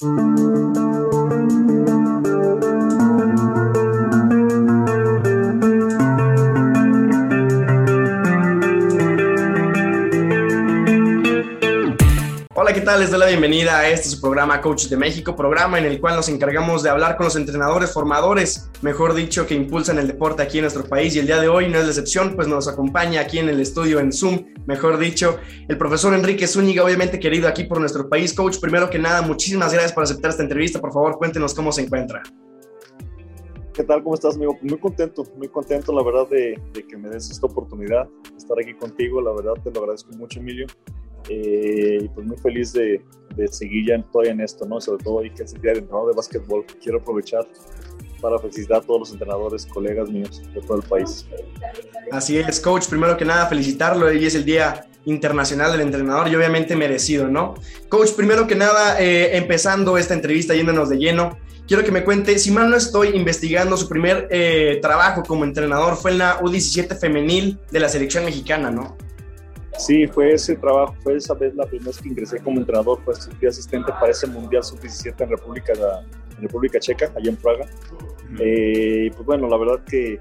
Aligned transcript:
Hola, 0.00 0.12
¿qué 12.72 12.80
tal? 12.80 13.00
Les 13.00 13.10
doy 13.10 13.18
la 13.18 13.26
bienvenida 13.26 13.80
a 13.80 13.88
este 13.88 14.08
su 14.08 14.20
programa 14.20 14.60
Coach 14.60 14.84
de 14.84 14.96
México, 14.96 15.34
programa 15.34 15.80
en 15.80 15.86
el 15.86 16.00
cual 16.00 16.14
nos 16.14 16.28
encargamos 16.28 16.84
de 16.84 16.90
hablar 16.90 17.16
con 17.16 17.24
los 17.24 17.34
entrenadores 17.34 17.92
formadores, 17.92 18.67
mejor 18.82 19.14
dicho, 19.14 19.46
que 19.46 19.54
impulsan 19.54 19.98
el 19.98 20.06
deporte 20.06 20.42
aquí 20.42 20.58
en 20.58 20.62
nuestro 20.62 20.84
país. 20.84 21.14
Y 21.16 21.18
el 21.18 21.26
día 21.26 21.40
de 21.40 21.48
hoy 21.48 21.68
no 21.68 21.78
es 21.78 21.84
la 21.84 21.90
excepción, 21.90 22.34
pues 22.34 22.48
nos 22.48 22.68
acompaña 22.68 23.20
aquí 23.20 23.38
en 23.38 23.48
el 23.48 23.60
estudio 23.60 24.00
en 24.00 24.12
Zoom, 24.12 24.46
mejor 24.66 24.98
dicho, 24.98 25.38
el 25.68 25.78
profesor 25.78 26.14
Enrique 26.14 26.46
Zúñiga, 26.46 26.84
obviamente 26.84 27.18
querido 27.18 27.48
aquí 27.48 27.64
por 27.64 27.80
nuestro 27.80 28.08
país. 28.08 28.34
Coach, 28.34 28.58
primero 28.60 28.88
que 28.90 28.98
nada, 28.98 29.22
muchísimas 29.22 29.72
gracias 29.72 29.92
por 29.92 30.04
aceptar 30.04 30.30
esta 30.30 30.42
entrevista. 30.42 30.80
Por 30.80 30.92
favor, 30.92 31.16
cuéntenos 31.18 31.54
cómo 31.54 31.72
se 31.72 31.82
encuentra. 31.82 32.22
¿Qué 33.72 33.84
tal? 33.84 34.02
¿Cómo 34.02 34.14
estás, 34.14 34.34
amigo? 34.34 34.58
Muy 34.62 34.78
contento, 34.78 35.24
muy 35.36 35.48
contento, 35.48 35.92
la 35.92 36.02
verdad, 36.02 36.28
de, 36.28 36.60
de 36.72 36.86
que 36.86 36.96
me 36.96 37.08
des 37.08 37.30
esta 37.30 37.46
oportunidad 37.46 38.08
de 38.08 38.36
estar 38.36 38.56
aquí 38.60 38.74
contigo. 38.74 39.20
La 39.20 39.32
verdad, 39.32 39.54
te 39.62 39.70
lo 39.70 39.80
agradezco 39.80 40.10
mucho, 40.16 40.40
Emilio. 40.40 40.66
Eh, 41.28 41.98
y 42.02 42.08
pues 42.08 42.26
muy 42.26 42.36
feliz 42.38 42.72
de, 42.72 43.02
de, 43.36 43.48
seguir 43.48 43.88
ya 43.88 44.02
todavía 44.10 44.32
en 44.32 44.40
esto, 44.40 44.66
¿no? 44.66 44.80
Sobre 44.80 45.04
todo 45.04 45.14
hoy 45.16 45.30
que 45.30 45.42
es 45.42 45.52
el 45.52 45.60
día 45.60 45.72
de 45.72 45.78
entrenador 45.80 46.10
de 46.10 46.16
básquetbol. 46.16 46.64
Quiero 46.82 46.98
aprovechar 46.98 47.46
para 48.20 48.38
felicitar 48.38 48.78
a 48.78 48.80
todos 48.80 49.00
los 49.00 49.12
entrenadores, 49.12 49.66
colegas 49.66 50.08
míos 50.10 50.42
de 50.54 50.60
todo 50.60 50.78
el 50.78 50.82
país. 50.82 51.26
Así 52.10 52.38
es, 52.38 52.60
coach. 52.60 52.86
Primero 52.86 53.16
que 53.16 53.24
nada, 53.24 53.46
felicitarlo. 53.46 54.06
Hoy 54.06 54.24
es 54.24 54.34
el 54.34 54.44
Día 54.44 54.86
Internacional 55.04 55.72
del 55.72 55.82
Entrenador 55.82 56.28
y 56.28 56.36
obviamente 56.36 56.76
merecido, 56.76 57.28
¿no? 57.28 57.54
Coach, 57.88 58.12
primero 58.12 58.46
que 58.46 58.54
nada, 58.54 59.00
eh, 59.00 59.36
empezando 59.36 59.96
esta 59.96 60.14
entrevista 60.14 60.54
yéndonos 60.54 60.88
de 60.88 60.98
lleno, 60.98 61.38
quiero 61.66 61.84
que 61.84 61.92
me 61.92 62.04
cuente, 62.04 62.38
si 62.38 62.50
mal 62.50 62.70
no 62.70 62.76
estoy 62.76 63.08
investigando, 63.08 63.76
su 63.76 63.88
primer 63.88 64.28
eh, 64.30 64.78
trabajo 64.82 65.22
como 65.22 65.44
entrenador 65.44 65.96
fue 65.96 66.12
en 66.12 66.18
la 66.18 66.40
U17 66.40 66.98
femenil 66.98 67.58
de 67.70 67.80
la 67.80 67.88
selección 67.88 68.24
mexicana, 68.24 68.70
¿no? 68.70 68.96
Sí, 69.78 70.08
fue 70.08 70.32
ese 70.32 70.56
trabajo, 70.56 70.94
fue 71.04 71.16
esa 71.16 71.34
vez 71.34 71.54
la 71.54 71.64
primera 71.64 71.90
vez 71.90 71.98
que 71.98 72.08
ingresé 72.08 72.38
como 72.40 72.58
entrenador, 72.58 73.00
pues 73.04 73.28
fui 73.38 73.48
asistente 73.48 73.92
para 73.92 74.10
ese 74.10 74.26
Mundial 74.26 74.64
Sub-17 74.64 75.14
en 75.20 75.30
República, 75.30 75.72
en 76.38 76.42
República 76.42 76.78
Checa, 76.78 77.12
allá 77.16 77.30
en 77.30 77.36
Praga. 77.36 77.66
Eh, 78.40 79.10
pues 79.14 79.26
bueno, 79.26 79.48
la 79.48 79.56
verdad 79.56 79.84
que 79.84 80.20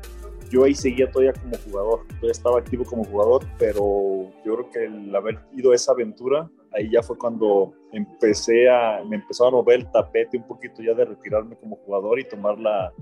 yo 0.50 0.64
ahí 0.64 0.74
seguía 0.74 1.10
todavía 1.12 1.34
como 1.34 1.58
jugador, 1.58 2.08
todavía 2.08 2.32
estaba 2.32 2.60
activo 2.60 2.86
como 2.86 3.04
jugador, 3.04 3.46
pero 3.58 4.32
yo 4.46 4.56
creo 4.56 4.70
que 4.70 4.86
el 4.86 5.16
haber 5.16 5.40
ido 5.54 5.72
a 5.72 5.76
esa 5.76 5.92
aventura, 5.92 6.50
ahí 6.74 6.90
ya 6.90 7.04
fue 7.04 7.18
cuando 7.18 7.74
empecé 7.92 8.70
a, 8.70 9.04
me 9.08 9.18
empezó 9.18 9.48
a 9.48 9.52
mover 9.52 9.82
el 9.82 9.92
tapete 9.92 10.38
un 10.38 10.48
poquito 10.48 10.82
ya 10.82 10.94
de 10.94 11.06
retirarme 11.06 11.56
como 11.58 11.76
jugador 11.78 12.20
y 12.20 12.24
tomar 12.24 12.58
la, 12.58 12.94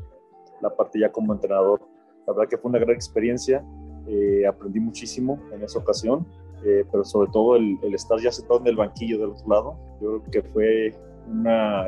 la 0.62 0.76
parte 0.76 1.00
ya 1.00 1.12
como 1.12 1.34
entrenador. 1.34 1.82
La 2.26 2.34
verdad 2.34 2.50
que 2.50 2.58
fue 2.58 2.70
una 2.70 2.80
gran 2.80 2.96
experiencia, 2.96 3.64
eh, 4.08 4.46
aprendí 4.48 4.80
muchísimo 4.80 5.40
en 5.52 5.64
esa 5.64 5.80
ocasión 5.80 6.26
eh, 6.64 6.84
pero 6.92 7.04
sobre 7.04 7.30
todo 7.32 7.58
el, 7.58 7.78
el, 7.84 7.94
estar 7.94 8.20
ya 8.20 8.32
sentado 8.32 8.60
en 8.62 8.68
el 8.68 8.76
banquillo 8.76 9.20
del 9.20 9.30
otro 9.30 9.48
lado, 9.48 9.78
yo 10.02 10.22
creo 10.24 10.32
que 10.32 10.50
fue 10.50 10.96
una 11.28 11.86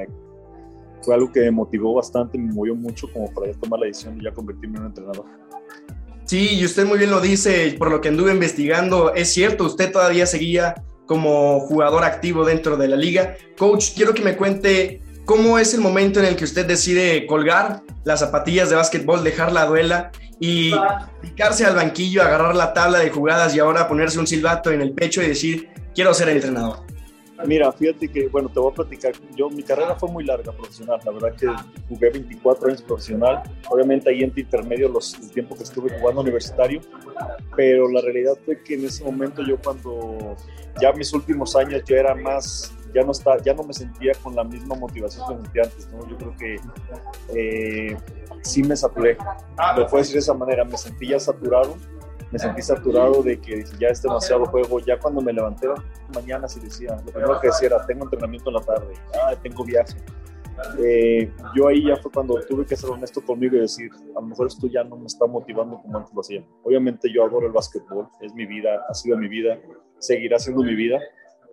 fue 1.01 1.15
algo 1.15 1.31
que 1.31 1.41
me 1.41 1.51
motivó 1.51 1.93
bastante, 1.93 2.37
me 2.37 2.53
movió 2.53 2.75
mucho 2.75 3.11
como 3.11 3.31
para 3.33 3.51
ya 3.51 3.59
tomar 3.59 3.79
la 3.79 3.85
decisión 3.87 4.17
de 4.17 4.25
ya 4.25 4.31
convertirme 4.31 4.77
en 4.77 4.83
un 4.83 4.87
entrenador. 4.87 5.25
Sí, 6.25 6.55
y 6.55 6.65
usted 6.65 6.85
muy 6.85 6.97
bien 6.97 7.11
lo 7.11 7.21
dice, 7.21 7.75
por 7.79 7.89
lo 7.89 8.01
que 8.01 8.09
anduve 8.09 8.33
investigando, 8.33 9.13
es 9.13 9.31
cierto, 9.31 9.63
usted 9.63 9.91
todavía 9.91 10.25
seguía 10.25 10.75
como 11.05 11.61
jugador 11.61 12.03
activo 12.03 12.43
dentro 12.43 12.75
de 12.75 12.89
la 12.89 12.97
liga. 12.97 13.37
Coach, 13.57 13.91
quiero 13.95 14.13
que 14.13 14.21
me 14.21 14.35
cuente 14.35 15.01
cómo 15.25 15.57
es 15.57 15.73
el 15.73 15.79
momento 15.79 16.19
en 16.19 16.25
el 16.25 16.35
que 16.35 16.43
usted 16.43 16.65
decide 16.65 17.25
colgar 17.27 17.81
las 18.03 18.19
zapatillas 18.19 18.69
de 18.69 18.75
básquetbol, 18.75 19.23
dejar 19.23 19.53
la 19.53 19.65
duela 19.65 20.11
y 20.39 20.73
picarse 21.21 21.65
al 21.65 21.75
banquillo, 21.75 22.21
agarrar 22.21 22.55
la 22.55 22.73
tabla 22.73 22.99
de 22.99 23.09
jugadas 23.09 23.55
y 23.55 23.59
ahora 23.59 23.87
ponerse 23.87 24.19
un 24.19 24.27
silbato 24.27 24.71
en 24.71 24.81
el 24.81 24.91
pecho 24.91 25.23
y 25.23 25.27
decir, 25.27 25.69
quiero 25.95 26.13
ser 26.13 26.29
el 26.29 26.35
entrenador? 26.35 26.79
Mira, 27.45 27.71
fíjate 27.71 28.07
que, 28.07 28.27
bueno, 28.27 28.49
te 28.49 28.59
voy 28.59 28.71
a 28.71 28.75
platicar. 28.75 29.13
Yo, 29.35 29.49
mi 29.49 29.63
carrera 29.63 29.95
fue 29.95 30.09
muy 30.09 30.23
larga 30.23 30.51
profesional. 30.51 30.99
La 31.05 31.11
verdad 31.11 31.35
que 31.35 31.47
jugué 31.87 32.09
24 32.09 32.67
años 32.67 32.81
profesional. 32.81 33.43
Obviamente 33.69 34.09
ahí 34.09 34.23
entre 34.23 34.41
intermedio 34.41 34.89
los, 34.89 35.13
el 35.15 35.31
tiempo 35.31 35.55
que 35.55 35.63
estuve 35.63 35.89
jugando 35.99 36.21
universitario. 36.21 36.81
Pero 37.55 37.89
la 37.89 38.01
realidad 38.01 38.33
fue 38.45 38.61
que 38.63 38.75
en 38.75 38.85
ese 38.85 39.03
momento 39.03 39.43
yo 39.43 39.57
cuando 39.61 40.35
ya 40.81 40.91
mis 40.93 41.13
últimos 41.13 41.55
años 41.55 41.83
yo 41.85 41.95
era 41.95 42.15
más 42.15 42.73
ya 42.93 43.03
no, 43.03 43.11
está, 43.11 43.37
ya 43.43 43.53
no 43.53 43.63
me 43.63 43.73
sentía 43.73 44.13
con 44.23 44.35
la 44.35 44.43
misma 44.43 44.75
motivación 44.75 45.27
que 45.27 45.35
me 45.35 45.41
sentía 45.43 45.63
antes. 45.63 45.87
¿no? 45.91 46.07
Yo 46.09 46.17
creo 46.17 46.35
que 46.37 46.55
eh, 47.35 47.97
sí 48.41 48.63
me 48.63 48.75
saturé. 48.75 49.17
Lo 49.75 49.87
puedo 49.87 49.97
decir 49.97 50.13
de 50.13 50.19
esa 50.19 50.33
manera, 50.33 50.63
me 50.63 50.77
sentí 50.77 51.07
ya 51.07 51.19
saturado. 51.19 51.77
Me 52.31 52.39
sentí 52.39 52.61
saturado 52.61 53.23
de 53.23 53.39
que 53.39 53.63
ya 53.79 53.87
es 53.87 54.01
demasiado 54.01 54.45
juego. 54.45 54.79
Ya 54.79 54.99
cuando 54.99 55.21
me 55.21 55.31
levanté 55.31 55.67
mañana, 56.13 56.47
sí 56.47 56.59
decía, 56.59 56.95
lo 57.05 57.11
primero 57.11 57.39
que 57.39 57.47
decía 57.47 57.67
era, 57.67 57.85
tengo 57.85 58.03
entrenamiento 58.03 58.49
en 58.49 58.55
la 58.55 58.61
tarde, 58.61 58.93
ah, 59.23 59.33
tengo 59.41 59.63
viaje. 59.63 59.95
Eh, 60.83 61.31
yo 61.55 61.67
ahí 61.67 61.85
ya 61.85 61.95
fue 61.97 62.11
cuando 62.11 62.39
tuve 62.41 62.65
que 62.65 62.75
ser 62.75 62.89
honesto 62.89 63.21
conmigo 63.21 63.55
y 63.55 63.59
decir, 63.59 63.91
a 64.15 64.19
lo 64.19 64.27
mejor 64.27 64.47
esto 64.47 64.67
ya 64.67 64.83
no 64.83 64.97
me 64.97 65.05
está 65.05 65.27
motivando 65.27 65.79
como 65.81 65.97
antes 65.97 66.13
lo 66.13 66.21
hacía. 66.21 66.43
Obviamente 66.63 67.11
yo 67.13 67.23
adoro 67.23 67.47
el 67.47 67.53
básquetbol, 67.53 68.07
es 68.21 68.33
mi 68.33 68.45
vida, 68.45 68.83
ha 68.89 68.93
sido 68.93 69.17
mi 69.17 69.27
vida, 69.27 69.59
seguirá 69.99 70.39
siendo 70.39 70.63
mi 70.63 70.75
vida, 70.75 70.99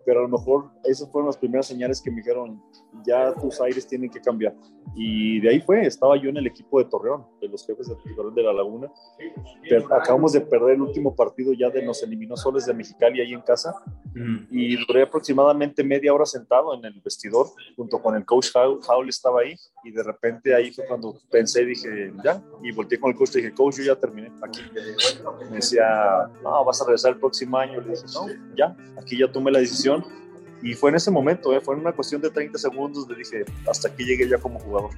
pero 0.05 0.21
a 0.21 0.23
lo 0.23 0.29
mejor 0.29 0.71
esas 0.85 1.11
fueron 1.11 1.27
las 1.29 1.37
primeras 1.37 1.67
señales 1.67 2.01
que 2.01 2.11
me 2.11 2.19
dijeron, 2.19 2.63
ya 3.07 3.33
tus 3.35 3.61
aires 3.61 3.87
tienen 3.87 4.11
que 4.11 4.21
cambiar. 4.21 4.55
Y 4.95 5.41
de 5.41 5.51
ahí 5.51 5.61
fue, 5.61 5.87
estaba 5.87 6.17
yo 6.17 6.29
en 6.29 6.37
el 6.37 6.47
equipo 6.47 6.79
de 6.79 6.85
Torreón, 6.85 7.25
de 7.41 7.49
los 7.49 7.67
jefes 7.67 7.89
de 7.89 7.97
Torreón 8.15 8.35
de 8.35 8.43
la 8.43 8.53
Laguna. 8.53 8.93
Pero 9.69 9.93
acabamos 9.95 10.33
de 10.33 10.41
perder 10.43 10.75
el 10.75 10.83
último 10.83 11.17
partido 11.17 11.53
ya 11.53 11.71
de 11.71 11.83
nos 11.83 12.03
eliminó 12.03 12.37
Soles 12.37 12.67
de 12.67 12.75
Mexicali 12.75 13.21
ahí 13.21 13.33
en 13.33 13.41
casa. 13.41 13.75
Y 14.51 14.77
duré 14.87 15.03
aproximadamente 15.03 15.83
media 15.83 16.13
hora 16.13 16.27
sentado 16.27 16.75
en 16.75 16.85
el 16.85 17.01
vestidor, 17.01 17.47
junto 17.77 18.01
con 18.01 18.15
el 18.15 18.25
coach 18.25 18.49
Howell, 18.55 19.09
estaba 19.09 19.41
ahí. 19.41 19.57
Y 19.83 19.91
de 19.91 20.03
repente 20.03 20.55
ahí 20.55 20.71
fue 20.71 20.87
cuando 20.87 21.15
pensé, 21.31 21.65
dije, 21.65 22.13
ya. 22.23 22.43
Y 22.63 22.73
volteé 22.73 23.01
con 23.01 23.11
el 23.11 23.17
coach 23.17 23.31
y 23.35 23.39
dije, 23.39 23.55
coach, 23.55 23.79
yo 23.79 23.85
ya 23.85 23.97
terminé 23.97 24.31
aquí. 24.43 24.61
Me 25.51 25.57
decía, 25.57 26.31
no, 26.43 26.65
vas 26.65 26.81
a 26.81 26.85
regresar 26.85 27.15
el 27.15 27.19
próximo 27.19 27.57
año. 27.57 27.81
Le 27.81 27.91
dije, 27.91 28.05
no, 28.15 28.27
ya, 28.57 28.77
aquí 29.01 29.19
ya 29.19 29.31
tomé 29.31 29.51
la 29.51 29.59
decisión 29.59 29.94
y 30.65 30.73
fue 30.73 30.91
en 30.91 30.97
ese 30.97 31.11
momento, 31.11 31.55
¿eh? 31.55 31.61
fue 31.61 31.75
en 31.75 31.83
una 31.83 31.93
cuestión 31.93 32.23
de 32.23 32.31
30 32.31 32.59
segundos, 32.59 33.07
le 33.07 33.17
dije, 33.17 33.45
hasta 33.69 33.89
aquí 33.89 34.05
llegué 34.05 34.27
ya 34.29 34.39
como 34.39 34.59
jugador. 34.59 34.91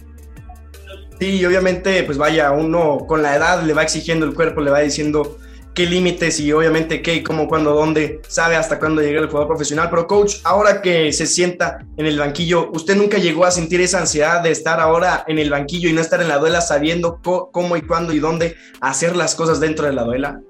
Sí, 1.19 1.45
obviamente, 1.45 2.05
pues 2.05 2.17
vaya, 2.19 2.53
uno 2.53 2.99
con 3.07 3.21
la 3.21 3.35
edad 3.35 3.63
le 3.65 3.75
va 3.75 3.83
exigiendo 3.83 4.27
el 4.27 4.35
cuerpo, 4.35 4.61
le 4.61 4.71
va 4.71 4.81
diciendo 4.81 5.39
qué 5.75 5.87
límites 5.87 6.39
y 6.39 6.53
obviamente 6.53 7.03
qué, 7.03 7.23
cómo, 7.25 7.49
cuándo, 7.49 7.75
dónde, 7.75 8.21
sabe 8.29 8.55
hasta 8.55 8.79
cuándo 8.79 9.03
llega 9.03 9.21
el 9.21 9.27
jugador 9.27 9.49
profesional. 9.49 9.89
Pero 9.91 10.07
coach, 10.07 10.37
ahora 10.45 10.81
que 10.81 11.13
se 11.13 11.27
sienta 11.27 11.85
en 11.97 12.07
el 12.07 12.19
banquillo, 12.19 12.71
¿usted 12.71 12.95
nunca 12.95 13.19
llegó 13.19 13.45
a 13.45 13.51
sentir 13.51 13.81
esa 13.81 13.99
ansiedad 13.99 14.43
de 14.43 14.53
estar 14.53 14.79
ahora 14.79 15.25
en 15.27 15.39
el 15.39 15.51
banquillo 15.51 15.89
y 15.89 15.93
no 15.93 16.01
estar 16.01 16.23
en 16.23 16.29
la 16.29 16.39
duela 16.39 16.61
sabiendo 16.61 17.21
cómo 17.23 17.77
y 17.77 17.83
cuándo 17.83 18.13
y 18.13 18.21
dónde 18.21 18.55
hacer 18.81 19.17
las 19.17 19.35
cosas 19.35 19.59
dentro 19.59 19.87
de 19.87 19.95
la 19.95 20.05
duela? 20.05 20.41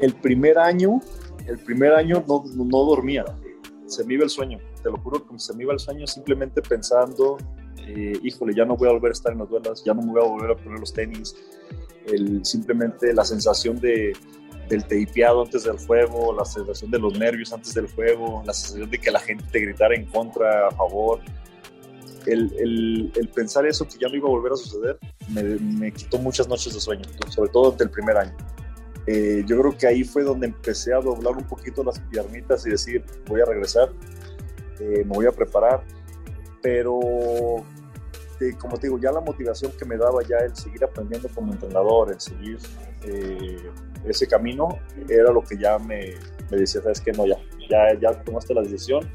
El 0.00 0.14
primer 0.14 0.58
año, 0.58 1.00
el 1.46 1.58
primer 1.58 1.92
año 1.92 2.24
no, 2.26 2.42
no 2.54 2.84
dormía 2.84 3.24
se 3.86 4.04
me 4.04 4.14
iba 4.14 4.24
el 4.24 4.30
sueño, 4.30 4.58
te 4.82 4.90
lo 4.90 4.98
juro 4.98 5.24
se 5.36 5.54
me 5.54 5.62
iba 5.64 5.72
el 5.72 5.78
sueño 5.78 6.06
simplemente 6.06 6.62
pensando, 6.62 7.36
eh, 7.86 8.18
híjole, 8.22 8.54
ya 8.54 8.64
no 8.64 8.76
voy 8.76 8.88
a 8.88 8.92
volver 8.92 9.10
a 9.10 9.12
estar 9.12 9.32
en 9.32 9.38
las 9.38 9.48
duelas, 9.48 9.82
ya 9.84 9.94
no 9.94 10.02
me 10.02 10.12
voy 10.12 10.22
a 10.22 10.28
volver 10.28 10.50
a 10.50 10.56
poner 10.56 10.80
los 10.80 10.92
tenis, 10.92 11.34
simplemente 12.42 13.12
la 13.12 13.24
sensación 13.24 13.80
de, 13.80 14.12
del 14.68 14.84
teipeado 14.84 15.42
antes 15.42 15.64
del 15.64 15.78
juego, 15.78 16.34
la 16.34 16.44
sensación 16.44 16.90
de 16.90 16.98
los 16.98 17.18
nervios 17.18 17.52
antes 17.52 17.74
del 17.74 17.88
juego, 17.88 18.42
la 18.44 18.52
sensación 18.52 18.90
de 18.90 18.98
que 18.98 19.10
la 19.10 19.20
gente 19.20 19.44
te 19.50 19.60
gritara 19.60 19.94
en 19.94 20.06
contra, 20.06 20.68
a 20.68 20.70
favor. 20.72 21.20
El, 22.26 23.12
pensar 23.34 23.66
eso 23.66 23.86
que 23.86 23.98
ya 24.00 24.08
no 24.08 24.16
iba 24.16 24.26
a 24.26 24.30
volver 24.30 24.52
a 24.52 24.56
suceder 24.56 24.98
me, 25.28 25.92
quitó 25.92 26.18
muchas 26.18 26.48
noches 26.48 26.74
de 26.74 26.80
sueño, 26.80 27.04
sobre 27.28 27.50
todo 27.50 27.70
desde 27.70 27.84
el 27.84 27.90
primer 27.90 28.16
año. 28.16 28.36
Eh, 29.06 29.44
yo 29.46 29.58
creo 29.60 29.76
que 29.76 29.86
ahí 29.86 30.02
fue 30.02 30.24
donde 30.24 30.48
empecé 30.48 30.92
a 30.92 30.98
doblar 30.98 31.36
un 31.36 31.44
poquito 31.44 31.84
las 31.84 32.00
piernitas 32.00 32.66
y 32.66 32.70
decir, 32.70 33.04
voy 33.28 33.40
a 33.40 33.44
regresar, 33.44 33.92
eh, 34.80 35.04
me 35.04 35.14
voy 35.14 35.26
a 35.26 35.32
preparar, 35.32 35.82
pero 36.60 36.98
eh, 38.40 38.52
como 38.58 38.76
te 38.78 38.88
digo, 38.88 38.98
ya 38.98 39.12
la 39.12 39.20
motivación 39.20 39.70
que 39.78 39.84
me 39.84 39.96
daba 39.96 40.22
ya 40.24 40.38
el 40.38 40.56
seguir 40.56 40.82
aprendiendo 40.82 41.28
como 41.34 41.52
entrenador, 41.52 42.10
el 42.10 42.20
seguir 42.20 42.58
ese 44.04 44.26
camino, 44.26 44.68
era 45.08 45.30
lo 45.30 45.40
que 45.42 45.56
ya 45.56 45.78
me, 45.78 46.14
me, 46.50 46.56
decía, 46.56 46.82
sabes 46.82 47.00
que 47.00 47.12
no, 47.12 47.26
ya, 47.26 47.36
ya, 47.70 47.94
ya 48.00 48.24
tomaste 48.24 48.52
la 48.52 48.62
decisión, 48.62 49.08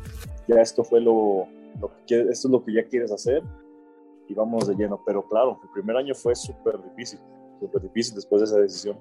ya 0.47 0.61
esto 0.61 0.85
fue 0.85 1.01
lo, 1.01 1.47
lo 1.81 1.91
que, 2.07 2.21
esto 2.21 2.47
es 2.47 2.51
lo 2.51 2.63
que 2.63 2.73
ya 2.73 2.85
quieres 2.85 3.11
hacer 3.11 3.43
y 4.29 4.33
vamos 4.33 4.67
de 4.69 4.75
lleno, 4.75 5.01
pero 5.05 5.27
claro, 5.27 5.59
el 5.61 5.69
primer 5.71 5.97
año 5.97 6.15
fue 6.15 6.33
súper 6.35 6.81
difícil, 6.81 7.19
súper 7.59 7.81
difícil 7.81 8.15
después 8.15 8.41
de 8.41 8.45
esa 8.45 8.59
decisión. 8.59 8.97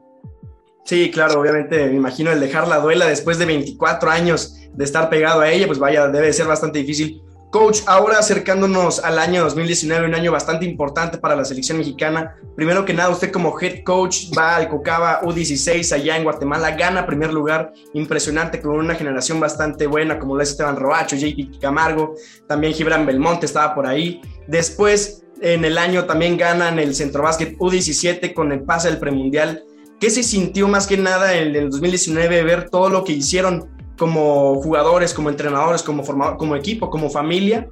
Sí, 0.85 1.11
claro, 1.11 1.41
obviamente 1.41 1.87
me 1.87 1.95
imagino 1.95 2.31
el 2.33 2.41
dejar 2.41 2.67
la 2.67 2.79
duela 2.79 3.07
después 3.07 3.39
de 3.39 3.47
24 3.47 4.11
años 4.11 4.57
de 4.73 4.85
estar 4.85 5.09
pegado 5.11 5.41
a 5.41 5.51
ella, 5.51 5.67
pues 5.67 5.79
vaya, 5.79 6.09
debe 6.09 6.33
ser 6.33 6.47
bastante 6.47 6.79
difícil. 6.79 7.23
Coach, 7.51 7.81
ahora 7.87 8.19
acercándonos 8.19 9.01
al 9.01 9.19
año 9.19 9.43
2019, 9.43 10.07
un 10.07 10.15
año 10.15 10.31
bastante 10.31 10.65
importante 10.65 11.19
para 11.19 11.35
la 11.35 11.45
selección 11.45 11.79
mexicana. 11.79 12.37
Primero 12.55 12.85
que 12.85 12.95
nada, 12.95 13.11
usted 13.11 13.33
como 13.33 13.59
head 13.59 13.83
coach 13.83 14.27
va 14.39 14.55
al 14.55 14.69
Cocaba 14.69 15.21
U16 15.23 15.93
allá 15.93 16.17
en 16.17 16.23
Guatemala, 16.23 16.77
gana 16.77 17.07
primer 17.07 17.33
lugar, 17.33 17.73
impresionante, 17.93 18.61
con 18.61 18.77
una 18.77 18.95
generación 18.95 19.41
bastante 19.41 19.89
buena, 19.89 20.17
como 20.21 20.37
lo 20.37 20.43
es 20.43 20.51
Esteban 20.51 20.77
Robacho, 20.77 21.17
JP 21.17 21.61
Camargo, 21.61 22.15
también 22.47 22.73
Gibran 22.73 23.05
Belmonte 23.05 23.47
estaba 23.47 23.75
por 23.75 23.85
ahí. 23.85 24.21
Después, 24.47 25.25
en 25.41 25.65
el 25.65 25.77
año 25.77 26.05
también 26.05 26.37
ganan 26.37 26.79
el 26.79 26.95
Centro 26.95 27.25
Básquet 27.25 27.57
U17 27.59 28.33
con 28.33 28.53
el 28.53 28.63
pase 28.63 28.91
del 28.91 28.99
premundial. 28.99 29.65
¿Qué 30.01 30.09
se 30.09 30.23
sintió 30.23 30.67
más 30.67 30.87
que 30.87 30.97
nada 30.97 31.37
en 31.37 31.55
el 31.55 31.69
2019 31.69 32.43
ver 32.43 32.71
todo 32.71 32.89
lo 32.89 33.05
que 33.05 33.13
hicieron 33.13 33.69
como 33.99 34.55
jugadores, 34.63 35.13
como 35.13 35.29
entrenadores, 35.29 35.83
como, 35.83 36.03
como 36.39 36.57
equipo, 36.57 36.89
como 36.89 37.11
familia, 37.11 37.69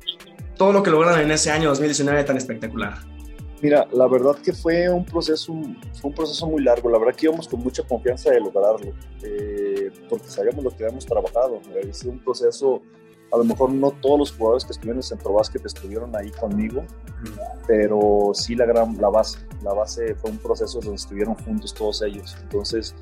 todo 0.59 0.75
lo 0.75 0.83
que 0.83 0.91
lograron 0.91 1.21
en 1.21 1.31
ese 1.31 1.51
año 1.51 1.71
2019 1.71 2.25
tan 2.25 2.37
espectacular? 2.37 2.99
Mira, 3.63 3.89
la 3.93 4.07
verdad 4.07 4.37
que 4.45 4.53
fue 4.53 4.91
un 4.91 5.07
proceso, 5.07 5.55
fue 5.95 6.11
un 6.11 6.15
proceso 6.15 6.47
muy 6.47 6.63
largo. 6.63 6.91
La 6.91 6.99
verdad 6.99 7.15
que 7.15 7.27
íbamos 7.27 7.49
con 7.49 7.61
mucha 7.61 7.83
confianza 7.83 8.31
de 8.31 8.41
lograrlo, 8.41 8.93
eh, 9.23 9.91
porque 10.11 10.29
sabíamos 10.29 10.63
lo 10.63 10.71
que 10.71 10.85
habíamos 10.85 11.07
trabajado. 11.07 11.63
Es 11.81 12.05
un 12.05 12.19
proceso, 12.19 12.83
a 13.33 13.37
lo 13.37 13.45
mejor 13.45 13.71
no 13.73 13.91
todos 13.91 14.19
los 14.19 14.33
jugadores 14.33 14.65
que 14.65 14.73
estuvieron 14.73 14.99
en 14.99 15.03
Centro 15.03 15.33
Básquet 15.35 15.65
estuvieron 15.65 16.15
ahí 16.17 16.31
conmigo, 16.31 16.85
pero 17.67 18.31
sí 18.33 18.55
la 18.55 18.67
gran, 18.67 18.97
la 18.99 19.09
base. 19.09 19.39
La 19.63 19.73
base 19.73 20.15
fue 20.15 20.31
un 20.31 20.39
proceso 20.39 20.81
donde 20.81 20.97
estuvieron 20.97 21.35
juntos 21.35 21.75
todos 21.75 22.03
ellos. 22.03 22.37
Entonces, 22.43 22.95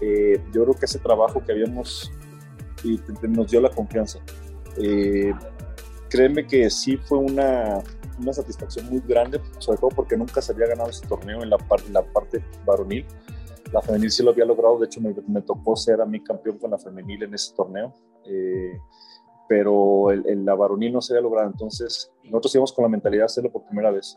eh, 0.00 0.42
yo 0.52 0.64
creo 0.64 0.74
que 0.74 0.84
ese 0.86 0.98
trabajo 0.98 1.42
que 1.44 1.52
habíamos 1.52 2.10
y 2.84 3.00
nos 3.28 3.50
dio 3.50 3.60
la 3.60 3.70
confianza. 3.70 4.18
Eh, 4.78 5.32
créeme 6.08 6.46
que 6.46 6.70
sí 6.70 6.96
fue 6.96 7.18
una, 7.18 7.82
una, 8.18 8.32
satisfacción 8.32 8.86
muy 8.88 9.00
grande, 9.00 9.40
sobre 9.58 9.78
todo 9.78 9.90
porque 9.90 10.16
nunca 10.16 10.40
se 10.40 10.52
había 10.52 10.66
ganado 10.66 10.90
ese 10.90 11.06
torneo 11.06 11.42
en 11.42 11.50
la, 11.50 11.58
la 11.92 12.02
parte 12.02 12.44
varonil. 12.64 13.06
La 13.72 13.80
femenil 13.80 14.10
sí 14.10 14.22
lo 14.22 14.30
había 14.30 14.44
logrado, 14.44 14.78
de 14.78 14.86
hecho 14.86 15.00
me, 15.00 15.14
me, 15.28 15.42
tocó 15.42 15.76
ser 15.76 16.00
a 16.00 16.06
mí 16.06 16.20
campeón 16.20 16.58
con 16.58 16.72
la 16.72 16.78
femenil 16.78 17.22
en 17.22 17.34
ese 17.34 17.54
torneo, 17.54 17.94
eh, 18.26 18.80
pero 19.50 20.12
en 20.12 20.44
la 20.44 20.54
varonil 20.54 20.92
no 20.92 21.00
se 21.00 21.12
había 21.12 21.22
logrado, 21.22 21.50
entonces 21.50 22.08
nosotros 22.22 22.54
íbamos 22.54 22.72
con 22.72 22.84
la 22.84 22.88
mentalidad 22.88 23.22
de 23.22 23.26
hacerlo 23.26 23.50
por 23.50 23.64
primera 23.64 23.90
vez. 23.90 24.16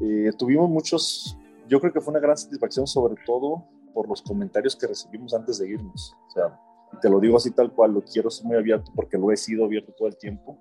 Eh, 0.00 0.30
tuvimos 0.38 0.70
muchos, 0.70 1.36
yo 1.68 1.78
creo 1.78 1.92
que 1.92 2.00
fue 2.00 2.12
una 2.12 2.20
gran 2.20 2.38
satisfacción, 2.38 2.86
sobre 2.86 3.22
todo 3.26 3.66
por 3.92 4.08
los 4.08 4.22
comentarios 4.22 4.74
que 4.74 4.86
recibimos 4.86 5.34
antes 5.34 5.58
de 5.58 5.68
irnos. 5.68 6.16
O 6.26 6.30
sea, 6.30 6.58
te 7.02 7.10
lo 7.10 7.20
digo 7.20 7.36
así 7.36 7.50
tal 7.50 7.70
cual, 7.70 7.92
lo 7.92 8.00
quiero 8.02 8.30
ser 8.30 8.46
muy 8.46 8.56
abierto 8.56 8.90
porque 8.96 9.18
lo 9.18 9.30
he 9.30 9.36
sido 9.36 9.66
abierto 9.66 9.92
todo 9.92 10.08
el 10.08 10.16
tiempo 10.16 10.58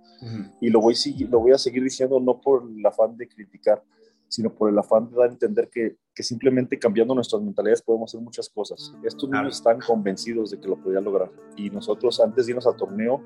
y 0.60 0.69
lo 0.69 0.81
voy, 0.81 0.94
lo 1.30 1.40
voy 1.40 1.54
a 1.54 1.58
seguir 1.58 1.81
diciendo 1.81 2.19
no 2.19 2.42
por 2.42 2.69
el 2.69 2.86
afán 2.86 3.16
de 3.16 3.30
criticar, 3.30 3.81
sino 4.28 4.54
por 4.54 4.69
el 4.69 4.78
afán 4.78 5.10
de 5.10 5.16
dar 5.16 5.30
a 5.30 5.31
entender 5.31 5.69
que, 5.69 5.96
que 6.13 6.24
simplemente 6.24 6.78
cambiando 6.78 7.16
nuestras 7.16 7.42
mentalidades 7.42 7.81
podemos 7.81 8.12
hacer 8.12 8.22
muchas 8.22 8.50
cosas. 8.50 8.94
Estos 9.06 9.30
niños 9.30 9.56
están 9.56 9.80
convencidos 9.80 10.52
de 10.52 10.60
que 10.60 10.68
lo 10.68 10.75
podían 10.75 11.06
lograr 11.06 11.31
y 11.56 11.69
nosotros 11.69 12.19
antes 12.19 12.46
de 12.46 12.52
irnos 12.52 12.68
al 12.68 12.75
torneo 12.75 13.24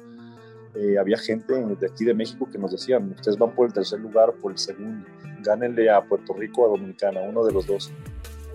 eh, 0.75 0.97
había 0.97 1.17
gente 1.17 1.53
de 1.53 1.87
aquí 1.87 2.03
de 2.03 2.13
México 2.13 2.47
que 2.51 2.57
nos 2.57 2.71
decían, 2.71 3.11
ustedes 3.11 3.37
van 3.37 3.55
por 3.55 3.67
el 3.67 3.73
tercer 3.73 3.99
lugar, 3.99 4.33
por 4.41 4.51
el 4.51 4.57
segundo, 4.57 5.05
gánenle 5.41 5.89
a 5.89 6.03
Puerto 6.03 6.33
Rico 6.33 6.63
o 6.63 6.65
a 6.65 6.77
Dominicana, 6.77 7.21
uno 7.21 7.45
de 7.45 7.53
los 7.53 7.65
dos. 7.65 7.91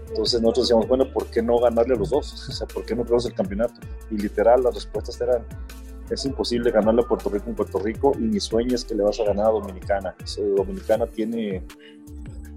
Entonces 0.09 0.41
nosotros 0.43 0.67
decíamos, 0.67 0.89
bueno, 0.89 1.11
¿por 1.13 1.27
qué 1.27 1.41
no 1.41 1.59
ganarle 1.59 1.95
a 1.95 1.99
los 1.99 2.11
dos? 2.11 2.49
O 2.51 2.53
sea, 2.53 2.67
¿por 2.67 2.85
qué 2.85 2.95
no 2.95 3.05
tenemos 3.05 3.27
el 3.27 3.35
campeonato? 3.35 3.75
Y 4.11 4.19
literal, 4.19 4.63
las 4.63 4.75
respuestas 4.75 5.21
eran, 5.21 5.45
es 6.11 6.25
imposible 6.27 6.71
ganarle 6.71 7.03
a 7.03 7.09
Puerto 7.09 7.31
Rico 7.31 7.49
en 7.49 7.55
Puerto 7.55 7.79
Rico 7.79 8.13
y 8.17 8.23
mi 8.23 8.41
sueño 8.41 8.75
es 8.75 8.85
que 8.85 8.95
le 8.95 9.03
vas 9.03 9.19
a 9.21 9.25
ganar 9.25 9.47
a 9.47 9.51
Dominicana. 9.51 10.15
Dominicana 10.57 11.07
tiene 11.07 11.65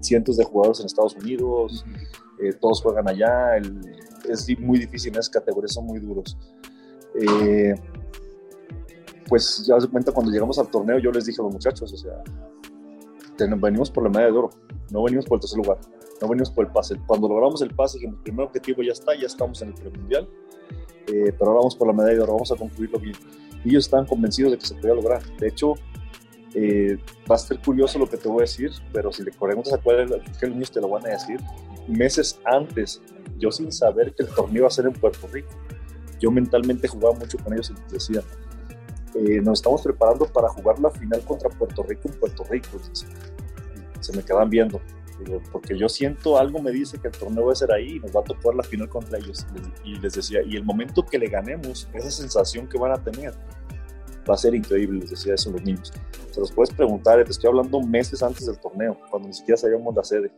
cientos 0.00 0.36
de 0.36 0.44
jugadores 0.44 0.80
en 0.80 0.86
Estados 0.86 1.14
Unidos, 1.14 1.86
eh, 2.38 2.52
todos 2.60 2.82
juegan 2.82 3.08
allá, 3.08 3.56
es 4.28 4.58
muy 4.58 4.78
difícil 4.78 5.12
en 5.12 5.20
esas 5.20 5.30
categorías, 5.30 5.72
son 5.72 5.86
muy 5.86 6.00
duros. 6.00 6.36
Eh, 7.14 7.74
pues 9.28 9.64
ya 9.66 9.80
se 9.80 9.88
cuenta, 9.88 10.12
cuando 10.12 10.30
llegamos 10.30 10.58
al 10.58 10.68
torneo 10.68 10.98
yo 10.98 11.10
les 11.10 11.26
dije 11.26 11.40
a 11.40 11.44
los 11.44 11.52
muchachos, 11.52 11.92
o 11.92 11.96
sea, 11.96 12.22
venimos 13.58 13.90
por 13.90 14.04
la 14.04 14.10
medalla 14.10 14.32
de 14.32 14.38
oro, 14.38 14.50
no 14.90 15.02
venimos 15.02 15.26
por 15.26 15.36
el 15.36 15.40
tercer 15.40 15.58
lugar 15.58 15.78
no 16.20 16.28
venimos 16.28 16.50
por 16.50 16.66
el 16.66 16.72
pase. 16.72 16.96
Cuando 17.06 17.28
logramos 17.28 17.62
el 17.62 17.70
pase, 17.74 17.98
dijimos, 17.98 18.20
primer 18.22 18.46
objetivo 18.46 18.82
ya 18.82 18.92
está, 18.92 19.14
ya 19.14 19.26
estamos 19.26 19.60
en 19.62 19.68
el 19.68 19.74
premundial, 19.74 20.28
eh, 21.06 21.32
pero 21.38 21.46
ahora 21.46 21.58
vamos 21.58 21.76
por 21.76 21.86
la 21.88 21.92
medalla 21.92 22.14
de 22.14 22.22
oro, 22.22 22.32
vamos 22.34 22.52
a 22.52 22.56
concluirlo 22.56 22.98
bien. 22.98 23.16
Y 23.64 23.70
ellos 23.70 23.84
estaban 23.84 24.06
convencidos 24.06 24.52
de 24.52 24.58
que 24.58 24.66
se 24.66 24.74
podía 24.74 24.94
lograr. 24.94 25.22
De 25.38 25.48
hecho, 25.48 25.74
eh, 26.54 26.98
va 27.30 27.34
a 27.34 27.38
ser 27.38 27.58
curioso 27.60 27.98
lo 27.98 28.08
que 28.08 28.16
te 28.16 28.28
voy 28.28 28.38
a 28.38 28.42
decir, 28.42 28.70
pero 28.92 29.12
si 29.12 29.22
le 29.22 29.32
preguntas 29.32 29.72
a 29.72 29.78
cuál 29.78 30.22
qué 30.38 30.48
niños 30.48 30.70
te 30.70 30.80
lo 30.80 30.88
van 30.88 31.06
a 31.06 31.10
decir, 31.10 31.40
meses 31.88 32.40
antes, 32.44 33.02
yo 33.38 33.50
sin 33.50 33.72
saber 33.72 34.14
que 34.14 34.24
el 34.24 34.28
torneo 34.30 34.58
iba 34.58 34.68
a 34.68 34.70
ser 34.70 34.86
en 34.86 34.92
Puerto 34.92 35.26
Rico, 35.32 35.48
yo 36.20 36.30
mentalmente 36.30 36.88
jugaba 36.88 37.14
mucho 37.18 37.38
con 37.38 37.52
ellos 37.52 37.70
y 37.70 37.92
les 37.92 38.06
decía, 38.06 38.22
eh, 39.14 39.40
nos 39.40 39.60
estamos 39.60 39.82
preparando 39.82 40.26
para 40.26 40.48
jugar 40.48 40.78
la 40.80 40.90
final 40.90 41.20
contra 41.22 41.48
Puerto 41.50 41.82
Rico 41.82 42.08
en 42.08 42.20
Puerto 42.20 42.44
Rico. 42.44 42.68
Se 44.00 44.16
me 44.16 44.22
quedan 44.22 44.50
viendo 44.50 44.80
porque 45.52 45.78
yo 45.78 45.88
siento 45.88 46.38
algo 46.38 46.60
me 46.60 46.70
dice 46.70 46.98
que 46.98 47.08
el 47.08 47.16
torneo 47.16 47.46
va 47.46 47.52
a 47.52 47.56
ser 47.56 47.72
ahí 47.72 47.96
y 47.96 48.00
nos 48.00 48.14
va 48.14 48.20
a 48.20 48.24
tocar 48.24 48.54
la 48.54 48.62
final 48.62 48.88
contra 48.88 49.18
ellos. 49.18 49.46
Y 49.84 49.96
les 49.96 50.14
decía, 50.14 50.40
y 50.42 50.56
el 50.56 50.64
momento 50.64 51.04
que 51.04 51.18
le 51.18 51.28
ganemos, 51.28 51.88
esa 51.92 52.10
sensación 52.10 52.68
que 52.68 52.78
van 52.78 52.92
a 52.92 53.02
tener 53.02 53.32
va 54.28 54.34
a 54.34 54.38
ser 54.38 54.54
increíble, 54.54 55.00
les 55.00 55.10
decía 55.10 55.34
eso 55.34 55.50
a 55.50 55.52
los 55.52 55.62
niños. 55.62 55.92
Se 56.30 56.40
los 56.40 56.50
puedes 56.50 56.74
preguntar, 56.74 57.22
te 57.24 57.30
estoy 57.30 57.48
hablando 57.48 57.80
meses 57.80 58.22
antes 58.22 58.46
del 58.46 58.58
torneo, 58.58 58.98
cuando 59.10 59.28
ni 59.28 59.34
siquiera 59.34 59.56
sabíamos 59.56 59.94
la 59.94 60.02
sede. 60.02 60.32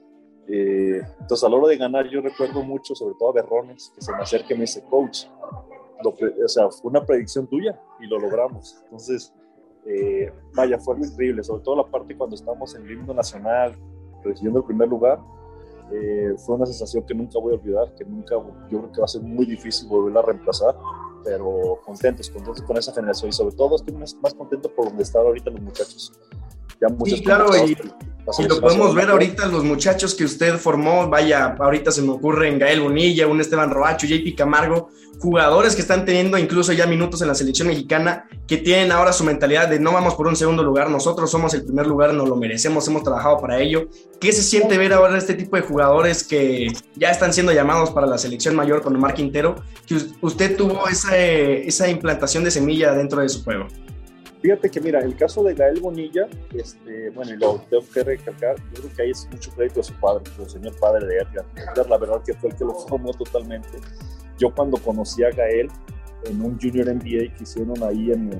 Eh, 0.48 1.00
entonces, 1.20 1.44
a 1.44 1.48
la 1.48 1.56
hora 1.56 1.68
de 1.68 1.76
ganar, 1.76 2.08
yo 2.08 2.20
recuerdo 2.20 2.62
mucho, 2.62 2.94
sobre 2.94 3.14
todo 3.18 3.30
a 3.30 3.32
Berrones, 3.32 3.92
que 3.94 4.02
se 4.02 4.12
me 4.12 4.18
acerca 4.18 4.54
y 4.54 4.54
me 4.54 4.62
dice, 4.62 4.84
coach, 4.90 5.24
o 6.04 6.48
sea, 6.48 6.68
fue 6.70 6.90
una 6.90 7.04
predicción 7.04 7.46
tuya 7.46 7.80
y 8.00 8.06
lo 8.06 8.18
logramos. 8.18 8.78
Entonces, 8.84 9.32
eh, 9.86 10.32
vaya, 10.54 10.78
fue 10.78 10.96
muy 10.96 11.08
increíble, 11.08 11.42
sobre 11.42 11.62
todo 11.62 11.76
la 11.76 11.86
parte 11.86 12.16
cuando 12.16 12.34
estábamos 12.34 12.74
en 12.74 12.84
el 12.84 12.92
himno 12.92 13.14
nacional, 13.14 13.76
recibiendo 14.24 14.60
el 14.60 14.66
primer 14.66 14.88
lugar, 14.88 15.20
eh, 15.92 16.34
fue 16.44 16.56
una 16.56 16.66
sensación 16.66 17.04
que 17.04 17.14
nunca 17.14 17.38
voy 17.38 17.54
a 17.54 17.56
olvidar, 17.56 17.94
que 17.94 18.04
nunca, 18.04 18.34
yo 18.34 18.78
creo 18.80 18.92
que 18.92 19.00
va 19.00 19.04
a 19.04 19.08
ser 19.08 19.22
muy 19.22 19.46
difícil 19.46 19.88
volverla 19.88 20.20
a 20.20 20.24
reemplazar, 20.24 20.76
pero 21.24 21.80
contentos, 21.84 22.28
contentos 22.30 22.62
con 22.62 22.76
esa 22.76 22.92
generación 22.92 23.28
y 23.28 23.32
sobre 23.32 23.54
todo 23.54 23.76
estoy 23.76 23.94
más, 23.94 24.14
más 24.16 24.34
contento 24.34 24.68
por 24.74 24.86
donde 24.86 25.04
están 25.04 25.24
ahorita 25.24 25.50
los 25.50 25.60
muchachos. 25.60 26.12
Ya 26.80 26.88
muchos 26.88 27.18
sí, 27.18 27.24
claro, 27.24 27.46
y, 27.56 27.76
y 28.38 28.48
lo 28.48 28.60
podemos 28.60 28.94
ver 28.94 29.10
ahorita, 29.10 29.46
los 29.46 29.64
muchachos 29.64 30.14
que 30.14 30.24
usted 30.24 30.58
formó, 30.58 31.08
vaya, 31.08 31.54
ahorita 31.58 31.92
se 31.92 32.02
me 32.02 32.10
ocurre 32.10 32.48
en 32.48 32.58
Gael 32.58 32.80
Bonilla, 32.80 33.26
un 33.26 33.40
Esteban 33.40 33.70
Roacho, 33.70 34.06
JP 34.06 34.36
Camargo, 34.36 34.88
jugadores 35.18 35.74
que 35.74 35.82
están 35.82 36.04
teniendo 36.04 36.36
incluso 36.36 36.72
ya 36.72 36.86
minutos 36.86 37.22
en 37.22 37.28
la 37.28 37.34
selección 37.34 37.68
mexicana, 37.68 38.28
que 38.46 38.58
tienen 38.58 38.92
ahora 38.92 39.12
su 39.12 39.24
mentalidad 39.24 39.68
de 39.68 39.78
no 39.78 39.92
vamos 39.92 40.14
por 40.14 40.26
un 40.26 40.36
segundo 40.36 40.62
lugar, 40.62 40.90
nosotros 40.90 41.30
somos 41.30 41.54
el 41.54 41.64
primer 41.64 41.86
lugar, 41.86 42.12
nos 42.14 42.28
lo 42.28 42.36
merecemos, 42.36 42.86
hemos 42.88 43.02
trabajado 43.02 43.38
para 43.38 43.60
ello. 43.60 43.88
¿Qué 44.20 44.32
se 44.32 44.42
siente 44.42 44.76
ver 44.76 44.92
ahora 44.92 45.16
este 45.16 45.34
tipo 45.34 45.56
de 45.56 45.62
jugadores 45.62 46.24
que 46.24 46.68
ya 46.96 47.10
están 47.10 47.32
siendo 47.32 47.52
llamados 47.52 47.90
para 47.90 48.06
la 48.06 48.18
selección 48.18 48.56
mayor 48.56 48.82
con 48.82 48.94
Omar 48.96 49.14
Quintero? 49.14 49.56
Que 49.86 49.98
usted 50.20 50.56
tuvo 50.56 50.88
esa, 50.88 51.16
esa 51.16 51.88
implantación 51.88 52.44
de 52.44 52.50
semilla 52.50 52.92
dentro 52.92 53.20
de 53.20 53.28
su 53.28 53.44
juego. 53.44 53.68
Fíjate 54.42 54.70
que, 54.70 54.80
mira, 54.80 55.00
el 55.00 55.16
caso 55.16 55.42
de 55.42 55.54
Gael 55.54 55.80
Bonilla, 55.80 56.28
este, 56.54 57.10
bueno, 57.10 57.32
y 57.32 57.36
lo 57.36 57.58
tengo 57.70 57.82
que 57.92 58.04
recalcar, 58.04 58.56
yo 58.74 58.82
creo 58.82 58.94
que 58.94 59.02
ahí 59.02 59.10
es 59.10 59.28
mucho 59.30 59.50
crédito 59.52 59.80
de 59.80 59.84
su 59.84 59.94
padre, 59.94 60.24
el 60.38 60.50
señor 60.50 60.78
padre 60.78 61.06
de 61.06 61.16
Edgar. 61.16 61.46
Edgar, 61.56 61.88
la 61.88 61.98
verdad 61.98 62.22
que 62.24 62.34
fue 62.34 62.50
el 62.50 62.56
que 62.56 62.64
lo 62.64 62.74
formó 62.74 63.12
totalmente. 63.12 63.78
Yo 64.38 64.54
cuando 64.54 64.76
conocí 64.76 65.24
a 65.24 65.30
Gael 65.30 65.68
en 66.24 66.42
un 66.42 66.58
Junior 66.60 66.86
NBA 66.86 67.34
que 67.34 67.42
hicieron 67.42 67.82
ahí 67.82 68.10
en, 68.12 68.30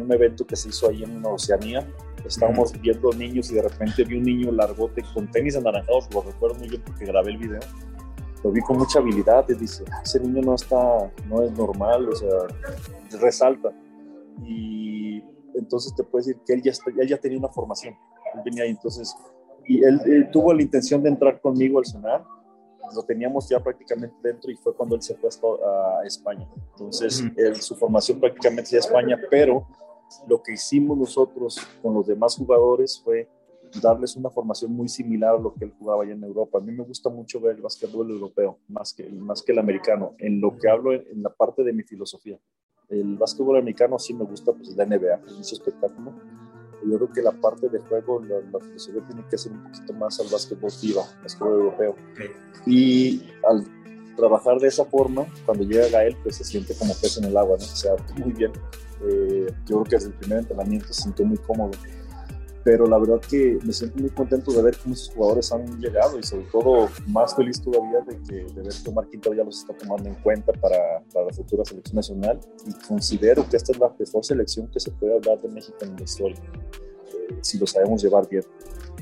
un 0.00 0.12
evento 0.12 0.46
que 0.46 0.56
se 0.56 0.68
hizo 0.68 0.88
ahí 0.88 1.04
en 1.04 1.24
Oceanía, 1.24 1.86
estábamos 2.26 2.72
viendo 2.80 3.10
niños 3.12 3.50
y 3.50 3.54
de 3.54 3.62
repente 3.62 4.04
vi 4.04 4.16
un 4.16 4.24
niño 4.24 4.52
largote 4.52 5.02
con 5.14 5.30
tenis 5.30 5.56
anaranjados, 5.56 6.08
lo 6.12 6.22
recuerdo 6.22 6.56
muy 6.58 6.68
bien 6.68 6.82
porque 6.84 7.04
grabé 7.04 7.32
el 7.32 7.38
video. 7.38 7.60
Lo 8.42 8.50
vi 8.50 8.60
con 8.60 8.78
mucha 8.78 8.98
habilidad 8.98 9.44
y 9.48 9.54
dice, 9.54 9.84
ah, 9.92 10.00
ese 10.04 10.18
niño 10.18 10.42
no 10.42 10.54
está, 10.56 10.76
no 11.28 11.42
es 11.42 11.52
normal, 11.52 12.08
o 12.08 12.16
sea, 12.16 12.28
resalta. 13.20 13.70
Y 14.44 15.22
entonces 15.54 15.94
te 15.94 16.02
puedo 16.02 16.24
decir 16.24 16.40
que 16.46 16.54
él 16.54 16.62
ya, 16.62 16.72
él 16.98 17.08
ya 17.08 17.18
tenía 17.18 17.38
una 17.38 17.48
formación. 17.48 17.94
Él 18.34 18.40
venía 18.44 18.64
ahí, 18.64 18.70
entonces, 18.70 19.14
y 19.66 19.84
él, 19.84 20.28
tuvo 20.32 20.52
la 20.52 20.62
intención 20.62 21.02
de 21.02 21.10
entrar 21.10 21.40
conmigo 21.40 21.78
al 21.78 21.84
sonar, 21.84 22.24
lo 22.94 23.02
teníamos 23.04 23.48
ya 23.48 23.60
prácticamente 23.60 24.14
dentro 24.22 24.50
y 24.50 24.56
fue 24.56 24.74
cuando 24.74 24.96
él 24.96 25.02
se 25.02 25.14
fue 25.14 25.30
a 25.30 26.04
España. 26.04 26.46
Entonces, 26.72 27.24
su 27.60 27.74
formación 27.76 28.20
prácticamente 28.20 28.76
es 28.76 28.86
España, 28.86 29.18
pero 29.30 29.66
lo 30.26 30.42
que 30.42 30.52
hicimos 30.52 30.98
nosotros 30.98 31.58
con 31.80 31.94
los 31.94 32.06
demás 32.06 32.36
jugadores 32.36 33.00
fue 33.02 33.28
darles 33.80 34.16
una 34.16 34.28
formación 34.28 34.72
muy 34.72 34.88
similar 34.88 35.36
a 35.36 35.38
lo 35.38 35.54
que 35.54 35.64
él 35.64 35.72
jugaba 35.78 36.02
allá 36.02 36.12
en 36.12 36.22
Europa. 36.22 36.58
A 36.58 36.60
mí 36.60 36.72
me 36.72 36.84
gusta 36.84 37.08
mucho 37.08 37.40
ver 37.40 37.56
el 37.56 37.62
básquetbol 37.62 38.10
europeo, 38.10 38.58
más 38.68 38.92
que, 38.92 39.08
más 39.08 39.42
que 39.42 39.52
el 39.52 39.58
americano, 39.58 40.14
en 40.18 40.40
lo 40.40 40.56
que 40.58 40.68
hablo 40.68 40.92
en 40.92 41.22
la 41.22 41.30
parte 41.30 41.64
de 41.64 41.72
mi 41.72 41.82
filosofía. 41.82 42.38
El 42.92 43.16
básquetbol 43.16 43.56
americano 43.56 43.98
sí 43.98 44.12
me 44.12 44.24
gusta, 44.24 44.52
pues 44.52 44.76
la 44.76 44.84
NBA, 44.84 45.20
es 45.26 45.32
un 45.32 45.40
espectáculo. 45.40 46.12
Yo 46.84 46.96
creo 46.96 47.12
que 47.12 47.22
la 47.22 47.32
parte 47.32 47.68
de 47.68 47.78
juego, 47.78 48.20
la, 48.20 48.40
la 48.52 48.60
filosofía 48.60 49.02
tiene 49.06 49.24
que 49.30 49.38
ser 49.38 49.52
un 49.52 49.62
poquito 49.62 49.92
más 49.94 50.20
al 50.20 50.26
básquetbol 50.30 50.70
FIBA, 50.70 51.02
básquetbol 51.22 51.52
europeo. 51.52 51.96
Y 52.66 53.22
al 53.48 53.64
trabajar 54.16 54.58
de 54.58 54.68
esa 54.68 54.84
forma, 54.84 55.24
cuando 55.46 55.64
llega 55.64 55.88
Gael, 55.88 56.16
pues 56.22 56.36
se 56.36 56.44
siente 56.44 56.74
como 56.74 56.92
pez 56.94 57.16
en 57.16 57.24
el 57.24 57.36
agua, 57.36 57.56
¿no? 57.58 57.64
Se 57.64 57.88
adapta 57.88 58.14
muy 58.14 58.32
bien. 58.32 58.52
Eh, 59.08 59.46
yo 59.66 59.76
creo 59.76 59.84
que 59.84 59.96
desde 59.96 60.08
el 60.08 60.14
primer 60.14 60.38
entrenamiento 60.40 60.92
se 60.92 61.02
sintió 61.02 61.24
muy 61.24 61.38
cómodo 61.38 61.70
pero 62.64 62.86
la 62.86 62.98
verdad 62.98 63.20
que 63.20 63.58
me 63.64 63.72
siento 63.72 63.98
muy 63.98 64.10
contento 64.10 64.52
de 64.52 64.62
ver 64.62 64.76
cómo 64.78 64.94
esos 64.94 65.10
jugadores 65.14 65.52
han 65.52 65.80
llegado 65.80 66.18
y 66.18 66.22
sobre 66.22 66.44
todo 66.44 66.88
más 67.08 67.34
feliz 67.34 67.60
todavía 67.60 68.00
de, 68.06 68.16
que, 68.22 68.52
de 68.52 68.62
ver 68.62 68.72
que 68.72 68.90
Omar 68.90 69.08
Quintero 69.08 69.34
ya 69.34 69.44
los 69.44 69.60
está 69.60 69.76
tomando 69.76 70.08
en 70.08 70.14
cuenta 70.16 70.52
para, 70.52 71.02
para, 71.12 71.26
la 71.26 71.32
futura 71.32 71.64
selección 71.64 71.96
nacional 71.96 72.40
y 72.66 72.72
considero 72.86 73.48
que 73.48 73.56
esta 73.56 73.72
es 73.72 73.78
la 73.78 73.92
mejor 73.98 74.24
selección 74.24 74.68
que 74.68 74.80
se 74.80 74.90
puede 74.92 75.14
hablar 75.14 75.40
de 75.40 75.48
México 75.48 75.76
en 75.82 75.96
la 75.96 76.02
historia, 76.02 76.36
eh, 76.36 77.38
si 77.40 77.58
lo 77.58 77.66
sabemos 77.66 78.02
llevar 78.02 78.28
bien, 78.28 78.44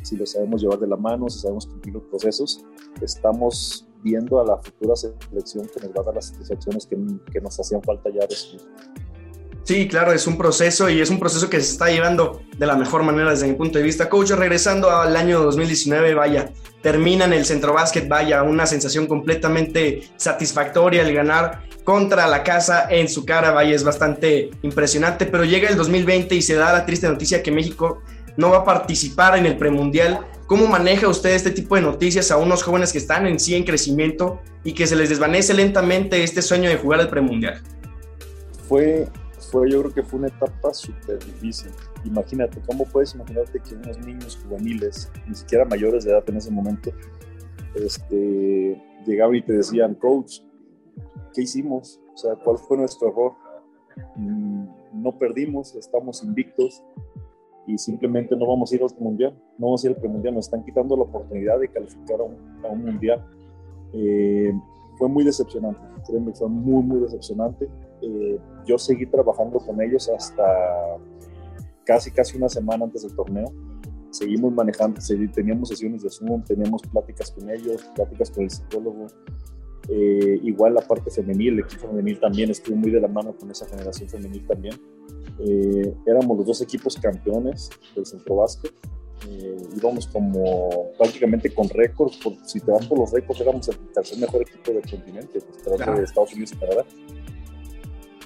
si 0.03 0.17
lo 0.17 0.27
sabemos 0.27 0.63
llevar 0.63 0.79
de 0.79 0.87
la 0.87 0.97
mano, 0.97 1.29
si 1.29 1.41
sabemos 1.41 1.67
cumplir 1.67 1.95
los 1.95 2.05
procesos, 2.05 2.65
estamos 3.03 3.87
viendo 4.03 4.41
a 4.41 4.45
la 4.45 4.57
futura 4.57 4.97
selección 4.97 5.69
que 5.69 5.87
nos 5.87 5.91
va 5.95 6.01
a 6.01 6.05
dar 6.05 6.15
las 6.15 6.29
satisfacciones 6.29 6.87
que, 6.87 6.97
que 7.31 7.41
nos 7.41 7.59
hacían 7.61 7.83
falta 7.83 8.09
ya 8.11 8.27
recibir. 8.27 8.63
Sí, 9.71 9.87
claro, 9.87 10.13
es 10.13 10.27
un 10.27 10.37
proceso 10.37 10.91
y 10.91 11.01
es 11.01 11.11
un 11.11 11.21
proceso 11.21 11.49
que 11.49 11.61
se 11.61 11.71
está 11.71 11.91
llevando 11.91 12.43
de 12.59 12.67
la 12.67 12.75
mejor 12.75 13.05
manera 13.05 13.31
desde 13.31 13.47
mi 13.47 13.55
punto 13.55 13.79
de 13.79 13.85
vista. 13.85 14.09
Coach, 14.09 14.33
regresando 14.33 14.91
al 14.91 15.15
año 15.15 15.45
2019, 15.45 16.13
vaya, 16.15 16.51
termina 16.83 17.25
en 17.25 17.35
el 17.35 17.45
centro 17.45 17.73
básquet, 17.73 18.09
vaya, 18.09 18.43
una 18.43 18.67
sensación 18.67 19.07
completamente 19.07 20.03
satisfactoria 20.17 21.03
el 21.03 21.15
ganar 21.15 21.63
contra 21.85 22.27
la 22.27 22.43
casa 22.43 22.89
en 22.91 23.09
su 23.09 23.25
cara, 23.25 23.53
vaya, 23.53 23.73
es 23.73 23.85
bastante 23.85 24.51
impresionante, 24.63 25.25
pero 25.25 25.45
llega 25.45 25.69
el 25.69 25.77
2020 25.77 26.35
y 26.35 26.43
se 26.43 26.57
da 26.57 26.73
la 26.73 26.85
triste 26.85 27.07
noticia 27.07 27.41
que 27.41 27.53
México 27.53 28.03
no 28.37 28.51
va 28.51 28.57
a 28.57 28.65
participar 28.65 29.39
en 29.39 29.47
el 29.47 29.57
premundial. 29.57 30.27
¿Cómo 30.49 30.67
maneja 30.67 31.07
usted 31.07 31.31
este 31.31 31.53
tipo 31.53 31.77
de 31.77 31.83
noticias 31.83 32.33
a 32.33 32.39
unos 32.39 32.65
jóvenes 32.65 32.91
que 32.91 32.99
están 32.99 33.25
en 33.25 33.39
sí 33.39 33.55
en 33.55 33.63
crecimiento 33.63 34.41
y 34.65 34.73
que 34.73 34.89
se 34.89 34.97
les 34.97 35.11
desvanece 35.11 35.55
lentamente 35.55 36.25
este 36.25 36.43
sueño 36.43 36.69
de 36.69 36.77
jugar 36.77 36.99
el 36.99 37.09
premundial? 37.09 37.63
Fue 38.69 39.07
fue, 39.51 39.71
yo 39.71 39.81
creo 39.81 39.95
que 39.95 40.03
fue 40.03 40.19
una 40.19 40.29
etapa 40.29 40.73
súper 40.73 41.19
difícil. 41.19 41.71
Imagínate, 42.05 42.61
¿cómo 42.67 42.85
puedes 42.85 43.15
imaginarte 43.15 43.61
que 43.61 43.75
unos 43.75 43.99
niños 43.99 44.39
juveniles, 44.43 45.11
ni 45.27 45.35
siquiera 45.35 45.65
mayores 45.65 46.05
de 46.05 46.13
edad 46.13 46.25
en 46.29 46.37
ese 46.37 46.51
momento, 46.51 46.91
este, 47.75 48.81
llegaban 49.07 49.37
y 49.37 49.43
te 49.43 49.53
decían, 49.55 49.95
coach, 49.95 50.41
¿qué 51.35 51.43
hicimos? 51.43 52.01
O 52.15 52.17
sea, 52.17 52.35
¿cuál 52.37 52.59
fue 52.59 52.77
nuestro 52.77 53.09
error? 53.09 53.33
Mm, 54.17 54.65
no 54.95 55.19
perdimos, 55.19 55.75
estamos 55.75 56.23
invictos 56.23 56.83
y 57.67 57.79
simplemente 57.79 58.37
no 58.37 58.47
vamos 58.47 58.73
a 58.73 58.77
ir 58.77 58.83
al 58.83 58.91
mundial, 58.99 59.33
no 59.59 59.67
vamos 59.67 59.85
a 59.85 59.89
ir 59.89 59.95
al 59.95 60.01
premundial, 60.01 60.35
nos 60.35 60.47
están 60.47 60.65
quitando 60.65 60.97
la 60.97 61.05
oportunidad 61.05 61.59
de 61.61 61.69
calificar 61.69 62.21
a 62.21 62.25
un, 62.25 62.65
a 62.65 62.69
un 62.69 62.85
mundial. 62.85 63.25
Eh, 63.93 64.53
fue 64.99 65.09
muy 65.09 65.25
decepcionante, 65.25 65.81
créeme, 66.07 66.33
fue 66.35 66.49
muy, 66.49 66.83
muy 66.83 67.01
decepcionante. 67.01 67.69
Eh, 68.03 68.39
yo 68.67 68.79
seguí 68.79 69.07
trabajando 69.07 69.59
con 69.59 69.81
ellos 69.81 70.09
hasta 70.09 70.45
casi, 71.85 72.11
casi 72.11 72.37
una 72.37 72.49
semana 72.49 72.85
antes 72.85 73.03
del 73.03 73.15
torneo. 73.15 73.53
Seguimos 74.11 74.53
manejando, 74.53 75.01
teníamos 75.33 75.69
sesiones 75.69 76.03
de 76.03 76.11
Zoom, 76.11 76.43
teníamos 76.45 76.83
pláticas 76.83 77.31
con 77.31 77.49
ellos, 77.49 77.89
pláticas 77.95 78.31
con 78.31 78.45
el 78.45 78.51
psicólogo. 78.51 79.07
Eh, 79.89 80.41
igual 80.43 80.75
la 80.75 80.83
parte 80.83 81.11
femenil, 81.11 81.55
el 81.55 81.59
equipo 81.61 81.89
femenil 81.89 82.21
también 82.21 82.51
estuvo 82.51 82.77
muy 82.77 82.91
de 82.91 83.01
la 83.01 83.09
mano 83.09 83.35
con 83.37 83.51
esa 83.51 83.67
generación 83.67 84.09
femenil 84.09 84.47
también. 84.47 84.75
Eh, 85.39 85.95
éramos 86.07 86.37
los 86.39 86.47
dos 86.47 86.61
equipos 86.61 86.97
campeones 86.97 87.71
del 87.95 88.05
centro 88.05 88.37
básquet 88.37 88.75
eh, 89.29 89.57
íbamos 89.77 90.07
como 90.07 90.93
prácticamente 90.97 91.53
con 91.53 91.69
récords, 91.69 92.19
si 92.47 92.61
te 92.61 92.71
vas 92.71 92.87
por 92.87 92.99
los 92.99 93.13
récords, 93.13 93.41
éramos 93.41 93.69
el 93.69 93.77
tercer 93.93 94.19
mejor 94.19 94.43
equipo 94.43 94.73
del 94.73 94.83
continente, 94.83 95.41
pues, 95.41 95.97
de 95.97 96.03
Estados 96.03 96.33
Unidos 96.33 96.53
y 96.53 96.57
Canadá. 96.57 96.85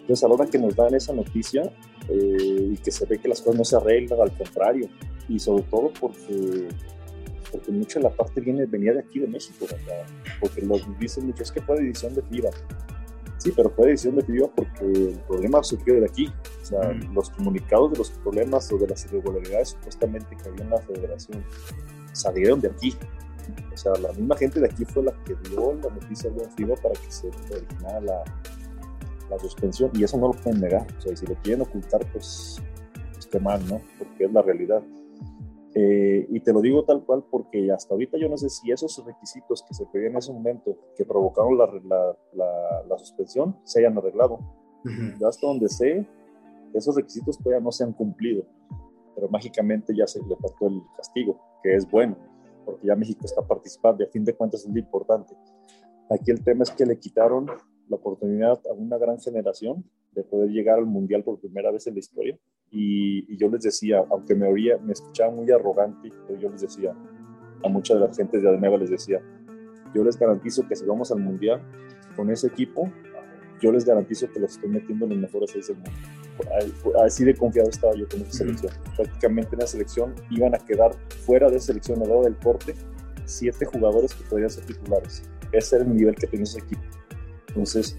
Entonces, 0.05 0.23
a 0.23 0.29
la 0.29 0.35
hora 0.35 0.47
que 0.47 0.59
nos 0.59 0.77
dan 0.77 0.95
esa 0.95 1.15
noticia 1.15 1.63
eh, 2.11 2.69
y 2.73 2.77
que 2.77 2.91
se 2.91 3.07
ve 3.07 3.19
que 3.19 3.27
las 3.27 3.41
cosas 3.41 3.57
no 3.57 3.65
se 3.65 3.77
arreglan, 3.77 4.21
al 4.21 4.37
contrario, 4.37 4.87
y 5.31 5.39
sobre 5.39 5.63
todo 5.63 5.91
porque, 5.99 6.69
porque 7.51 7.73
mucho 7.73 8.01
de 8.01 8.03
la 8.03 8.11
parte 8.11 8.43
viene, 8.43 8.67
venía 8.67 8.93
de 8.93 9.01
aquí 9.01 9.19
de 9.19 9.29
México, 9.29 9.65
porque 10.41 10.61
los 10.61 10.83
dicen 10.99 11.25
mucho, 11.25 11.43
es 11.43 11.51
que 11.51 11.63
fue 11.63 11.79
edición 11.79 12.15
de 12.15 12.21
FIBA. 12.21 12.51
Sí, 13.39 13.51
pero 13.57 13.71
fue 13.71 13.89
decisión 13.89 14.17
definitiva 14.17 14.51
porque 14.55 14.85
el 14.85 15.19
problema 15.27 15.63
surgió 15.63 15.95
de 15.95 16.05
aquí. 16.05 16.31
O 16.61 16.65
sea, 16.65 16.93
los 17.15 17.31
comunicados 17.31 17.93
de 17.93 17.99
los 17.99 18.11
problemas 18.11 18.71
o 18.73 18.79
de 18.79 18.89
las 18.89 19.07
irregularidades 19.07 19.71
supuestamente 19.71 20.37
que 20.37 20.49
había 20.51 20.65
en 20.65 20.71
la 20.71 20.79
federación 20.81 21.45
salieron 22.13 22.61
de 22.61 22.69
aquí. 22.69 22.95
O 23.73 23.77
sea, 23.77 23.93
la 24.01 24.13
misma 24.13 24.37
gente 24.37 24.61
de 24.61 24.67
aquí 24.67 24.85
fue 24.85 25.03
la 25.03 25.13
que 25.25 25.35
dio 25.49 25.75
la 25.75 25.91
noticia 25.91 26.31
de 26.31 26.49
FIBA 26.57 26.77
para 26.77 26.95
que 26.95 27.11
se 27.11 27.29
originara 27.29 28.01
la, 28.01 28.25
la 29.35 29.41
suspensión 29.41 29.91
y 29.95 30.05
eso 30.05 30.17
no 30.17 30.29
lo 30.29 30.35
pueden 30.35 30.61
negar. 30.61 30.87
O 30.99 31.01
sea, 31.01 31.17
si 31.17 31.27
lo 31.27 31.35
quieren 31.43 31.63
ocultar, 31.63 32.05
pues, 32.13 32.63
qué 33.31 33.41
mal, 33.41 33.67
¿no? 33.69 33.81
Porque 33.99 34.25
es 34.25 34.33
la 34.33 34.43
realidad. 34.43 34.83
Eh, 35.75 36.27
y 36.31 36.39
te 36.39 36.53
lo 36.53 36.61
digo 36.61 36.85
tal 36.85 37.05
cual 37.05 37.25
porque 37.29 37.73
hasta 37.73 37.95
ahorita 37.95 38.17
yo 38.17 38.29
no 38.29 38.37
sé 38.37 38.49
si 38.49 38.71
esos 38.71 39.05
requisitos 39.05 39.65
que 39.67 39.75
se 39.75 39.85
pedían 39.87 40.13
en 40.13 40.19
ese 40.19 40.33
momento 40.33 40.79
que 40.97 41.05
provocaron 41.05 41.59
la, 41.59 41.67
la, 42.33 42.85
la, 42.89 42.99
suspensión 42.99 43.57
se 43.65 43.81
hayan 43.81 43.99
arreglado. 43.99 44.39
Ya 45.19 45.29
hasta 45.29 45.47
donde 45.47 45.69
sé, 45.69 46.07
esos 46.75 46.95
requisitos 46.95 47.39
todavía 47.39 47.65
no 47.65 47.73
se 47.73 47.83
han 47.83 47.93
cumplido, 47.93 48.45
pero 49.15 49.29
mágicamente 49.31 49.97
ya 49.97 50.07
se 50.07 50.21
le 50.23 50.37
pasó 50.37 50.67
el 50.69 50.81
castigo, 50.97 51.41
que 51.63 51.75
es 51.75 51.91
bueno, 51.91 52.17
porque 52.65 52.87
ya 52.87 52.95
México 52.95 53.23
está 53.25 53.43
participando 53.43 54.05
y 54.05 54.07
a 54.07 54.11
fin 54.11 54.25
de 54.25 54.35
cuentas 54.35 54.61
es 54.61 54.69
muy 54.69 54.81
importante. 54.81 55.35
Aquí 56.11 56.31
el 56.31 56.45
tema 56.45 56.63
es 56.63 56.71
que 56.71 56.87
le 56.87 56.99
quitaron 56.99 57.47
la 57.89 57.97
oportunidad 57.97 58.61
a 58.69 58.73
una 58.73 58.99
gran 58.99 59.19
generación 59.21 59.85
de 60.13 60.23
poder 60.23 60.51
llegar 60.51 60.79
al 60.79 60.87
Mundial 60.87 61.23
por 61.23 61.39
primera 61.41 61.71
vez 61.71 61.87
en 61.87 61.95
la 61.95 62.01
historia 62.01 62.39
y, 62.71 63.37
yo 63.37 63.49
les 63.49 63.63
decía, 63.63 64.05
aunque 64.11 64.35
me 64.35 64.47
oía, 64.49 64.79
me 64.79 64.93
escuchaba 64.93 65.31
muy 65.31 65.51
arrogante, 65.51 66.11
pero 66.27 66.41
yo 66.41 66.51
les 66.51 66.63
decía, 66.63 66.95
a 67.63 67.69
muchas 67.69 67.99
de 67.99 68.07
las 68.07 68.17
gentes 68.17 68.43
de 68.43 68.49
Ademeva 68.49 68.77
les 68.79 68.91
decía, 68.91 69.21
yo 69.95 70.03
les 70.03 70.19
garantizo 70.19 70.67
que 70.67 70.75
si 70.75 70.85
vamos 70.85 71.13
al 71.13 71.21
Mundial 71.21 71.63
con 72.17 72.31
ese 72.31 72.49
equipo, 72.49 72.91
yo 73.61 73.71
les 73.71 73.85
garantizo 73.85 74.29
que 74.33 74.41
los 74.41 74.53
estoy 74.53 74.71
metiendo 74.71 75.05
en 75.05 75.13
los 75.13 75.21
mejores 75.21 75.51
seis 75.53 75.69
del 75.69 75.77
mundo. 75.77 75.93
Así 77.03 77.25
de 77.25 77.35
confiado 77.35 77.71
estaba 77.71 77.95
yo 77.95 78.09
con 78.09 78.21
esa 78.23 78.33
selección. 78.33 78.73
Prácticamente 78.97 79.51
en 79.53 79.61
la 79.61 79.67
selección 79.67 80.15
iban 80.31 80.55
a 80.55 80.59
quedar 80.59 80.93
fuera 81.25 81.49
de 81.49 81.61
selección 81.61 82.03
al 82.03 82.09
lado 82.09 82.25
del 82.25 82.37
corte 82.37 82.75
siete 83.25 83.65
jugadores 83.65 84.15
que 84.15 84.25
podrían 84.25 84.51
ser 84.51 84.65
titulares. 84.65 85.23
Ese 85.53 85.77
era 85.77 85.85
el 85.85 85.95
nivel 85.95 86.15
que 86.15 86.27
tenía 86.27 86.45
ese 86.45 86.59
equipo. 86.59 86.83
Entonces, 87.55 87.97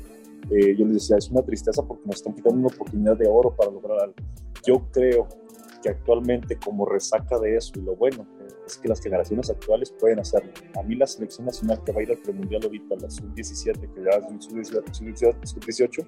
eh, 0.52 0.76
yo 0.78 0.86
les 0.86 0.96
decía, 0.96 1.18
es 1.18 1.30
una 1.30 1.42
tristeza 1.42 1.82
porque 1.82 2.04
nos 2.06 2.18
están 2.18 2.34
quitando 2.34 2.60
una 2.60 2.68
oportunidad 2.68 3.18
de 3.18 3.28
oro 3.28 3.56
para 3.56 3.72
lograr 3.72 4.00
algo. 4.00 4.16
Yo 4.66 4.86
creo 4.92 5.28
que 5.82 5.90
actualmente 5.90 6.58
como 6.58 6.86
resaca 6.86 7.40
de 7.40 7.56
eso 7.56 7.72
y 7.76 7.82
lo 7.82 7.96
bueno 7.96 8.28
es 8.68 8.78
que 8.78 8.90
las 8.90 9.02
generaciones 9.02 9.50
actuales 9.50 9.94
pueden 10.00 10.20
hacerlo. 10.20 10.52
A 10.78 10.84
mí 10.84 10.96
la 10.96 11.08
selección 11.08 11.46
nacional 11.46 11.82
que 11.84 11.92
va 11.92 12.00
a 12.00 12.04
ir 12.04 12.12
al 12.12 12.18
premundial 12.18 12.64
ahorita, 12.64 12.96
la 13.00 13.10
sub-17, 13.10 13.94
que 13.94 14.04
ya 14.04 15.38
es 15.44 15.50
sub-18, 15.52 16.08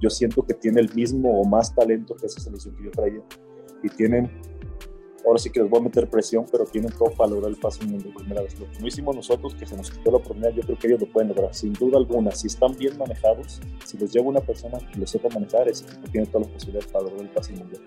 yo 0.00 0.10
siento 0.10 0.42
que 0.44 0.54
tiene 0.54 0.80
el 0.80 0.92
mismo 0.94 1.40
o 1.40 1.44
más 1.44 1.74
talento 1.74 2.16
que 2.16 2.26
esa 2.26 2.40
selección 2.40 2.74
que 2.76 2.84
yo 2.84 2.90
traía. 2.90 3.22
Y 3.82 3.88
tienen 3.90 4.30
ahora 5.26 5.38
sí 5.38 5.50
que 5.50 5.60
les 5.60 5.70
voy 5.70 5.80
a 5.80 5.84
meter 5.84 6.08
presión, 6.08 6.46
pero 6.50 6.64
tienen 6.64 6.90
todo 6.92 7.10
para 7.10 7.30
lograr 7.30 7.50
el 7.50 7.56
paso 7.56 7.80
por 7.80 8.14
primera 8.14 8.42
vez. 8.42 8.58
Lo 8.58 8.70
que 8.70 8.78
no 8.78 8.86
hicimos 8.86 9.16
nosotros, 9.16 9.54
que 9.54 9.66
se 9.66 9.76
nos 9.76 9.90
quitó 9.90 10.10
la 10.10 10.18
oportunidad, 10.18 10.50
yo 10.50 10.62
creo 10.62 10.78
que 10.78 10.86
ellos 10.88 11.00
lo 11.00 11.06
pueden 11.06 11.28
lograr, 11.28 11.54
sin 11.54 11.72
duda 11.72 11.98
alguna. 11.98 12.30
Si 12.32 12.46
están 12.46 12.76
bien 12.76 12.96
manejados, 12.98 13.60
si 13.84 13.96
los 13.98 14.12
lleva 14.12 14.26
una 14.26 14.40
persona 14.40 14.78
que 14.92 14.98
lo 14.98 15.06
sepa 15.06 15.28
manejar, 15.30 15.68
ese 15.68 15.84
equipo 15.84 16.26
todas 16.26 16.46
las 16.46 16.54
posibilidades 16.54 16.92
para 16.92 17.04
lograr 17.04 17.22
el 17.22 17.30
paso 17.30 17.52
mundial. 17.52 17.82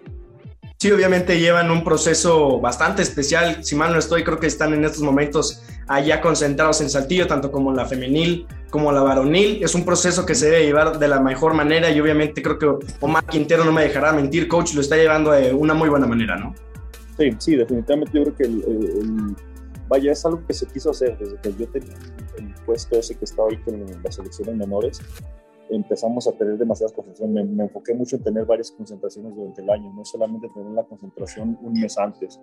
Sí, 0.79 0.91
obviamente 0.91 1.39
llevan 1.39 1.71
un 1.71 1.83
proceso 1.83 2.59
bastante 2.59 3.01
especial. 3.01 3.63
Si 3.63 3.75
mal 3.75 3.91
no 3.91 3.97
estoy, 3.97 4.23
creo 4.23 4.39
que 4.39 4.45
están 4.45 4.73
en 4.73 4.85
estos 4.85 5.01
momentos 5.01 5.63
allá 5.87 6.21
concentrados 6.21 6.81
en 6.81 6.89
Saltillo, 6.91 7.25
tanto 7.25 7.51
como 7.51 7.73
la 7.73 7.87
femenil 7.87 8.45
como 8.69 8.91
la 8.91 9.01
varonil. 9.01 9.63
Es 9.63 9.73
un 9.73 9.85
proceso 9.85 10.25
que 10.25 10.35
se 10.35 10.51
debe 10.51 10.65
llevar 10.65 10.99
de 10.99 11.07
la 11.07 11.19
mejor 11.19 11.53
manera 11.53 11.89
y 11.89 11.99
obviamente 11.99 12.43
creo 12.43 12.59
que 12.59 12.87
Omar 12.99 13.25
Quintero 13.25 13.63
no 13.63 13.71
me 13.71 13.83
dejará 13.83 14.11
mentir, 14.13 14.47
coach, 14.47 14.73
lo 14.73 14.81
está 14.81 14.95
llevando 14.97 15.31
de 15.31 15.53
una 15.53 15.73
muy 15.73 15.89
buena 15.89 16.05
manera, 16.05 16.35
¿no? 16.35 16.53
Sí, 17.17 17.31
sí, 17.39 17.55
definitivamente 17.55 18.11
yo 18.13 18.23
creo 18.25 18.35
que 18.35 18.43
el, 18.43 19.35
vaya, 19.87 20.11
es 20.11 20.25
algo 20.25 20.45
que 20.45 20.53
se 20.53 20.67
quiso 20.67 20.91
hacer 20.91 21.17
desde 21.17 21.39
que 21.41 21.53
yo 21.53 21.67
tenía 21.69 21.95
el 22.37 22.53
puesto 22.65 22.97
ese 22.97 23.15
que 23.15 23.25
estaba 23.25 23.49
ahí 23.49 23.57
con 23.57 24.03
las 24.03 24.15
selecciones 24.15 24.55
menores. 24.55 25.01
Empezamos 25.69 26.27
a 26.27 26.31
tener 26.33 26.57
demasiadas 26.57 26.93
concentraciones. 26.93 27.49
Me, 27.49 27.63
enfoqué 27.63 27.93
mucho 27.93 28.17
en 28.17 28.23
tener 28.23 28.45
varias 28.45 28.71
concentraciones 28.71 29.35
durante 29.35 29.61
el 29.61 29.69
año, 29.69 29.91
no 29.93 30.05
solamente 30.05 30.47
tener 30.49 30.71
la 30.71 30.83
concentración 30.83 31.57
un 31.61 31.73
mes 31.73 31.97
antes. 31.97 32.39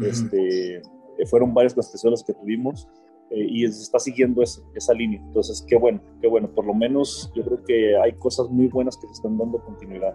este, 0.00 0.76
eh, 0.76 1.26
fueron 1.26 1.54
varias 1.54 1.74
concentraciones 1.74 2.22
que 2.22 2.34
tuvimos 2.34 2.88
eh, 3.30 3.46
y 3.48 3.66
se 3.68 3.82
está 3.82 3.98
siguiendo 3.98 4.42
esa 4.42 4.92
línea. 4.92 5.20
Entonces, 5.20 5.64
qué 5.66 5.76
bueno, 5.76 6.00
qué 6.20 6.28
bueno. 6.28 6.50
Por 6.54 6.66
lo 6.66 6.74
menos 6.74 7.32
yo 7.34 7.42
creo 7.44 7.64
que 7.64 7.96
hay 7.96 8.12
cosas 8.12 8.48
muy 8.50 8.68
buenas 8.68 8.96
que 8.96 9.06
se 9.06 9.14
están 9.14 9.38
dando 9.38 9.64
continuidad 9.64 10.14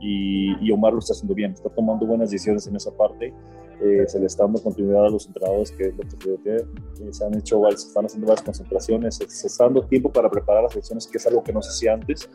y, 0.00 0.70
Omar 0.70 0.92
lo 0.92 0.98
está 0.98 1.12
haciendo 1.12 1.34
bien, 1.34 1.52
está 1.52 1.68
tomando 1.70 2.06
buenas 2.06 2.30
decisiones 2.30 2.66
en 2.66 2.76
esa 2.76 2.90
parte. 2.96 3.32
Eh, 3.80 4.04
se 4.06 4.20
le 4.20 4.26
está 4.26 4.44
dando 4.44 4.62
continuidad 4.62 5.06
a 5.06 5.10
los 5.10 5.26
entrenadores 5.26 5.72
que, 5.72 5.92
lo 5.92 6.42
que 6.42 6.64
se, 6.94 7.12
se 7.12 7.24
han 7.24 7.34
hecho, 7.34 7.60
se 7.70 7.88
están 7.88 8.06
haciendo 8.06 8.28
varias 8.28 8.44
concentraciones, 8.44 9.16
se, 9.16 9.46
está 9.46 9.64
dando 9.64 9.82
tiempo 9.82 10.12
para 10.12 10.30
preparar 10.30 10.62
las 10.64 10.74
lecciones, 10.74 11.06
que 11.06 11.18
es 11.18 11.26
algo 11.26 11.42
que 11.42 11.52
no 11.52 11.60
se 11.60 11.70
hacía 11.70 11.94
antes. 11.94 12.30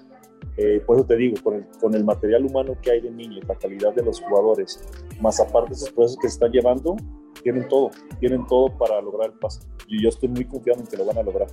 Eh, 0.57 0.81
por 0.85 0.97
eso 0.97 1.05
te 1.05 1.15
digo, 1.15 1.37
con 1.43 1.55
el, 1.55 1.65
con 1.79 1.95
el, 1.95 2.03
material 2.03 2.45
humano 2.45 2.75
que 2.81 2.91
hay 2.91 3.01
de 3.01 3.11
niños, 3.11 3.45
la 3.47 3.55
calidad 3.55 3.93
de 3.93 4.03
los 4.03 4.21
jugadores, 4.21 4.81
más 5.21 5.39
aparte 5.39 5.69
de 5.69 5.75
esos 5.75 5.91
procesos 5.91 6.19
que 6.21 6.27
se 6.27 6.33
están 6.33 6.51
llevando, 6.51 6.95
tienen 7.43 7.67
todo, 7.67 7.91
tienen 8.19 8.45
todo 8.47 8.77
para 8.77 9.01
lograr 9.01 9.31
el 9.31 9.39
pase. 9.39 9.61
Y 9.87 10.03
yo 10.03 10.09
estoy 10.09 10.29
muy 10.29 10.45
confiado 10.45 10.81
en 10.81 10.87
que 10.87 10.97
lo 10.97 11.05
van 11.05 11.17
a 11.17 11.23
lograr. 11.23 11.47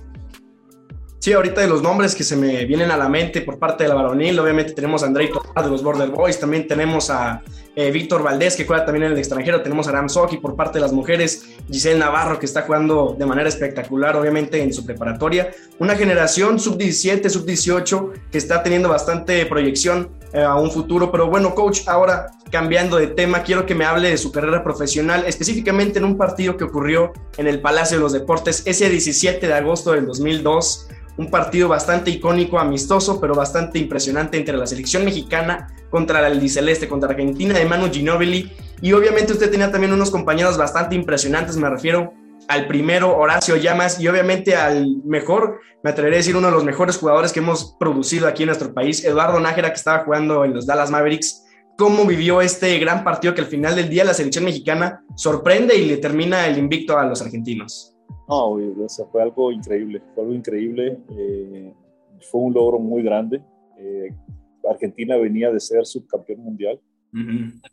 Sí, 1.27 1.33
ahorita 1.33 1.59
de 1.59 1.67
los 1.67 1.81
nombres 1.81 2.15
que 2.15 2.23
se 2.23 2.37
me 2.37 2.63
vienen 2.63 2.89
a 2.89 2.95
la 2.95 3.09
mente 3.09 3.41
por 3.41 3.59
parte 3.59 3.83
de 3.83 3.89
la 3.89 3.95
varonil, 3.95 4.39
obviamente 4.39 4.71
tenemos 4.71 5.03
a 5.03 5.07
Andrei 5.07 5.27
de 5.27 5.69
los 5.69 5.83
Border 5.83 6.07
Boys, 6.07 6.39
también 6.39 6.65
tenemos 6.69 7.09
a 7.09 7.43
eh, 7.75 7.91
Víctor 7.91 8.23
Valdés 8.23 8.55
que 8.55 8.65
juega 8.65 8.85
también 8.85 9.07
en 9.07 9.11
el 9.11 9.17
extranjero, 9.17 9.61
tenemos 9.61 9.89
a 9.89 9.91
Ram 9.91 10.07
Soki 10.07 10.37
por 10.37 10.55
parte 10.55 10.77
de 10.77 10.83
las 10.83 10.93
mujeres, 10.93 11.49
Giselle 11.69 11.99
Navarro 11.99 12.39
que 12.39 12.45
está 12.45 12.61
jugando 12.61 13.13
de 13.19 13.25
manera 13.25 13.49
espectacular 13.49 14.15
obviamente 14.15 14.63
en 14.63 14.71
su 14.71 14.85
preparatoria, 14.85 15.51
una 15.79 15.97
generación 15.97 16.59
sub-17, 16.59 17.27
sub-18 17.27 18.13
que 18.31 18.37
está 18.37 18.63
teniendo 18.63 18.87
bastante 18.87 19.45
proyección 19.47 20.09
eh, 20.31 20.41
a 20.41 20.55
un 20.55 20.71
futuro, 20.71 21.11
pero 21.11 21.27
bueno 21.27 21.53
coach, 21.53 21.81
ahora 21.87 22.27
cambiando 22.51 22.95
de 22.95 23.07
tema, 23.07 23.43
quiero 23.43 23.65
que 23.65 23.75
me 23.75 23.83
hable 23.83 24.11
de 24.11 24.17
su 24.17 24.31
carrera 24.31 24.63
profesional, 24.63 25.25
específicamente 25.27 25.99
en 25.99 26.05
un 26.05 26.15
partido 26.15 26.55
que 26.55 26.63
ocurrió 26.63 27.11
en 27.35 27.47
el 27.47 27.59
Palacio 27.59 27.97
de 27.97 28.03
los 28.03 28.13
Deportes 28.13 28.63
ese 28.65 28.89
17 28.89 29.45
de 29.45 29.53
agosto 29.53 29.91
del 29.91 30.05
2002 30.05 30.87
un 31.17 31.29
partido 31.31 31.67
bastante 31.67 32.11
icónico, 32.11 32.59
amistoso, 32.59 33.19
pero 33.19 33.35
bastante 33.35 33.79
impresionante 33.79 34.37
entre 34.37 34.55
la 34.55 34.67
selección 34.67 35.03
mexicana 35.03 35.67
contra 35.89 36.21
la 36.21 36.27
albiceleste, 36.27 36.87
contra 36.87 37.09
Argentina 37.09 37.57
de 37.57 37.65
Manu 37.65 37.91
Ginóbili. 37.91 38.51
Y 38.81 38.93
obviamente 38.93 39.33
usted 39.33 39.49
tenía 39.49 39.71
también 39.71 39.93
unos 39.93 40.11
compañeros 40.11 40.57
bastante 40.57 40.95
impresionantes, 40.95 41.57
me 41.57 41.69
refiero 41.69 42.13
al 42.47 42.67
primero, 42.67 43.17
Horacio 43.17 43.57
Llamas, 43.57 43.99
y 43.99 44.07
obviamente 44.07 44.55
al 44.55 45.01
mejor, 45.03 45.59
me 45.83 45.89
atreveré 45.89 46.17
a 46.17 46.19
decir 46.19 46.37
uno 46.37 46.47
de 46.47 46.53
los 46.53 46.63
mejores 46.63 46.97
jugadores 46.97 47.33
que 47.33 47.39
hemos 47.39 47.75
producido 47.79 48.27
aquí 48.27 48.43
en 48.43 48.47
nuestro 48.47 48.73
país, 48.73 49.03
Eduardo 49.03 49.39
Nájera, 49.39 49.69
que 49.69 49.75
estaba 49.75 50.05
jugando 50.05 50.45
en 50.45 50.53
los 50.53 50.65
Dallas 50.65 50.91
Mavericks. 50.91 51.43
¿Cómo 51.77 52.05
vivió 52.05 52.41
este 52.41 52.77
gran 52.79 53.03
partido 53.03 53.35
que 53.35 53.41
al 53.41 53.47
final 53.47 53.75
del 53.75 53.89
día 53.89 54.03
la 54.03 54.13
selección 54.13 54.45
mexicana 54.45 55.03
sorprende 55.15 55.75
y 55.75 55.85
le 55.85 55.97
termina 55.97 56.47
el 56.47 56.57
invicto 56.57 56.97
a 56.97 57.05
los 57.05 57.21
argentinos? 57.21 57.96
No, 58.27 58.51
o 58.51 58.89
sea, 58.89 59.05
fue 59.05 59.21
algo 59.21 59.51
increíble, 59.51 60.01
fue 60.13 60.23
algo 60.23 60.35
increíble, 60.35 60.99
eh, 61.11 61.73
fue 62.29 62.41
un 62.41 62.53
logro 62.53 62.79
muy 62.79 63.01
grande. 63.01 63.41
Eh, 63.77 64.13
Argentina 64.69 65.15
venía 65.17 65.51
de 65.51 65.59
ser 65.59 65.85
subcampeón 65.85 66.41
mundial 66.41 66.79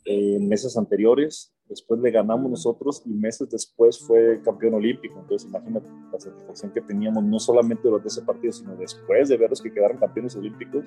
en 0.07 0.49
meses 0.49 0.77
anteriores, 0.77 1.53
después 1.69 2.01
le 2.01 2.11
ganamos 2.11 2.51
nosotros 2.51 3.03
y 3.05 3.11
meses 3.11 3.51
después 3.51 3.99
fue 3.99 4.41
campeón 4.43 4.75
olímpico. 4.75 5.19
Entonces, 5.21 5.49
imagínate 5.49 5.87
la 6.13 6.21
satisfacción 6.21 6.73
que 6.73 6.81
teníamos 6.81 7.25
no 7.25 7.39
solamente 7.39 7.89
durante 7.89 8.09
ese 8.09 8.23
partido, 8.23 8.53
sino 8.53 8.77
después 8.77 9.29
de 9.29 9.37
verlos 9.37 9.61
que 9.61 9.73
quedaron 9.73 9.99
campeones 9.99 10.37
olímpicos 10.37 10.85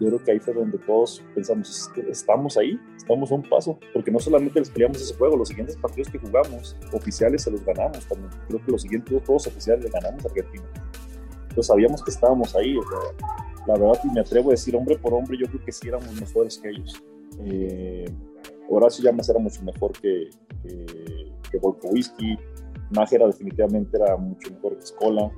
yo 0.00 0.08
creo 0.08 0.22
que 0.22 0.32
ahí 0.32 0.38
fue 0.38 0.54
donde 0.54 0.78
todos 0.78 1.24
pensamos, 1.34 1.90
estamos 2.08 2.56
ahí, 2.56 2.78
estamos 2.96 3.30
a 3.30 3.34
un 3.34 3.42
paso, 3.42 3.78
porque 3.92 4.10
no 4.10 4.18
solamente 4.18 4.58
les 4.58 4.70
peleamos 4.70 5.00
ese 5.00 5.14
juego, 5.14 5.36
los 5.36 5.48
siguientes 5.48 5.76
partidos 5.76 6.10
que 6.10 6.18
jugamos, 6.18 6.76
oficiales 6.92 7.42
se 7.42 7.50
los 7.50 7.64
ganamos 7.64 8.06
también. 8.06 8.30
Creo 8.48 8.64
que 8.64 8.72
los 8.72 8.82
siguientes 8.82 9.24
dos 9.26 9.46
oficiales 9.46 9.84
le 9.84 9.90
ganamos 9.90 10.24
a 10.24 10.28
Argentina. 10.28 10.64
Entonces 11.42 11.66
sabíamos 11.66 12.02
que 12.02 12.10
estábamos 12.10 12.54
ahí. 12.54 12.74
la 13.66 13.74
verdad, 13.74 14.00
y 14.04 14.10
me 14.10 14.20
atrevo 14.20 14.50
a 14.50 14.52
decir, 14.52 14.76
hombre 14.76 14.98
por 14.98 15.14
hombre, 15.14 15.38
yo 15.38 15.46
creo 15.46 15.64
que 15.64 15.72
sí 15.72 15.88
éramos 15.88 16.12
mejores 16.20 16.58
que 16.58 16.68
ellos. 16.68 17.02
Eh, 17.40 18.04
Horacio 18.68 19.04
Llamas 19.04 19.28
era 19.28 19.38
mucho 19.38 19.62
mejor 19.62 19.92
que, 19.92 20.28
que, 20.62 20.86
que 21.50 21.58
Volkowski, 21.58 22.36
Nájera 22.90 23.26
definitivamente 23.26 23.96
era 23.96 24.16
mucho 24.16 24.50
mejor 24.50 24.76
que 24.76 24.84
Escola. 24.84 25.30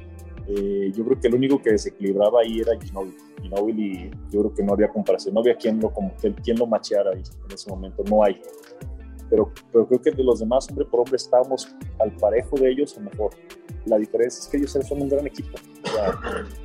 Eh, 0.48 0.90
yo 0.94 1.04
creo 1.04 1.20
que 1.20 1.28
el 1.28 1.34
único 1.34 1.60
que 1.60 1.72
desequilibraba 1.72 2.40
ahí 2.40 2.60
era 2.60 2.72
Ginobili. 2.80 3.16
Ginobili, 3.42 4.10
yo 4.30 4.40
creo 4.40 4.54
que 4.54 4.62
no 4.62 4.72
había 4.72 4.88
comparación, 4.88 5.34
no 5.34 5.40
había 5.40 5.54
quien 5.56 5.78
lo, 5.78 5.92
como, 5.92 6.14
quien 6.42 6.58
lo 6.58 6.66
macheara 6.66 7.10
ahí 7.10 7.22
en 7.46 7.54
ese 7.54 7.68
momento, 7.68 8.02
no 8.08 8.24
hay. 8.24 8.40
Pero, 9.28 9.52
pero 9.70 9.86
creo 9.86 10.00
que 10.00 10.10
de 10.10 10.24
los 10.24 10.40
demás, 10.40 10.66
hombre 10.70 10.86
por 10.86 11.00
hombre, 11.00 11.16
estábamos 11.16 11.68
al 11.98 12.12
parejo 12.12 12.56
de 12.56 12.70
ellos 12.70 12.96
o 12.96 13.00
mejor. 13.00 13.32
La 13.84 13.98
diferencia 13.98 14.40
es 14.40 14.48
que 14.48 14.56
ellos 14.56 14.72
son 14.72 15.02
un 15.02 15.08
gran 15.08 15.26
equipo. 15.26 15.58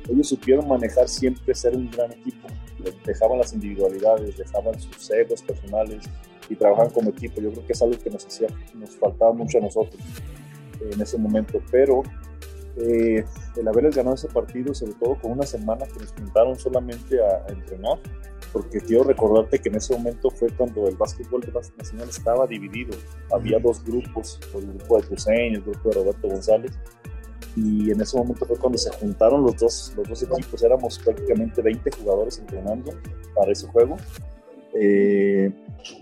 ellos 0.08 0.28
supieron 0.28 0.66
manejar 0.66 1.06
siempre 1.06 1.54
ser 1.54 1.76
un 1.76 1.90
gran 1.90 2.10
equipo. 2.12 2.48
Dejaban 3.04 3.38
las 3.38 3.52
individualidades, 3.52 4.38
dejaban 4.38 4.80
sus 4.80 5.10
egos 5.10 5.42
personales 5.42 6.04
y 6.48 6.56
trabajaban 6.56 6.90
como 6.90 7.10
equipo. 7.10 7.40
Yo 7.42 7.50
creo 7.52 7.66
que 7.66 7.72
es 7.74 7.82
algo 7.82 7.98
que 7.98 8.08
nos, 8.08 8.24
hacía, 8.24 8.48
nos 8.74 8.96
faltaba 8.96 9.32
mucho 9.34 9.58
a 9.58 9.60
nosotros 9.60 10.02
en 10.80 11.00
ese 11.00 11.18
momento. 11.18 11.60
Pero 11.70 12.02
eh, 12.76 13.24
el 13.56 13.68
haberles 13.68 13.94
ganado 13.94 14.16
ese 14.16 14.28
partido, 14.28 14.74
sobre 14.74 14.94
todo 14.94 15.16
con 15.20 15.32
una 15.32 15.46
semana 15.46 15.86
que 15.86 16.00
nos 16.00 16.12
juntaron 16.12 16.58
solamente 16.58 17.18
a, 17.22 17.46
entrenar, 17.48 18.00
porque 18.52 18.80
quiero 18.80 19.04
recordarte 19.04 19.60
que 19.60 19.68
en 19.68 19.76
ese 19.76 19.96
momento 19.96 20.30
fue 20.30 20.48
cuando 20.50 20.88
el 20.88 20.96
básquetbol 20.96 21.40
de 21.42 21.52
la 21.52 21.60
nacional 21.78 22.08
estaba 22.08 22.46
dividido. 22.46 22.96
Había 23.32 23.58
dos 23.60 23.84
grupos, 23.84 24.40
el 24.54 24.72
grupo 24.74 25.00
de 25.00 25.14
Hussein, 25.14 25.54
el 25.54 25.62
grupo 25.62 25.88
de 25.88 25.94
Roberto 25.94 26.28
González, 26.28 26.72
y 27.56 27.92
en 27.92 28.00
ese 28.00 28.16
momento 28.16 28.44
fue 28.44 28.58
cuando 28.58 28.78
se 28.78 28.90
juntaron 28.90 29.42
los 29.42 29.56
dos, 29.56 29.92
los 29.96 30.08
dos 30.08 30.22
equipos, 30.24 30.62
éramos 30.64 30.98
prácticamente 30.98 31.62
20 31.62 31.90
jugadores 31.92 32.38
entrenando 32.38 32.92
para 33.36 33.52
ese 33.52 33.68
juego. 33.68 33.96
Eh, 34.76 35.52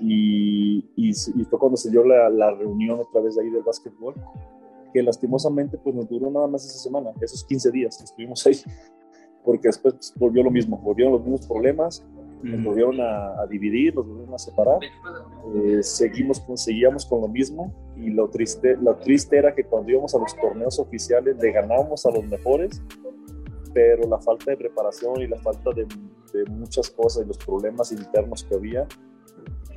y, 0.01 0.83
y, 0.97 1.13
fue 1.45 1.59
cuando 1.59 1.77
se 1.77 1.91
dio 1.91 2.03
la, 2.05 2.31
la 2.31 2.53
reunión 2.53 3.01
otra 3.01 3.21
vez 3.21 3.37
ahí 3.37 3.51
del 3.51 3.63
básquetbol 3.63 4.15
que 4.93 5.03
lastimosamente 5.03 5.79
pues 5.79 5.95
nos 5.95 6.09
duró 6.09 6.31
nada 6.31 6.47
más 6.47 6.65
esa 6.65 6.79
semana, 6.79 7.13
esos 7.21 7.45
15 7.45 7.71
días 7.71 7.99
que 7.99 8.05
estuvimos 8.05 8.47
ahí, 8.47 8.57
porque 9.45 9.69
después 9.69 10.13
volvió 10.17 10.43
lo 10.43 10.51
mismo, 10.51 10.79
volvieron 10.79 11.13
los 11.15 11.23
mismos 11.23 11.47
problemas, 11.47 12.05
nos 12.43 12.65
volvieron 12.65 13.01
a, 13.01 13.47
dividir, 13.49 13.95
nos 13.95 14.07
volvieron 14.07 14.35
a 14.35 14.39
separar, 14.39 14.79
eh, 15.55 15.83
seguimos, 15.83 16.43
seguíamos 16.57 17.07
con 17.07 17.21
lo 17.21 17.29
mismo 17.29 17.73
y 17.97 18.11
lo 18.11 18.29
triste, 18.29 18.77
lo 18.77 18.97
triste 18.97 19.39
era 19.39 19.55
que 19.55 19.65
cuando 19.65 19.91
íbamos 19.93 20.15
a 20.15 20.19
los 20.19 20.35
torneos 20.37 20.79
oficiales 20.81 21.37
le 21.41 21.53
ganábamos 21.53 22.05
a 22.05 22.11
los 22.11 22.25
mejores, 22.27 22.83
pero 23.73 24.09
la 24.09 24.19
falta 24.19 24.51
de 24.51 24.57
preparación 24.57 25.21
y 25.21 25.29
la 25.29 25.39
falta 25.39 25.71
de, 25.71 25.87
de 26.33 26.51
muchas 26.51 26.91
cosas 26.91 27.25
y 27.25 27.29
los 27.29 27.39
problemas 27.39 27.93
internos 27.93 28.45
que 28.45 28.57
había 28.57 28.89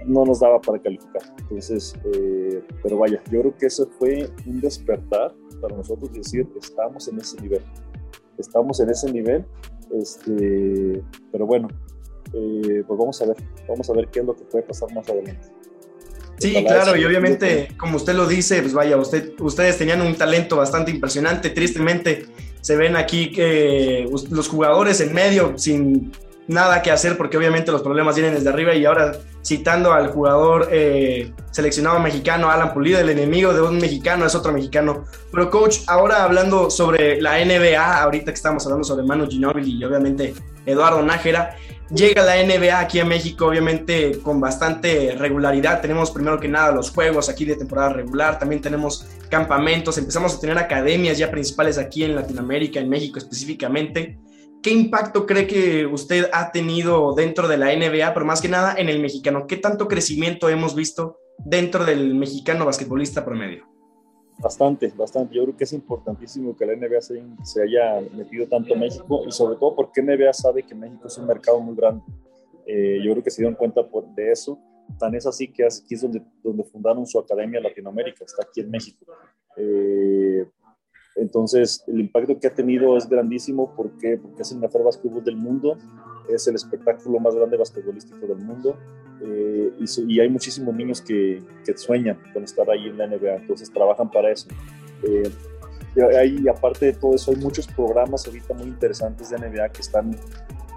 no 0.06 0.26
nos 0.26 0.40
daba 0.40 0.62
para 0.62 0.80
calificar. 0.80 1.22
Entonces, 1.40 1.96
eh, 2.14 2.62
pero 2.84 2.98
vaya, 2.98 3.22
yo 3.32 3.42
creo 3.42 3.58
que 3.58 3.68
eso 3.68 3.88
fue 3.98 4.30
un 4.46 4.62
despertar 4.62 5.34
para 5.62 5.76
nosotros 5.76 6.12
decir, 6.14 6.48
estamos 6.60 7.08
en 7.08 7.20
ese 7.20 7.42
nivel, 7.42 7.62
estamos 8.38 8.80
en 8.80 8.90
ese 8.90 9.12
nivel, 9.12 9.46
este, 9.92 11.04
pero 11.32 11.46
bueno, 11.46 11.68
eh, 12.34 12.84
pues 12.88 13.00
vamos 13.00 13.22
a 13.22 13.28
ver, 13.28 13.38
vamos 13.68 13.90
a 13.90 13.94
ver 13.94 14.08
qué 14.10 14.20
es 14.20 14.26
lo 14.26 14.36
que 14.36 14.44
puede 14.44 14.64
pasar 14.64 14.94
más 14.94 15.08
adelante. 15.10 15.48
Sí, 16.38 16.54
claro, 16.66 16.98
y 16.98 17.06
obviamente, 17.06 17.70
como 17.78 17.96
usted 17.96 18.14
lo 18.14 18.28
dice, 18.28 18.62
pues 18.62 18.74
vaya, 18.74 18.98
usted, 18.98 19.40
ustedes 19.40 19.78
tenían 19.78 20.02
un 20.02 20.16
talento 20.16 20.58
bastante 20.58 20.92
impresionante, 20.92 21.50
tristemente 21.50 22.26
se 22.60 22.76
ven 22.76 22.98
aquí 22.98 23.32
que 23.32 24.06
los 24.32 24.50
jugadores 24.50 25.00
en 25.00 25.14
medio 25.14 25.58
sin 25.58 26.12
nada 26.48 26.82
que 26.82 26.92
hacer 26.92 27.18
porque 27.18 27.38
obviamente 27.38 27.72
los 27.72 27.82
problemas 27.82 28.16
vienen 28.16 28.36
desde 28.36 28.50
arriba 28.50 28.76
y 28.76 28.86
ahora 28.86 29.14
citando 29.44 29.94
al 29.94 30.08
jugador 30.08 30.70
eh, 30.72 31.32
seleccionado 31.52 32.00
mexicano 32.00 32.50
Alan 32.50 32.74
Pulido, 32.74 33.00
el 33.00 33.10
enemigo 33.10 33.54
de 33.54 33.62
un 33.62 33.78
mexicano 33.78 34.26
es 34.26 34.36
otro 34.36 34.52
mexicano. 34.52 35.06
Pero 35.32 35.50
coach, 35.50 35.80
ahora 35.88 36.24
hablando 36.24 36.70
sobre 36.70 37.22
la 37.22 37.44
NBA, 37.44 38.02
ahorita 38.02 38.32
que 38.32 38.36
estamos 38.36 38.66
hablando 38.66 38.84
sobre 38.84 39.06
Manu 39.06 39.28
Ginóbili 39.28 39.78
y 39.78 39.84
obviamente 39.84 40.34
Eduardo 40.66 41.02
Nájera, 41.04 41.56
llega 41.90 42.24
la 42.24 42.44
NBA 42.44 42.80
aquí 42.80 43.00
a 43.00 43.06
México 43.06 43.46
obviamente 43.46 44.20
con 44.24 44.42
bastante 44.42 45.16
regularidad. 45.18 45.82
Tenemos 45.82 46.10
primero 46.12 46.40
que 46.40 46.48
nada 46.48 46.72
los 46.72 46.90
juegos 46.90 47.30
aquí 47.30 47.46
de 47.46 47.56
temporada 47.56 47.90
regular, 47.90 48.40
también 48.40 48.62
tenemos 48.62 49.08
campamentos, 49.30 49.98
empezamos 49.98 50.36
a 50.36 50.40
tener 50.40 50.58
academias 50.58 51.18
ya 51.18 51.30
principales 51.30 51.78
aquí 51.78 52.04
en 52.04 52.16
Latinoamérica, 52.16 52.80
en 52.80 52.90
México 52.90 53.20
específicamente. 53.20 54.18
¿Qué 54.66 54.72
impacto 54.72 55.28
cree 55.28 55.46
que 55.46 55.86
usted 55.86 56.28
ha 56.34 56.52
tenido 56.52 57.14
dentro 57.14 57.48
de 57.48 57.56
la 57.56 57.68
NBA, 57.68 58.16
pero 58.16 58.26
más 58.26 58.42
que 58.42 58.50
nada 58.50 58.74
en 58.76 58.90
el 58.90 59.00
mexicano? 59.00 59.46
¿Qué 59.46 59.58
tanto 59.58 59.88
crecimiento 59.88 60.50
hemos 60.50 60.74
visto 60.74 61.20
dentro 61.38 61.86
del 61.86 62.16
mexicano 62.16 62.66
basquetbolista 62.66 63.24
promedio? 63.24 63.68
Bastante, 64.40 64.92
bastante. 64.98 65.36
Yo 65.36 65.44
creo 65.44 65.56
que 65.56 65.66
es 65.66 65.74
importantísimo 65.74 66.58
que 66.58 66.66
la 66.66 66.76
NBA 66.76 67.00
se, 67.00 67.62
haya 67.62 68.02
metido 68.16 68.48
tanto 68.48 68.74
en 68.74 68.80
México 68.80 69.22
y 69.28 69.32
sobre 69.32 69.56
todo 69.58 69.76
porque 69.76 70.02
NBA 70.02 70.34
sabe 70.34 70.64
que 70.64 70.74
México 70.74 71.10
es 71.10 71.18
un 71.20 71.28
mercado 71.28 71.60
muy 71.60 71.76
grande. 71.76 72.04
Eh, 72.66 72.98
yo 73.06 73.12
creo 73.12 73.24
que 73.24 73.30
se 73.30 73.44
dieron 73.44 73.56
cuenta 73.56 73.82
de 74.16 74.32
eso. 74.32 74.58
Tan 74.98 75.14
es 75.14 75.28
así 75.28 75.48
que 75.48 75.64
aquí 75.64 75.94
es 75.94 76.02
donde, 76.02 76.24
donde 76.44 76.64
fundaron 76.64 77.06
su 77.06 77.20
academia 77.20 77.62
Latinoamérica, 77.62 78.26
está 78.26 78.42
aquí 78.42 78.62
en 78.62 78.72
México. 78.72 79.06
Eh, 79.58 80.48
entonces, 81.16 81.84
el 81.88 82.02
impacto 82.02 82.40
que 82.40 82.48
ha 82.48 82.54
tenido 82.54 82.98
es 82.98 83.08
grandísimo. 83.08 83.74
¿Por 83.76 83.92
qué? 83.98 84.18
Porque 84.18 84.42
es 84.42 84.52
el 84.52 84.60
mejor 84.60 84.84
básquetbol 84.84 85.24
del 85.24 85.38
mundo 85.38 85.78
es 86.30 86.48
el 86.48 86.56
espectáculo 86.56 87.20
más 87.20 87.36
grande 87.36 87.58
basquetbolístico 87.58 88.28
del 88.28 88.38
mundo 88.38 88.78
eh, 89.22 89.72
y, 89.80 90.20
hay 90.20 90.30
muchísimos 90.30 90.76
niños 90.76 91.02
que, 91.02 91.42
que, 91.66 91.78
sueñan 91.78 92.20
con 92.34 92.44
estar 92.44 92.70
ahí 92.70 92.88
en 92.88 92.98
la 92.98 93.08
NBA, 93.08 93.36
entonces 93.36 93.72
trabajan 93.72 94.12
para 94.12 94.32
eso. 94.32 94.48
Eh, 95.04 95.32
y 96.28 96.48
aparte 96.50 96.88
de 96.88 96.94
todo 96.94 97.16
eso, 97.16 97.32
hay 97.32 97.38
muchos 97.38 97.68
programas 97.68 98.28
ahorita 98.28 98.54
muy 98.54 98.68
interesantes 98.68 99.30
de 99.30 99.38
NBA 99.38 99.70
que 99.70 99.82
están 99.82 100.12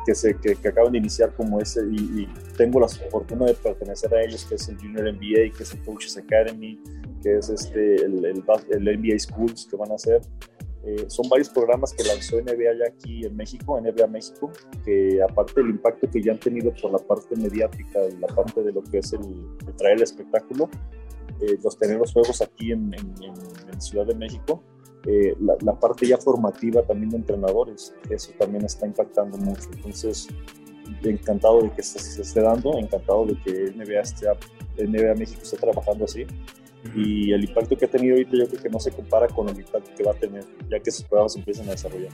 que, 0.08 0.14
se, 0.14 0.34
que, 0.38 0.56
acaban 0.66 0.92
de 0.92 0.98
iniciar 0.98 1.34
como 1.34 1.60
ese 1.60 1.82
y, 1.92 2.26
tengo 2.56 2.80
la 2.80 2.88
fortuna 2.88 3.44
de 3.44 3.52
pertenecer 3.52 4.14
a 4.14 4.22
ellos, 4.22 4.46
que 4.46 4.54
es 4.54 4.66
el 4.70 4.78
Junior 4.78 5.04
NBA, 5.12 5.54
que 5.54 5.64
es 5.64 5.74
el 5.74 5.84
Coaches 5.84 6.16
Academy, 6.16 6.80
que 7.22 7.36
es 7.36 7.50
este, 7.50 7.96
el, 7.96 8.24
el, 8.24 8.42
el 8.70 9.00
NBA 9.00 9.18
Schools 9.18 9.68
que 9.70 9.76
van 9.76 9.92
a 9.92 9.96
hacer. 9.96 10.22
Eh, 10.84 11.04
son 11.08 11.28
varios 11.28 11.50
programas 11.50 11.92
que 11.92 12.04
lanzó 12.04 12.40
NBA 12.40 12.78
ya 12.78 12.88
aquí 12.88 13.26
en 13.26 13.36
México, 13.36 13.78
NBA 13.78 14.06
México, 14.06 14.50
que 14.82 15.20
aparte 15.22 15.60
del 15.60 15.70
impacto 15.70 16.08
que 16.10 16.22
ya 16.22 16.32
han 16.32 16.40
tenido 16.40 16.72
por 16.80 16.90
la 16.90 16.98
parte 16.98 17.36
mediática 17.36 18.00
y 18.08 18.16
la 18.16 18.28
parte 18.28 18.62
de 18.62 18.72
lo 18.72 18.82
que 18.82 18.98
es 18.98 19.12
el, 19.12 19.20
traer 19.76 19.96
el 19.96 20.04
espectáculo, 20.04 20.70
eh, 21.42 21.58
los 21.62 21.76
tener 21.76 21.98
los 21.98 22.14
juegos 22.14 22.40
aquí 22.40 22.72
en, 22.72 22.94
en, 22.94 23.80
Ciudad 23.80 24.06
de 24.06 24.14
México, 24.14 24.64
eh, 25.06 25.37
la, 25.40 25.78
parte 25.78 26.06
ya 26.06 26.18
formativa 26.18 26.82
también 26.82 27.11
de 27.11 27.16
entrenadores, 27.18 27.94
eso 28.11 28.32
también 28.38 28.64
está 28.64 28.87
impactando 28.87 29.38
mucho. 29.38 29.68
Entonces, 29.74 30.28
encantado 31.02 31.62
de 31.62 31.70
que 31.70 31.82
se, 31.82 31.98
se 31.98 32.22
esté 32.22 32.40
dando, 32.40 32.78
encantado 32.78 33.26
de 33.26 33.40
que 33.42 33.72
NBA, 33.74 34.00
esté, 34.00 34.26
NBA 34.78 35.14
México 35.14 35.40
esté 35.42 35.56
trabajando 35.56 36.04
así 36.04 36.26
y 36.94 37.32
el 37.32 37.44
impacto 37.44 37.76
que 37.76 37.84
ha 37.84 37.90
tenido 37.90 38.14
ahorita 38.14 38.37
yo 38.37 38.48
creo 38.48 38.62
que 38.62 38.68
no 38.68 38.80
se 38.80 38.90
compara 38.92 39.26
con 39.28 39.48
el 39.48 39.58
impacto 39.58 39.90
que 39.96 40.04
va 40.04 40.12
a 40.12 40.14
tener 40.14 40.44
ya 40.70 40.78
que 40.80 40.90
esos 40.90 41.04
programas 41.04 41.37
empiezan 41.37 41.68
a 41.68 41.72
desarrollar. 41.72 42.12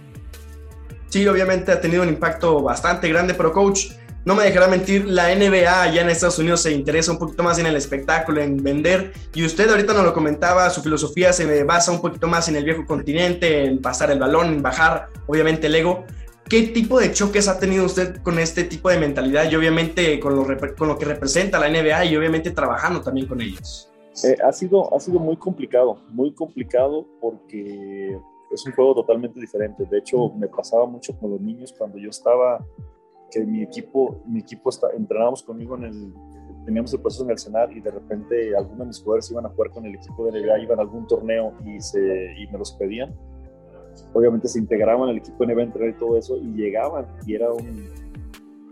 Sí, 1.08 1.26
obviamente 1.28 1.70
ha 1.70 1.80
tenido 1.80 2.02
un 2.02 2.08
impacto 2.08 2.62
bastante 2.62 3.08
grande, 3.08 3.34
pero 3.34 3.52
coach, 3.52 3.92
no 4.24 4.34
me 4.34 4.44
dejará 4.44 4.68
mentir, 4.68 5.06
la 5.06 5.34
NBA 5.34 5.92
ya 5.92 6.00
en 6.00 6.08
Estados 6.08 6.38
Unidos 6.38 6.62
se 6.62 6.72
interesa 6.72 7.12
un 7.12 7.18
poquito 7.18 7.42
más 7.42 7.58
en 7.58 7.66
el 7.66 7.76
espectáculo, 7.76 8.40
en 8.40 8.56
vender, 8.56 9.12
y 9.34 9.44
usted 9.44 9.68
ahorita 9.68 9.92
nos 9.92 10.04
lo 10.04 10.14
comentaba, 10.14 10.68
su 10.70 10.82
filosofía 10.82 11.32
se 11.32 11.64
basa 11.64 11.92
un 11.92 12.00
poquito 12.00 12.26
más 12.26 12.48
en 12.48 12.56
el 12.56 12.64
viejo 12.64 12.86
continente, 12.86 13.64
en 13.64 13.82
pasar 13.82 14.10
el 14.10 14.18
balón, 14.18 14.48
en 14.48 14.62
bajar, 14.62 15.08
obviamente, 15.26 15.66
el 15.66 15.74
ego. 15.74 16.04
¿Qué 16.48 16.62
tipo 16.62 17.00
de 17.00 17.12
choques 17.12 17.48
ha 17.48 17.58
tenido 17.58 17.84
usted 17.84 18.22
con 18.22 18.38
este 18.38 18.64
tipo 18.64 18.90
de 18.90 18.98
mentalidad 18.98 19.50
y 19.50 19.56
obviamente 19.56 20.20
con 20.20 20.36
lo, 20.36 20.46
con 20.76 20.88
lo 20.88 20.98
que 20.98 21.06
representa 21.06 21.58
la 21.58 21.68
NBA 21.68 22.04
y 22.06 22.16
obviamente 22.16 22.50
trabajando 22.50 23.00
también 23.00 23.26
con 23.26 23.40
ellos? 23.40 23.90
Eh, 24.22 24.36
ha, 24.44 24.52
sido, 24.52 24.94
ha 24.94 25.00
sido 25.00 25.18
muy 25.18 25.36
complicado, 25.36 25.98
muy 26.10 26.32
complicado 26.32 27.06
porque 27.20 28.16
es 28.52 28.66
un 28.66 28.72
juego 28.72 28.94
totalmente 28.94 29.40
diferente. 29.40 29.84
De 29.90 29.98
hecho, 29.98 30.30
me 30.36 30.46
pasaba 30.46 30.86
mucho 30.86 31.18
con 31.18 31.32
los 31.32 31.40
niños 31.40 31.74
cuando 31.76 31.98
yo 31.98 32.10
estaba, 32.10 32.64
que 33.34 33.44
mi 33.44 33.62
equipo, 33.62 34.22
mi 34.26 34.40
equipo 34.40 34.70
está, 34.70 34.88
entrenábamos 34.96 35.42
conmigo 35.42 35.76
en 35.76 35.84
el, 35.84 36.14
teníamos 36.64 36.94
el 36.94 37.00
proceso 37.00 37.24
en 37.24 37.30
el 37.30 37.38
cenar 37.38 37.72
y 37.72 37.80
de 37.80 37.90
repente 37.90 38.56
algunos 38.56 38.78
de 38.78 38.86
mis 38.86 39.00
jugadores 39.00 39.30
iban 39.30 39.46
a 39.46 39.48
jugar 39.48 39.70
con 39.70 39.84
el 39.84 39.94
equipo 39.94 40.30
de 40.30 40.40
NBA, 40.40 40.60
iban 40.60 40.78
a 40.78 40.82
algún 40.82 41.06
torneo 41.06 41.52
y, 41.64 41.80
se, 41.80 41.98
y 42.38 42.46
me 42.46 42.58
los 42.58 42.72
pedían. 42.72 43.14
Obviamente 44.12 44.48
se 44.48 44.58
integraban 44.58 45.08
al 45.08 45.16
equipo 45.16 45.44
de 45.44 45.54
NBA, 45.54 45.62
entrenar 45.62 45.94
y 45.94 45.98
todo 45.98 46.16
eso 46.16 46.36
y 46.36 46.52
llegaban 46.52 47.06
y 47.26 47.34
era 47.34 47.52
un, 47.52 47.88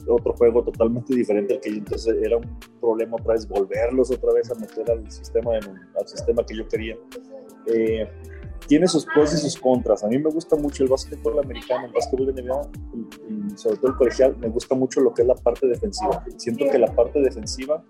otro 0.08 0.32
juego 0.34 0.62
totalmente 0.62 1.14
diferente 1.14 1.54
al 1.54 1.60
que 1.60 1.70
yo, 1.70 1.76
entonces 1.78 2.16
era 2.22 2.36
un 2.36 2.58
problema 2.80 3.16
otra 3.16 3.34
vez 3.34 3.48
volverlos 3.48 4.10
otra 4.10 4.32
vez 4.32 4.50
a 4.50 4.54
meter 4.54 4.90
al 4.90 5.10
sistema, 5.10 5.52
al 5.54 6.08
sistema 6.08 6.44
que 6.44 6.56
yo 6.56 6.66
quería. 6.68 6.96
Eh, 7.66 8.08
tiene 8.72 8.88
sus 8.88 9.04
pros 9.04 9.34
y 9.34 9.36
sus 9.36 9.58
contras. 9.58 10.02
A 10.02 10.08
mí 10.08 10.18
me 10.18 10.30
gusta 10.30 10.56
mucho 10.56 10.82
el 10.82 10.88
básquetbol 10.88 11.38
americano, 11.38 11.84
el 11.84 11.92
básquetbol 11.92 12.34
de 12.34 12.42
NBA 12.42 12.70
y, 13.28 13.58
sobre 13.58 13.76
todo 13.76 13.90
el 13.90 13.96
colegial. 13.98 14.34
Me 14.38 14.48
gusta 14.48 14.74
mucho 14.74 15.02
lo 15.02 15.12
que 15.12 15.20
es 15.20 15.28
la 15.28 15.34
parte 15.34 15.66
defensiva. 15.66 16.24
Siento 16.38 16.64
que 16.72 16.78
la 16.78 16.86
parte 16.86 17.20
defensiva, 17.20 17.84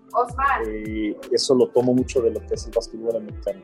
eh, 0.67 1.15
eso 1.31 1.55
lo 1.55 1.69
tomo 1.69 1.93
mucho 1.93 2.21
de 2.21 2.31
lo 2.31 2.41
que 2.41 2.55
es 2.55 2.65
el 2.65 2.73
básquetbol 2.75 3.15
americano 3.15 3.61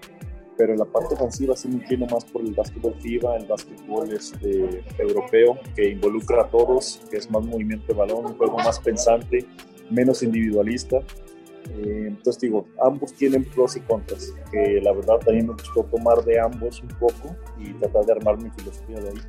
pero 0.58 0.74
en 0.74 0.80
la 0.80 0.86
parte 0.86 1.14
ofensiva 1.14 1.56
sí 1.56 1.70
me 1.70 1.76
inclino 1.76 2.06
más 2.08 2.26
por 2.26 2.42
el 2.42 2.54
básquetbol 2.54 2.94
FIBA, 3.00 3.38
el 3.38 3.46
básquetbol 3.46 4.12
este, 4.12 4.84
europeo, 4.98 5.58
que 5.74 5.90
involucra 5.90 6.42
a 6.42 6.50
todos, 6.50 7.00
que 7.10 7.16
es 7.16 7.32
más 7.32 7.46
movimiento 7.46 7.88
de 7.88 7.94
balón, 7.94 8.26
un 8.26 8.38
juego 8.38 8.58
más 8.58 8.78
pensante, 8.80 9.46
menos 9.90 10.22
individualista. 10.22 11.00
Eh, 11.72 12.06
entonces 12.08 12.42
digo, 12.42 12.68
ambos 12.84 13.14
tienen 13.14 13.46
pros 13.46 13.76
y 13.76 13.82
contras, 13.82 14.34
que 14.52 14.82
la 14.82 14.92
verdad 14.94 15.18
también 15.18 15.48
me 15.48 15.54
gustó 15.54 15.84
tomar 15.84 16.24
de 16.26 16.40
ambos 16.40 16.82
un 16.82 16.90
poco 17.00 17.36
y 17.58 17.74
tratar 17.74 18.06
de 18.06 18.14
armar 18.14 18.38
mi 18.38 18.50
filosofía 18.52 19.00
de 19.00 19.10
ahí. 19.10 19.22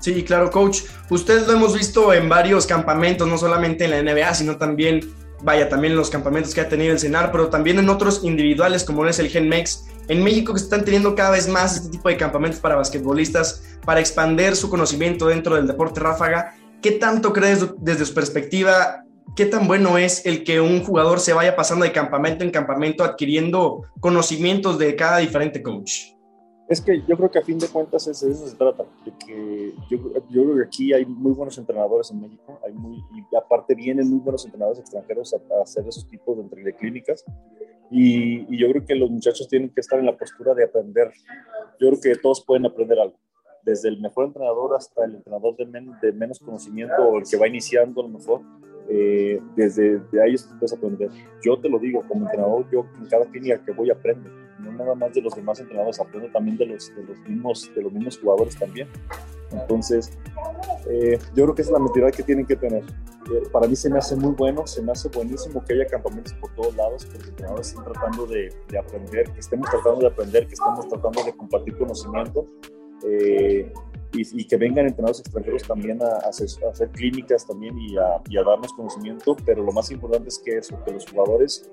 Sí, 0.00 0.24
claro, 0.24 0.50
coach. 0.50 0.82
Ustedes 1.10 1.46
lo 1.46 1.52
hemos 1.52 1.74
visto 1.74 2.12
en 2.12 2.28
varios 2.28 2.66
campamentos, 2.66 3.28
no 3.28 3.38
solamente 3.38 3.84
en 3.84 3.90
la 3.90 4.02
NBA, 4.02 4.34
sino 4.34 4.56
también 4.56 5.00
vaya, 5.42 5.68
también 5.68 5.92
en 5.92 5.98
los 5.98 6.10
campamentos 6.10 6.54
que 6.54 6.60
ha 6.60 6.68
tenido 6.68 6.92
el 6.92 6.98
CENAR, 6.98 7.30
pero 7.32 7.48
también 7.48 7.78
en 7.78 7.88
otros 7.88 8.24
individuales 8.24 8.84
como 8.84 9.06
es 9.06 9.18
el 9.18 9.28
GenMex, 9.28 9.86
en 10.08 10.22
México 10.22 10.54
que 10.54 10.60
están 10.60 10.84
teniendo 10.84 11.14
cada 11.14 11.30
vez 11.30 11.48
más 11.48 11.76
este 11.76 11.90
tipo 11.90 12.08
de 12.08 12.16
campamentos 12.16 12.60
para 12.60 12.76
basquetbolistas, 12.76 13.62
para 13.84 14.00
expandir 14.00 14.56
su 14.56 14.70
conocimiento 14.70 15.26
dentro 15.26 15.56
del 15.56 15.66
deporte 15.66 16.00
ráfaga. 16.00 16.54
¿Qué 16.80 16.92
tanto 16.92 17.32
crees 17.32 17.66
desde 17.78 18.04
su 18.04 18.14
perspectiva? 18.14 19.01
¿Qué 19.34 19.46
tan 19.46 19.66
bueno 19.66 19.96
es 19.96 20.26
el 20.26 20.44
que 20.44 20.60
un 20.60 20.84
jugador 20.84 21.18
se 21.18 21.32
vaya 21.32 21.56
pasando 21.56 21.84
de 21.84 21.92
campamento 21.92 22.44
en 22.44 22.50
campamento 22.50 23.02
adquiriendo 23.02 23.82
conocimientos 24.00 24.78
de 24.78 24.94
cada 24.94 25.18
diferente 25.18 25.62
coach? 25.62 26.12
Es 26.68 26.80
que 26.80 27.02
yo 27.06 27.16
creo 27.16 27.30
que 27.30 27.38
a 27.38 27.42
fin 27.42 27.58
de 27.58 27.68
cuentas 27.68 28.06
es, 28.06 28.20
de 28.20 28.30
eso 28.30 28.46
se 28.46 28.56
trata, 28.56 28.84
de 29.04 29.12
que 29.26 29.74
yo, 29.90 29.98
yo, 30.30 30.42
creo 30.42 30.56
que 30.56 30.62
aquí 30.64 30.92
hay 30.92 31.04
muy 31.04 31.32
buenos 31.32 31.58
entrenadores 31.58 32.10
en 32.10 32.20
México, 32.20 32.58
hay 32.64 32.72
muy, 32.72 32.96
y 32.96 33.36
aparte 33.36 33.74
vienen 33.74 34.08
muy 34.08 34.20
buenos 34.20 34.44
entrenadores 34.44 34.80
extranjeros 34.80 35.34
a, 35.34 35.62
hacer 35.62 35.86
esos 35.86 36.08
tipos 36.08 36.36
de, 36.38 36.62
de 36.62 36.74
clínicas, 36.74 37.24
y, 37.90 38.54
y, 38.54 38.58
yo 38.58 38.70
creo 38.70 38.86
que 38.86 38.94
los 38.94 39.10
muchachos 39.10 39.48
tienen 39.48 39.68
que 39.68 39.82
estar 39.82 39.98
en 39.98 40.06
la 40.06 40.16
postura 40.16 40.54
de 40.54 40.64
aprender. 40.64 41.12
Yo 41.78 41.88
creo 41.90 42.00
que 42.00 42.14
todos 42.16 42.42
pueden 42.42 42.64
aprender 42.64 42.98
algo, 42.98 43.18
desde 43.64 43.90
el 43.90 44.00
mejor 44.00 44.26
entrenador 44.26 44.74
hasta 44.74 45.04
el 45.04 45.16
entrenador 45.16 45.56
de, 45.56 45.66
de 46.00 46.12
menos 46.12 46.38
conocimiento 46.38 47.02
o 47.02 47.18
el 47.18 47.24
que 47.28 47.36
va 47.36 47.48
iniciando 47.48 48.00
a 48.00 48.04
lo 48.04 48.10
mejor, 48.10 48.40
eh, 48.88 49.40
desde 49.56 49.98
de 49.98 50.22
ahí 50.22 50.34
puedes 50.58 50.72
aprender. 50.72 51.10
Yo 51.42 51.58
te 51.58 51.68
lo 51.68 51.78
digo, 51.78 52.04
como 52.08 52.26
entrenador, 52.26 52.66
yo 52.70 52.86
en 53.00 53.06
cada 53.06 53.24
clínica 53.26 53.64
que 53.64 53.72
voy 53.72 53.90
aprendo 53.90 54.30
no 54.62 54.72
nada 54.72 54.94
más 54.94 55.12
de 55.12 55.20
los 55.20 55.34
demás 55.34 55.60
entrenadores, 55.60 56.00
aprendo 56.00 56.30
también 56.30 56.56
de 56.56 56.66
los, 56.66 56.94
de 56.94 57.02
los, 57.04 57.18
mismos, 57.28 57.70
de 57.74 57.82
los 57.82 57.92
mismos 57.92 58.18
jugadores 58.18 58.56
también. 58.58 58.88
Entonces, 59.50 60.10
eh, 60.88 61.18
yo 61.34 61.44
creo 61.44 61.54
que 61.54 61.62
es 61.62 61.70
la 61.70 61.78
mentalidad 61.78 62.12
que 62.12 62.22
tienen 62.22 62.46
que 62.46 62.56
tener. 62.56 62.82
Eh, 62.82 63.42
para 63.52 63.66
mí 63.66 63.76
se 63.76 63.90
me 63.90 63.98
hace 63.98 64.16
muy 64.16 64.32
bueno, 64.32 64.66
se 64.66 64.82
me 64.82 64.92
hace 64.92 65.08
buenísimo 65.08 65.62
que 65.64 65.74
haya 65.74 65.86
campamentos 65.86 66.32
por 66.34 66.54
todos 66.54 66.74
lados, 66.76 67.04
que 67.06 67.18
los 67.18 67.28
entrenadores 67.28 67.68
estén 67.68 67.84
tratando 67.84 68.26
de, 68.26 68.52
de 68.68 68.78
aprender, 68.78 69.30
que 69.32 69.40
estemos 69.40 69.70
tratando 69.70 70.00
de 70.00 70.06
aprender, 70.06 70.46
que 70.46 70.54
estemos 70.54 70.88
tratando 70.88 71.24
de 71.24 71.32
compartir 71.36 71.76
conocimiento. 71.76 72.46
Eh, 73.04 73.72
y, 74.14 74.44
que 74.44 74.56
vengan 74.56 74.86
entrenadores 74.86 75.20
extranjeros 75.20 75.62
también 75.62 76.00
a, 76.02 76.28
hacer, 76.28 76.90
clínicas 76.92 77.46
también 77.46 77.76
y 77.78 77.96
a, 77.96 78.42
darnos 78.44 78.72
conocimiento, 78.74 79.36
pero 79.44 79.62
lo 79.62 79.72
más 79.72 79.90
importante 79.90 80.28
es 80.28 80.38
que 80.38 80.60
los 80.92 81.06
jugadores 81.10 81.70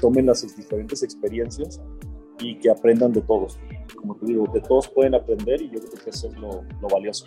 tomen 0.00 0.26
las 0.26 0.56
diferentes 0.56 1.02
experiencias 1.02 1.80
y 2.40 2.58
que 2.58 2.70
aprendan 2.70 3.12
de 3.12 3.22
todos. 3.22 3.58
Como 3.96 4.16
te 4.16 4.26
digo, 4.26 4.46
de 4.52 4.60
todos 4.60 4.88
pueden 4.88 5.14
aprender 5.14 5.62
y 5.62 5.70
yo 5.70 5.80
creo 5.80 6.04
que 6.04 6.10
eso 6.10 6.28
es 6.28 6.36
lo, 6.38 6.62
valioso. 6.88 7.26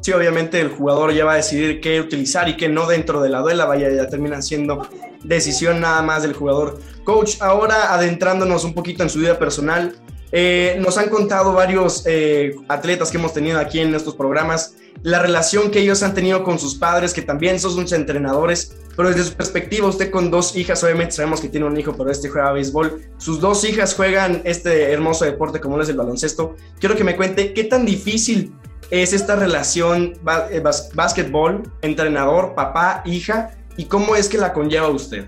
Sí, 0.00 0.12
obviamente 0.12 0.60
el 0.60 0.68
jugador 0.68 1.12
ya 1.12 1.24
va 1.24 1.34
a 1.34 1.36
decidir 1.36 1.80
qué 1.80 2.00
utilizar 2.00 2.48
y 2.48 2.56
qué 2.56 2.68
no 2.68 2.86
dentro 2.86 3.22
de 3.22 3.28
la 3.28 3.40
duela, 3.40 3.66
vaya, 3.66 3.90
ya 3.90 4.08
termina 4.08 4.42
siendo 4.42 4.86
decisión 5.22 5.80
nada 5.80 6.02
más 6.02 6.22
del 6.22 6.32
jugador. 6.32 6.80
Coach, 7.04 7.40
ahora 7.40 7.94
adentrándonos 7.94 8.64
un 8.64 8.74
poquito 8.74 9.04
en 9.04 9.10
su 9.10 9.20
vida 9.20 9.38
personal, 9.38 9.94
eh, 10.32 10.78
nos 10.80 10.98
han 10.98 11.08
contado 11.08 11.52
varios 11.52 12.02
eh, 12.06 12.54
atletas 12.68 13.10
que 13.10 13.18
hemos 13.18 13.32
tenido 13.32 13.58
aquí 13.58 13.80
en 13.80 13.94
estos 13.94 14.14
programas 14.14 14.74
la 15.02 15.20
relación 15.20 15.70
que 15.70 15.80
ellos 15.80 16.02
han 16.02 16.14
tenido 16.14 16.44
con 16.44 16.58
sus 16.58 16.76
padres, 16.76 17.12
que 17.12 17.22
también 17.22 17.58
son 17.58 17.72
sus 17.72 17.92
entrenadores, 17.92 18.76
pero 18.96 19.08
desde 19.08 19.24
su 19.24 19.34
perspectiva, 19.34 19.88
usted 19.88 20.10
con 20.10 20.30
dos 20.30 20.54
hijas, 20.54 20.82
obviamente 20.84 21.12
sabemos 21.12 21.40
que 21.40 21.48
tiene 21.48 21.66
un 21.66 21.78
hijo, 21.78 21.94
pero 21.96 22.10
este 22.10 22.28
juega 22.28 22.52
béisbol, 22.52 23.00
sus 23.18 23.40
dos 23.40 23.64
hijas 23.64 23.94
juegan 23.94 24.42
este 24.44 24.92
hermoso 24.92 25.24
deporte 25.24 25.60
como 25.60 25.80
es 25.80 25.88
el 25.88 25.96
baloncesto. 25.96 26.56
Quiero 26.78 26.94
que 26.94 27.04
me 27.04 27.16
cuente 27.16 27.52
qué 27.52 27.64
tan 27.64 27.84
difícil 27.84 28.54
es 28.90 29.12
esta 29.12 29.34
relación 29.36 30.14
eh, 30.50 30.62
básquetbol, 30.94 31.62
entrenador, 31.80 32.54
papá, 32.54 33.02
hija, 33.04 33.56
y 33.76 33.86
cómo 33.86 34.14
es 34.14 34.28
que 34.28 34.38
la 34.38 34.52
conlleva 34.52 34.88
usted. 34.88 35.26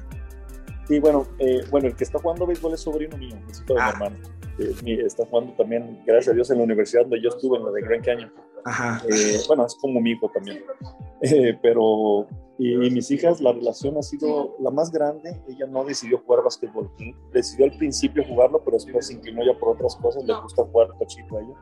Sí, 0.87 0.99
bueno, 0.99 1.27
eh, 1.38 1.62
bueno, 1.70 1.88
el 1.88 1.97
que 1.97 2.05
está 2.05 2.18
jugando 2.18 2.47
béisbol 2.47 2.75
es 2.75 2.81
sobrino 2.81 3.16
mío, 3.16 3.37
es 3.51 3.61
hijo 3.61 3.75
de 3.75 3.75
mi 3.75 3.81
ah. 3.81 3.90
hermano. 3.90 4.16
Eh, 4.59 5.03
está 5.05 5.25
jugando 5.27 5.53
también, 5.55 6.03
gracias 6.07 6.33
a 6.33 6.35
Dios, 6.35 6.51
en 6.51 6.59
la 6.59 6.64
universidad 6.64 7.03
donde 7.03 7.23
yo 7.23 7.31
estuve, 7.31 7.59
en 7.59 7.64
la 7.64 7.70
de 7.73 7.81
Grand 7.83 8.05
Canyon. 8.05 8.33
Eh, 9.09 9.40
bueno, 9.47 9.66
es 9.66 9.75
como 9.77 10.01
mi 10.01 10.11
hijo 10.12 10.31
también. 10.33 10.62
Eh, 11.20 11.59
pero, 11.62 12.27
y, 12.59 12.77
mis 12.90 13.11
hijas, 13.11 13.40
la 13.40 13.53
relación 13.53 13.97
ha 13.97 14.03
sido 14.03 14.57
la 14.61 14.70
más 14.70 14.90
grande. 14.90 15.40
Ella 15.49 15.66
no 15.66 15.85
decidió 15.85 16.18
jugar 16.18 16.44
básquetbol. 16.44 16.90
Decidió 17.33 17.66
al 17.66 17.77
principio 17.77 18.25
jugarlo, 18.25 18.62
pero 18.64 18.77
después 18.77 19.07
se 19.07 19.14
inclinó 19.14 19.44
ya 19.44 19.59
por 19.59 19.70
otras 19.70 19.97
cosas. 19.97 20.25
Le 20.25 20.35
gusta 20.40 20.64
jugar 20.64 20.88
tachito 20.99 21.38
a 21.38 21.40
ella. 21.40 21.55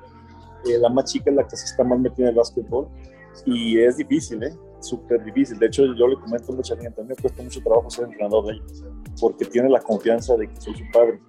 Eh, 0.66 0.78
la 0.78 0.88
más 0.88 1.12
chica 1.12 1.30
es 1.30 1.36
la 1.36 1.46
que 1.46 1.56
se 1.56 1.66
está 1.66 1.84
más 1.84 1.98
metida 1.98 2.26
en 2.26 2.30
el 2.30 2.36
básquetbol. 2.36 2.88
Y 3.46 3.78
es 3.78 3.96
difícil, 3.96 4.42
¿eh? 4.42 4.52
Súper 4.82 5.24
difícil. 5.24 5.58
De 5.58 5.66
hecho, 5.66 5.84
yo 5.94 6.06
le 6.06 6.16
comento 6.16 6.52
a 6.52 6.56
mucha 6.56 6.76
gente, 6.76 7.00
a 7.00 7.04
mí 7.04 7.10
me 7.10 7.16
cuesta 7.16 7.42
mucho 7.42 7.60
trabajo 7.60 7.90
ser 7.90 8.04
entrenador 8.04 8.46
de 8.46 8.52
ella, 8.54 8.64
porque 9.20 9.44
tiene 9.44 9.68
la 9.68 9.80
confianza 9.80 10.36
de 10.36 10.48
que 10.48 10.56
soy 10.60 10.74
su 10.74 10.84
padre. 10.92 11.20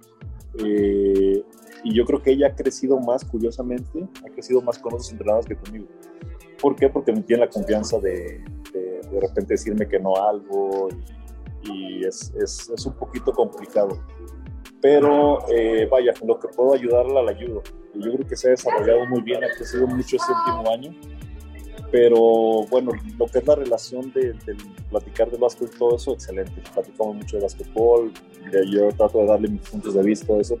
Eh, 0.58 1.42
y 1.84 1.94
yo 1.94 2.04
creo 2.04 2.22
que 2.22 2.30
ella 2.32 2.48
ha 2.48 2.54
crecido 2.54 2.98
más, 2.98 3.24
curiosamente, 3.24 4.08
ha 4.24 4.30
crecido 4.30 4.62
más 4.62 4.78
con 4.78 4.94
otros 4.94 5.10
entrenadores 5.10 5.46
que 5.46 5.56
conmigo. 5.56 5.86
¿Por 6.60 6.76
qué? 6.76 6.88
Porque 6.88 7.12
me 7.12 7.22
tiene 7.22 7.44
la 7.44 7.50
confianza 7.50 7.98
de 7.98 8.42
de, 8.74 9.00
de 9.10 9.20
repente 9.20 9.54
decirme 9.54 9.88
que 9.88 9.98
no 9.98 10.16
algo 10.16 10.88
y, 11.62 12.00
y 12.00 12.04
es, 12.04 12.32
es, 12.36 12.70
es, 12.70 12.86
un 12.86 12.94
poquito 12.94 13.32
complicado. 13.32 14.00
Pero 14.80 15.38
eh, 15.50 15.88
vaya, 15.90 16.12
lo 16.26 16.38
que 16.38 16.48
puedo 16.48 16.74
ayudarla, 16.74 17.22
la 17.22 17.30
ayudo. 17.30 17.62
Yo 17.94 18.12
creo 18.12 18.26
que 18.26 18.36
se 18.36 18.48
ha 18.48 18.50
desarrollado 18.50 19.06
muy 19.06 19.22
bien, 19.22 19.42
ha 19.42 19.48
crecido 19.48 19.86
mucho 19.86 20.16
este 20.16 20.32
último 20.32 20.70
año 20.70 20.90
pero 21.94 22.66
bueno, 22.70 22.90
lo 23.20 23.26
que 23.26 23.38
es 23.38 23.46
la 23.46 23.54
relación 23.54 24.12
de, 24.12 24.32
de 24.32 24.56
platicar 24.90 25.30
de 25.30 25.36
básquet 25.36 25.70
y 25.72 25.78
todo 25.78 25.94
eso, 25.94 26.14
excelente. 26.14 26.60
Platicamos 26.72 27.14
mucho 27.14 27.36
de 27.36 27.44
básquetbol, 27.44 28.12
yo 28.68 28.88
trato 28.96 29.18
de 29.20 29.26
darle 29.26 29.48
mis 29.48 29.60
puntos 29.60 29.94
de 29.94 30.02
vista, 30.02 30.26
todo 30.26 30.40
eso, 30.40 30.58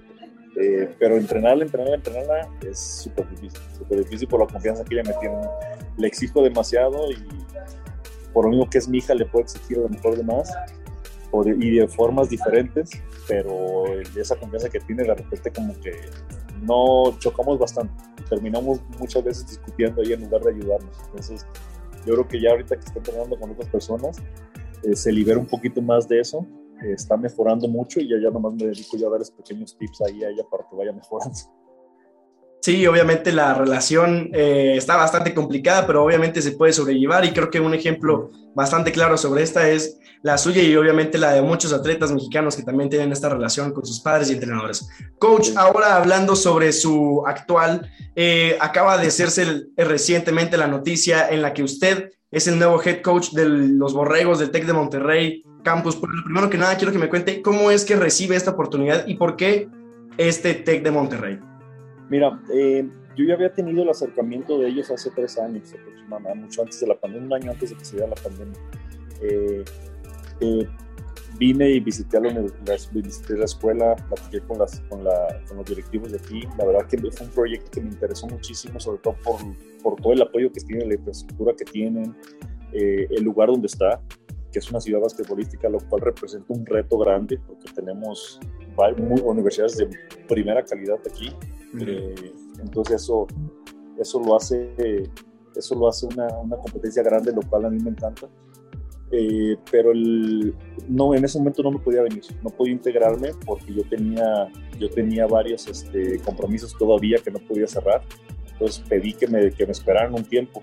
eh, 0.54 0.94
pero 0.96 1.16
entrenarla, 1.16 1.64
entrenarla, 1.64 1.96
entrenarla 1.96 2.48
es 2.64 2.78
súper 2.78 3.28
difícil, 3.30 3.60
súper 3.76 3.98
difícil 4.04 4.28
por 4.28 4.42
la 4.42 4.46
confianza 4.46 4.84
que 4.84 4.94
ella 4.94 5.10
me 5.10 5.18
tiene. 5.18 5.36
Le 5.98 6.06
exijo 6.06 6.40
demasiado 6.40 7.10
y 7.10 7.16
por 8.32 8.44
lo 8.44 8.52
mismo 8.52 8.70
que 8.70 8.78
es 8.78 8.86
mi 8.86 8.98
hija, 8.98 9.12
le 9.12 9.26
puedo 9.26 9.42
exigir 9.42 9.78
lo 9.78 9.88
mejor 9.88 10.16
de 10.16 10.22
más 10.22 10.52
y 11.58 11.78
de 11.78 11.88
formas 11.88 12.30
diferentes, 12.30 12.90
pero 13.26 13.86
esa 14.16 14.36
confianza 14.36 14.68
que 14.68 14.78
tiene 14.78 15.02
de 15.02 15.14
repente 15.16 15.50
como 15.50 15.74
que 15.80 15.94
no 16.62 17.16
chocamos 17.18 17.58
bastante 17.58 18.14
terminamos 18.28 18.80
muchas 18.98 19.22
veces 19.22 19.48
discutiendo 19.48 20.02
ahí 20.02 20.12
en 20.12 20.22
lugar 20.22 20.42
de 20.42 20.50
ayudarnos. 20.50 20.96
Entonces, 21.06 21.46
yo 22.06 22.14
creo 22.14 22.28
que 22.28 22.40
ya 22.40 22.50
ahorita 22.50 22.76
que 22.76 22.84
está 22.84 22.98
entrenando 22.98 23.38
con 23.38 23.50
otras 23.50 23.68
personas, 23.68 24.16
eh, 24.82 24.96
se 24.96 25.12
libera 25.12 25.38
un 25.38 25.46
poquito 25.46 25.80
más 25.80 26.08
de 26.08 26.20
eso, 26.20 26.46
eh, 26.82 26.92
está 26.92 27.16
mejorando 27.16 27.68
mucho 27.68 28.00
y 28.00 28.08
ya, 28.08 28.16
ya 28.22 28.30
nomás 28.30 28.54
me 28.54 28.66
dedico 28.66 28.96
yo 28.96 29.08
a 29.08 29.10
darles 29.10 29.30
pequeños 29.30 29.76
tips 29.76 30.02
ahí 30.02 30.24
a 30.24 30.30
ella 30.30 30.44
para 30.50 30.68
que 30.68 30.76
vaya 30.76 30.92
mejorando. 30.92 31.36
Sí, 32.64 32.86
obviamente 32.86 33.30
la 33.30 33.52
relación 33.52 34.30
eh, 34.32 34.76
está 34.78 34.96
bastante 34.96 35.34
complicada, 35.34 35.86
pero 35.86 36.02
obviamente 36.02 36.40
se 36.40 36.52
puede 36.52 36.72
sobrellevar 36.72 37.22
y 37.26 37.32
creo 37.32 37.50
que 37.50 37.60
un 37.60 37.74
ejemplo 37.74 38.30
bastante 38.54 38.90
claro 38.90 39.18
sobre 39.18 39.42
esta 39.42 39.68
es 39.68 39.98
la 40.22 40.38
suya 40.38 40.62
y 40.62 40.74
obviamente 40.74 41.18
la 41.18 41.32
de 41.32 41.42
muchos 41.42 41.74
atletas 41.74 42.10
mexicanos 42.10 42.56
que 42.56 42.62
también 42.62 42.88
tienen 42.88 43.12
esta 43.12 43.28
relación 43.28 43.70
con 43.74 43.84
sus 43.84 44.00
padres 44.00 44.30
y 44.30 44.32
entrenadores. 44.32 44.88
Coach, 45.18 45.50
ahora 45.56 45.96
hablando 45.96 46.34
sobre 46.34 46.72
su 46.72 47.22
actual, 47.26 47.86
eh, 48.16 48.56
acaba 48.58 48.96
de 48.96 49.08
hacerse 49.08 49.66
recientemente 49.76 50.56
la 50.56 50.66
noticia 50.66 51.28
en 51.28 51.42
la 51.42 51.52
que 51.52 51.64
usted 51.64 52.12
es 52.30 52.46
el 52.48 52.58
nuevo 52.58 52.80
head 52.82 53.02
coach 53.02 53.32
de 53.32 53.44
los 53.44 53.92
Borregos 53.92 54.38
del 54.38 54.50
TEC 54.50 54.64
de 54.64 54.72
Monterrey 54.72 55.44
Campus. 55.62 55.96
Pero 55.96 56.12
primero 56.24 56.48
que 56.48 56.56
nada, 56.56 56.78
quiero 56.78 56.94
que 56.94 56.98
me 56.98 57.10
cuente 57.10 57.42
cómo 57.42 57.70
es 57.70 57.84
que 57.84 57.96
recibe 57.96 58.36
esta 58.36 58.52
oportunidad 58.52 59.06
y 59.06 59.16
por 59.16 59.36
qué 59.36 59.68
este 60.16 60.54
TEC 60.54 60.82
de 60.82 60.90
Monterrey. 60.90 61.38
Mira, 62.14 62.40
eh, 62.52 62.88
yo 63.16 63.24
ya 63.24 63.34
había 63.34 63.52
tenido 63.52 63.82
el 63.82 63.88
acercamiento 63.88 64.56
de 64.60 64.68
ellos 64.68 64.88
hace 64.88 65.10
tres 65.10 65.36
años 65.36 65.74
aproximadamente, 65.74 66.44
mucho 66.44 66.62
antes 66.62 66.78
de 66.78 66.86
la 66.86 66.94
pandemia, 66.94 67.26
un 67.26 67.32
año 67.32 67.50
antes 67.50 67.70
de 67.70 67.76
que 67.76 67.84
se 67.84 67.96
diera 67.96 68.08
la 68.08 68.14
pandemia. 68.14 68.60
Eh, 69.20 69.64
eh, 70.38 70.68
vine 71.36 71.70
y 71.70 71.80
visité, 71.80 72.20
la, 72.20 72.40
visité 72.92 73.36
la 73.36 73.46
escuela, 73.46 73.96
platiqué 73.96 74.46
con, 74.46 74.60
las, 74.60 74.78
con, 74.82 75.02
la, 75.02 75.42
con, 75.48 75.56
los 75.56 75.66
directivos 75.66 76.12
de 76.12 76.18
aquí. 76.18 76.42
La 76.56 76.66
verdad 76.66 76.86
que 76.86 76.98
fue 76.98 77.26
un 77.26 77.32
proyecto 77.32 77.68
que 77.72 77.80
me 77.80 77.88
interesó 77.88 78.28
muchísimo, 78.28 78.78
sobre 78.78 78.98
todo 78.98 79.16
por, 79.24 79.38
por 79.82 80.00
todo 80.00 80.12
el 80.12 80.22
apoyo 80.22 80.52
que 80.52 80.60
tiene, 80.60 80.86
la 80.86 80.94
infraestructura 80.94 81.52
que 81.58 81.64
tienen, 81.64 82.14
el 82.70 83.24
lugar 83.24 83.48
donde 83.48 83.66
está, 83.66 84.00
que 84.52 84.60
es 84.60 84.70
una 84.70 84.80
ciudad 84.80 85.00
basquetbolística, 85.00 85.68
lo 85.68 85.80
cual 85.80 86.02
representa 86.02 86.46
un 86.52 86.64
reto 86.64 86.96
grande, 86.96 87.40
porque 87.44 87.72
tenemos 87.74 88.38
muy, 88.98 89.20
universidades 89.20 89.78
de 89.78 89.88
primera 90.28 90.64
calidad 90.64 90.98
aquí. 91.10 91.34
Eh, 91.80 92.32
entonces 92.60 93.02
eso, 93.02 93.26
eso 93.98 94.20
lo 94.20 94.36
hace, 94.36 95.10
eso 95.54 95.74
lo 95.74 95.88
hace 95.88 96.06
una, 96.06 96.26
una, 96.38 96.56
competencia 96.56 97.02
grande, 97.02 97.32
lo 97.32 97.42
cual 97.42 97.66
a 97.66 97.70
mí 97.70 97.82
me 97.82 97.90
encanta. 97.90 98.28
Eh, 99.10 99.56
pero 99.70 99.92
el, 99.92 100.54
no, 100.88 101.14
en 101.14 101.24
ese 101.24 101.38
momento 101.38 101.62
no 101.62 101.72
me 101.72 101.78
podía 101.78 102.02
venir, 102.02 102.22
no 102.42 102.50
podía 102.50 102.72
integrarme 102.72 103.30
porque 103.46 103.72
yo 103.72 103.82
tenía, 103.88 104.50
yo 104.78 104.90
tenía 104.90 105.26
varios 105.26 105.68
este, 105.68 106.18
compromisos 106.20 106.76
todavía 106.76 107.18
que 107.18 107.30
no 107.30 107.38
podía 107.38 107.66
cerrar. 107.66 108.02
Entonces 108.52 108.84
pedí 108.88 109.12
que 109.12 109.26
me, 109.26 109.50
que 109.50 109.66
me 109.66 109.72
esperaran 109.72 110.14
un 110.14 110.24
tiempo. 110.24 110.62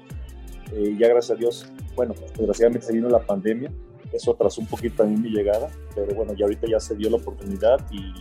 Eh, 0.74 0.96
ya 0.98 1.08
gracias 1.10 1.38
a 1.38 1.40
Dios, 1.40 1.72
bueno, 1.96 2.16
desgraciadamente 2.38 2.88
se 2.88 2.94
vino 2.94 3.10
la 3.10 3.20
pandemia, 3.20 3.72
eso 4.14 4.32
atrasó 4.32 4.62
un 4.62 4.68
poquito 4.68 4.98
también 4.98 5.22
mi 5.22 5.30
llegada, 5.30 5.70
pero 5.94 6.16
bueno, 6.16 6.34
ya 6.34 6.46
ahorita 6.46 6.68
ya 6.68 6.80
se 6.80 6.96
dio 6.96 7.10
la 7.10 7.18
oportunidad 7.18 7.80
y 7.92 8.14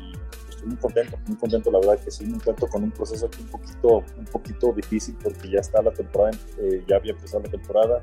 estoy 0.60 0.68
muy 0.68 0.78
contento, 0.78 1.18
muy 1.26 1.36
contento, 1.36 1.70
la 1.70 1.78
verdad 1.78 2.04
que 2.04 2.10
sí, 2.10 2.26
me 2.26 2.34
encuentro 2.34 2.68
con 2.68 2.82
un 2.82 2.90
proceso 2.90 3.26
aquí 3.26 3.42
un 3.42 3.48
poquito, 3.48 4.04
un 4.18 4.24
poquito 4.26 4.72
difícil 4.72 5.16
porque 5.22 5.50
ya 5.50 5.60
está 5.60 5.82
la 5.82 5.90
temporada, 5.90 6.36
eh, 6.58 6.84
ya 6.86 6.96
había 6.96 7.12
empezado 7.12 7.42
la 7.44 7.50
temporada 7.50 8.02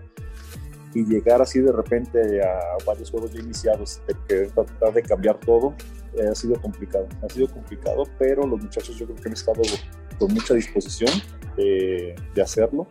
y 0.94 1.06
llegar 1.06 1.42
así 1.42 1.60
de 1.60 1.72
repente 1.72 2.42
a 2.42 2.84
varios 2.86 3.12
juegos 3.12 3.32
ya 3.34 3.42
iniciados, 3.42 4.02
de 4.08 4.16
que 4.28 4.50
tratar 4.52 4.94
de 4.94 5.04
cambiar 5.04 5.40
todo, 5.40 5.76
eh, 6.16 6.28
ha 6.32 6.36
sido 6.36 6.60
complicado, 6.60 7.08
ha 7.22 7.30
sido 7.30 7.48
complicado, 7.48 8.04
pero 8.18 8.48
los 8.48 8.60
muchachos 8.60 8.98
yo 8.98 9.06
creo 9.06 9.18
que 9.18 9.28
han 9.28 9.34
estado 9.34 9.62
con 10.18 10.34
mucha 10.34 10.54
disposición 10.56 11.12
de, 11.56 12.16
de 12.34 12.42
hacerlo 12.42 12.88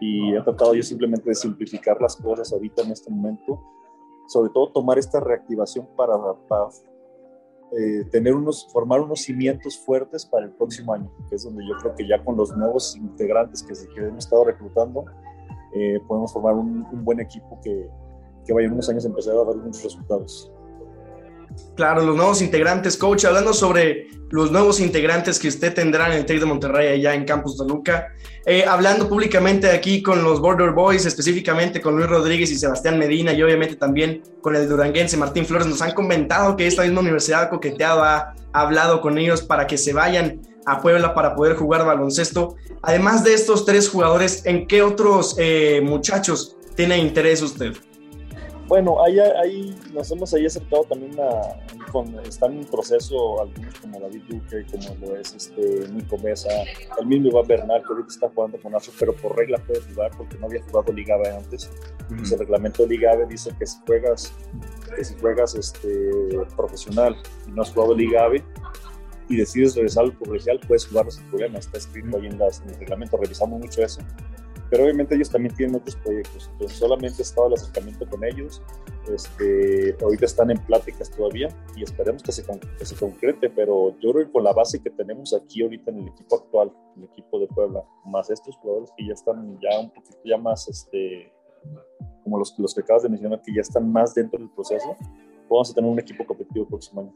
y 0.00 0.34
he 0.36 0.42
tratado 0.42 0.74
yo 0.74 0.82
simplemente 0.82 1.28
de 1.28 1.34
simplificar 1.34 2.00
las 2.00 2.16
cosas 2.16 2.52
ahorita 2.52 2.82
en 2.82 2.92
este 2.92 3.10
momento, 3.10 3.60
sobre 4.28 4.50
todo 4.52 4.70
tomar 4.72 4.98
esta 4.98 5.18
reactivación 5.18 5.88
para, 5.96 6.14
para 6.48 6.68
eh, 7.78 8.04
tener 8.10 8.34
unos, 8.34 8.68
formar 8.72 9.00
unos 9.00 9.22
cimientos 9.22 9.78
fuertes 9.78 10.26
para 10.26 10.44
el 10.44 10.52
próximo 10.52 10.92
año, 10.92 11.10
que 11.28 11.36
es 11.36 11.44
donde 11.44 11.66
yo 11.66 11.74
creo 11.80 11.94
que 11.94 12.06
ya 12.06 12.22
con 12.22 12.36
los 12.36 12.54
nuevos 12.56 12.96
integrantes 12.96 13.62
que, 13.62 13.72
que 13.94 14.06
hemos 14.06 14.24
estado 14.24 14.44
reclutando, 14.44 15.04
eh, 15.74 15.98
podemos 16.06 16.32
formar 16.32 16.54
un, 16.54 16.86
buen 17.02 17.20
equipo 17.20 17.58
que, 17.62 17.88
que 18.44 18.52
vaya 18.52 18.66
en 18.66 18.74
unos 18.74 18.88
años 18.90 19.04
a 19.04 19.08
empezar 19.08 19.34
a 19.34 19.44
dar 19.44 19.56
unos 19.56 19.82
resultados. 19.82 20.52
Claro, 21.76 22.04
los 22.04 22.16
nuevos 22.16 22.42
integrantes, 22.42 22.96
coach, 22.96 23.24
hablando 23.24 23.52
sobre 23.52 24.08
los 24.30 24.50
nuevos 24.50 24.80
integrantes 24.80 25.38
que 25.38 25.48
usted 25.48 25.74
tendrá 25.74 26.06
en 26.06 26.14
el 26.14 26.24
TEC 26.24 26.40
de 26.40 26.46
Monterrey 26.46 26.88
allá 26.88 27.14
en 27.14 27.24
Campus 27.24 27.56
Toluca, 27.56 28.08
eh, 28.46 28.64
hablando 28.66 29.08
públicamente 29.08 29.70
aquí 29.70 30.02
con 30.02 30.24
los 30.24 30.40
Border 30.40 30.70
Boys, 30.70 31.04
específicamente 31.04 31.82
con 31.82 31.96
Luis 31.96 32.08
Rodríguez 32.08 32.50
y 32.50 32.56
Sebastián 32.56 32.98
Medina 32.98 33.32
y 33.34 33.42
obviamente 33.42 33.76
también 33.76 34.22
con 34.40 34.56
el 34.56 34.68
duranguense 34.68 35.18
Martín 35.18 35.44
Flores, 35.44 35.66
nos 35.66 35.82
han 35.82 35.92
comentado 35.92 36.56
que 36.56 36.66
esta 36.66 36.82
misma 36.82 37.00
universidad 37.00 37.50
coqueteado 37.50 38.02
ha 38.02 38.34
hablado 38.54 39.02
con 39.02 39.18
ellos 39.18 39.42
para 39.42 39.66
que 39.66 39.76
se 39.76 39.92
vayan 39.92 40.40
a 40.64 40.80
Puebla 40.80 41.14
para 41.14 41.34
poder 41.34 41.56
jugar 41.56 41.84
baloncesto. 41.84 42.56
Además 42.82 43.24
de 43.24 43.34
estos 43.34 43.64
tres 43.64 43.88
jugadores, 43.88 44.46
¿en 44.46 44.66
qué 44.66 44.82
otros 44.82 45.36
eh, 45.38 45.80
muchachos 45.84 46.56
tiene 46.74 46.98
interés 46.98 47.42
usted? 47.42 47.74
Bueno, 48.72 49.04
ahí, 49.04 49.18
ahí 49.20 49.78
nos 49.92 50.10
hemos 50.12 50.32
ahí 50.32 50.46
acercado 50.46 50.84
también 50.84 51.12
a, 51.20 51.92
con, 51.92 52.18
están 52.20 52.54
en 52.54 52.64
proceso 52.64 53.42
algunos 53.42 53.78
como 53.80 54.00
David 54.00 54.22
Duque, 54.30 54.64
como 54.70 54.96
lo 55.06 55.14
es 55.14 55.34
este 55.34 55.86
Nico 55.92 56.16
Mesa, 56.16 56.48
el 56.98 57.06
mismo 57.06 57.28
Iván 57.28 57.46
Bernal, 57.46 57.82
que 57.82 57.88
ahorita 57.92 58.08
está 58.08 58.30
jugando 58.30 58.58
con 58.62 58.74
Aso, 58.74 58.90
pero 58.98 59.14
por 59.14 59.36
regla 59.36 59.58
puede 59.66 59.82
jugar 59.82 60.10
porque 60.16 60.38
no 60.38 60.46
había 60.46 60.62
jugado 60.62 60.90
Liga 60.90 61.18
B 61.18 61.28
antes. 61.28 61.70
el 62.08 62.38
reglamento 62.38 62.84
de 62.84 62.88
Liga 62.88 63.14
B 63.14 63.26
dice 63.26 63.54
que 63.58 63.66
si 63.66 63.76
juegas, 63.86 64.32
que 64.96 65.04
si 65.04 65.18
juegas 65.20 65.54
este, 65.54 66.10
profesional 66.56 67.14
y 67.46 67.50
no 67.50 67.60
has 67.60 67.72
jugado 67.72 67.94
Liga 67.94 68.26
B 68.28 68.42
y 69.28 69.36
decides 69.36 69.74
regresar 69.74 70.04
al 70.04 70.16
colegial, 70.16 70.58
puedes 70.66 70.86
jugarlo 70.86 71.10
sin 71.10 71.24
problema. 71.26 71.58
Está 71.58 71.76
escrito 71.76 72.16
ahí 72.16 72.26
en, 72.26 72.38
las, 72.38 72.62
en 72.62 72.70
el 72.70 72.78
reglamento, 72.78 73.18
revisamos 73.18 73.60
mucho 73.60 73.82
eso 73.82 74.00
pero 74.72 74.84
obviamente 74.84 75.14
ellos 75.14 75.28
también 75.28 75.54
tienen 75.54 75.76
otros 75.76 75.96
proyectos, 75.96 76.48
entonces 76.50 76.78
solamente 76.78 77.18
he 77.18 77.22
estado 77.22 77.48
el 77.48 77.52
acercamiento 77.52 78.08
con 78.08 78.24
ellos, 78.24 78.62
este, 79.12 79.94
ahorita 80.02 80.24
están 80.24 80.50
en 80.50 80.56
pláticas 80.64 81.10
todavía 81.10 81.50
y 81.76 81.82
esperemos 81.82 82.22
que 82.22 82.32
se, 82.32 82.42
que 82.42 82.86
se 82.86 82.96
concrete, 82.96 83.50
pero 83.50 83.94
yo 84.00 84.12
creo 84.12 84.24
que 84.24 84.32
con 84.32 84.44
la 84.44 84.54
base 84.54 84.82
que 84.82 84.88
tenemos 84.88 85.34
aquí 85.34 85.62
ahorita 85.62 85.90
en 85.90 85.98
el 85.98 86.08
equipo 86.08 86.36
actual, 86.36 86.72
el 86.96 87.04
equipo 87.04 87.38
de 87.38 87.48
Puebla, 87.48 87.84
más 88.06 88.30
estos 88.30 88.56
jugadores 88.56 88.90
que 88.96 89.06
ya 89.06 89.12
están 89.12 89.60
ya 89.60 89.78
un 89.78 89.90
poquito 89.90 90.16
ya 90.24 90.38
más, 90.38 90.66
este, 90.66 91.30
como 92.24 92.38
los, 92.38 92.58
los 92.58 92.74
que 92.74 92.80
acabas 92.80 93.02
de 93.02 93.10
mencionar, 93.10 93.42
que 93.42 93.52
ya 93.54 93.60
están 93.60 93.92
más 93.92 94.14
dentro 94.14 94.38
del 94.38 94.48
proceso, 94.48 94.96
vamos 95.50 95.70
a 95.70 95.74
tener 95.74 95.90
un 95.90 95.98
equipo 95.98 96.24
competitivo 96.24 96.64
el 96.64 96.70
próximo 96.70 97.02
año. 97.02 97.12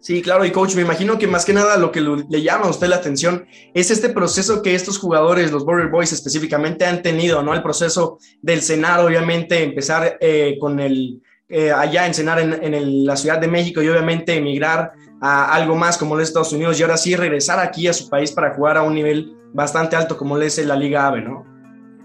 Sí, 0.00 0.22
claro, 0.22 0.46
y 0.46 0.50
coach, 0.50 0.74
me 0.76 0.82
imagino 0.82 1.18
que 1.18 1.26
más 1.26 1.44
que 1.44 1.52
nada 1.52 1.76
lo 1.76 1.92
que 1.92 2.00
le 2.00 2.42
llama 2.42 2.66
a 2.66 2.70
usted 2.70 2.88
la 2.88 2.96
atención 2.96 3.46
es 3.74 3.90
este 3.90 4.08
proceso 4.08 4.62
que 4.62 4.74
estos 4.74 4.98
jugadores, 4.98 5.52
los 5.52 5.64
Border 5.66 5.88
Boys 5.88 6.12
específicamente, 6.12 6.86
han 6.86 7.02
tenido, 7.02 7.42
¿no? 7.42 7.52
El 7.52 7.62
proceso 7.62 8.18
del 8.40 8.62
cenar, 8.62 9.00
obviamente, 9.00 9.62
empezar 9.62 10.16
eh, 10.20 10.56
con 10.58 10.80
el, 10.80 11.20
eh, 11.48 11.70
allá 11.70 12.06
en 12.06 12.14
cenar 12.14 12.38
en, 12.40 13.04
la 13.04 13.16
Ciudad 13.16 13.38
de 13.38 13.48
México 13.48 13.82
y 13.82 13.88
obviamente 13.88 14.36
emigrar 14.36 14.92
a 15.20 15.52
algo 15.52 15.74
más 15.74 15.98
como 15.98 16.16
los 16.16 16.28
Estados 16.28 16.52
Unidos 16.52 16.80
y 16.80 16.82
ahora 16.82 16.96
sí 16.96 17.14
regresar 17.14 17.58
aquí 17.58 17.86
a 17.86 17.92
su 17.92 18.08
país 18.08 18.32
para 18.32 18.54
jugar 18.54 18.78
a 18.78 18.82
un 18.82 18.94
nivel 18.94 19.36
bastante 19.52 19.96
alto 19.96 20.16
como 20.16 20.38
es 20.38 20.64
la 20.64 20.76
Liga 20.76 21.08
AVE, 21.08 21.22
¿no? 21.22 21.44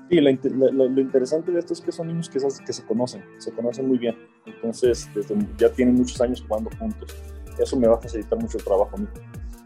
Sí, 0.10 0.20
lo 0.20 1.00
interesante 1.00 1.52
de 1.52 1.60
esto 1.60 1.74
es 1.74 1.82
que 1.82 1.92
son 1.92 2.08
niños 2.08 2.30
que, 2.30 2.40
que 2.40 2.74
se 2.74 2.86
conocen, 2.86 3.24
se 3.38 3.52
conocen 3.52 3.88
muy 3.88 3.98
bien. 3.98 4.16
Entonces, 4.46 5.10
desde, 5.16 5.36
ya 5.58 5.70
tienen 5.70 5.96
muchos 5.96 6.20
años 6.22 6.44
jugando 6.48 6.70
juntos. 6.78 7.16
Eso 7.60 7.78
me 7.78 7.88
va 7.88 7.96
a 7.96 8.02
facilitar 8.02 8.40
mucho 8.40 8.58
el 8.58 8.64
trabajo 8.64 8.92
a 8.94 8.98
mí. 8.98 9.08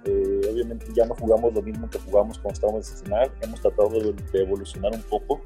Eh, 0.05 0.41
obviamente 0.51 0.85
ya 0.95 1.05
no 1.05 1.13
jugamos 1.15 1.53
lo 1.53 1.61
mismo 1.61 1.89
que 1.89 1.99
jugamos 1.99 2.39
cuando 2.39 2.53
estábamos 2.53 2.89
en 2.89 2.95
escenar. 2.95 3.31
Hemos 3.41 3.61
tratado 3.61 3.89
de, 3.89 4.15
evolucionar 4.33 4.93
un 4.93 5.03
poco, 5.03 5.41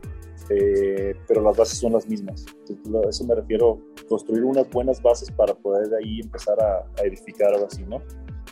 eh, 0.49 1.15
pero 1.27 1.41
las 1.41 1.57
bases 1.57 1.79
son 1.79 1.93
las 1.93 2.07
mismas. 2.07 2.45
a 2.45 3.09
eso 3.09 3.25
me 3.25 3.35
refiero, 3.35 3.79
construir 4.07 4.43
unas 4.43 4.69
buenas 4.69 5.01
bases 5.01 5.31
para 5.31 5.53
poder 5.53 5.87
de 5.89 5.97
ahí 5.97 6.19
empezar 6.19 6.59
a, 6.61 6.85
a 7.01 7.05
edificar 7.05 7.53
ahora 7.53 7.69
sí, 7.69 7.83
¿no? 7.83 8.01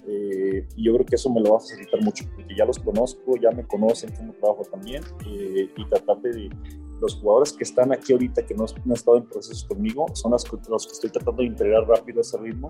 Eh, 0.08 0.68
y 0.76 0.84
yo 0.84 0.94
creo 0.94 1.06
que 1.06 1.16
eso 1.16 1.30
me 1.30 1.42
lo 1.42 1.52
va 1.52 1.58
a 1.58 1.60
facilitar 1.60 2.02
mucho, 2.02 2.26
porque 2.36 2.56
ya 2.56 2.66
los 2.66 2.80
conozco, 2.80 3.36
ya 3.38 3.52
me 3.52 3.66
conocen 3.68 4.12
cómo 4.16 4.34
trabajo 4.34 4.64
también, 4.64 5.04
eh, 5.28 5.70
y 5.76 5.90
tratar 5.90 6.20
de 6.22 6.50
los 7.00 7.16
jugadores 7.16 7.54
que 7.54 7.64
están 7.64 7.92
aquí 7.92 8.14
ahorita, 8.14 8.46
que 8.46 8.54
no, 8.56 8.66
han 8.66 8.92
estado 8.92 9.18
en 9.18 9.26
procesos 9.26 9.64
conmigo, 9.66 10.06
son 10.14 10.32
los, 10.32 10.44
que 10.46 10.92
estoy 10.92 11.10
tratando 11.10 11.42
de 11.42 11.48
integrar 11.48 11.88
rápido 11.88 12.22
ese 12.22 12.38
ritmo, 12.38 12.70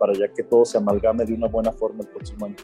para 0.00 0.14
ya 0.14 0.28
que 0.28 0.42
todo 0.42 0.64
se 0.64 0.78
amalgame 0.78 1.26
de 1.26 1.34
una 1.34 1.46
buena 1.46 1.70
forma 1.70 2.00
el 2.00 2.08
próximo 2.08 2.46
año. 2.46 2.56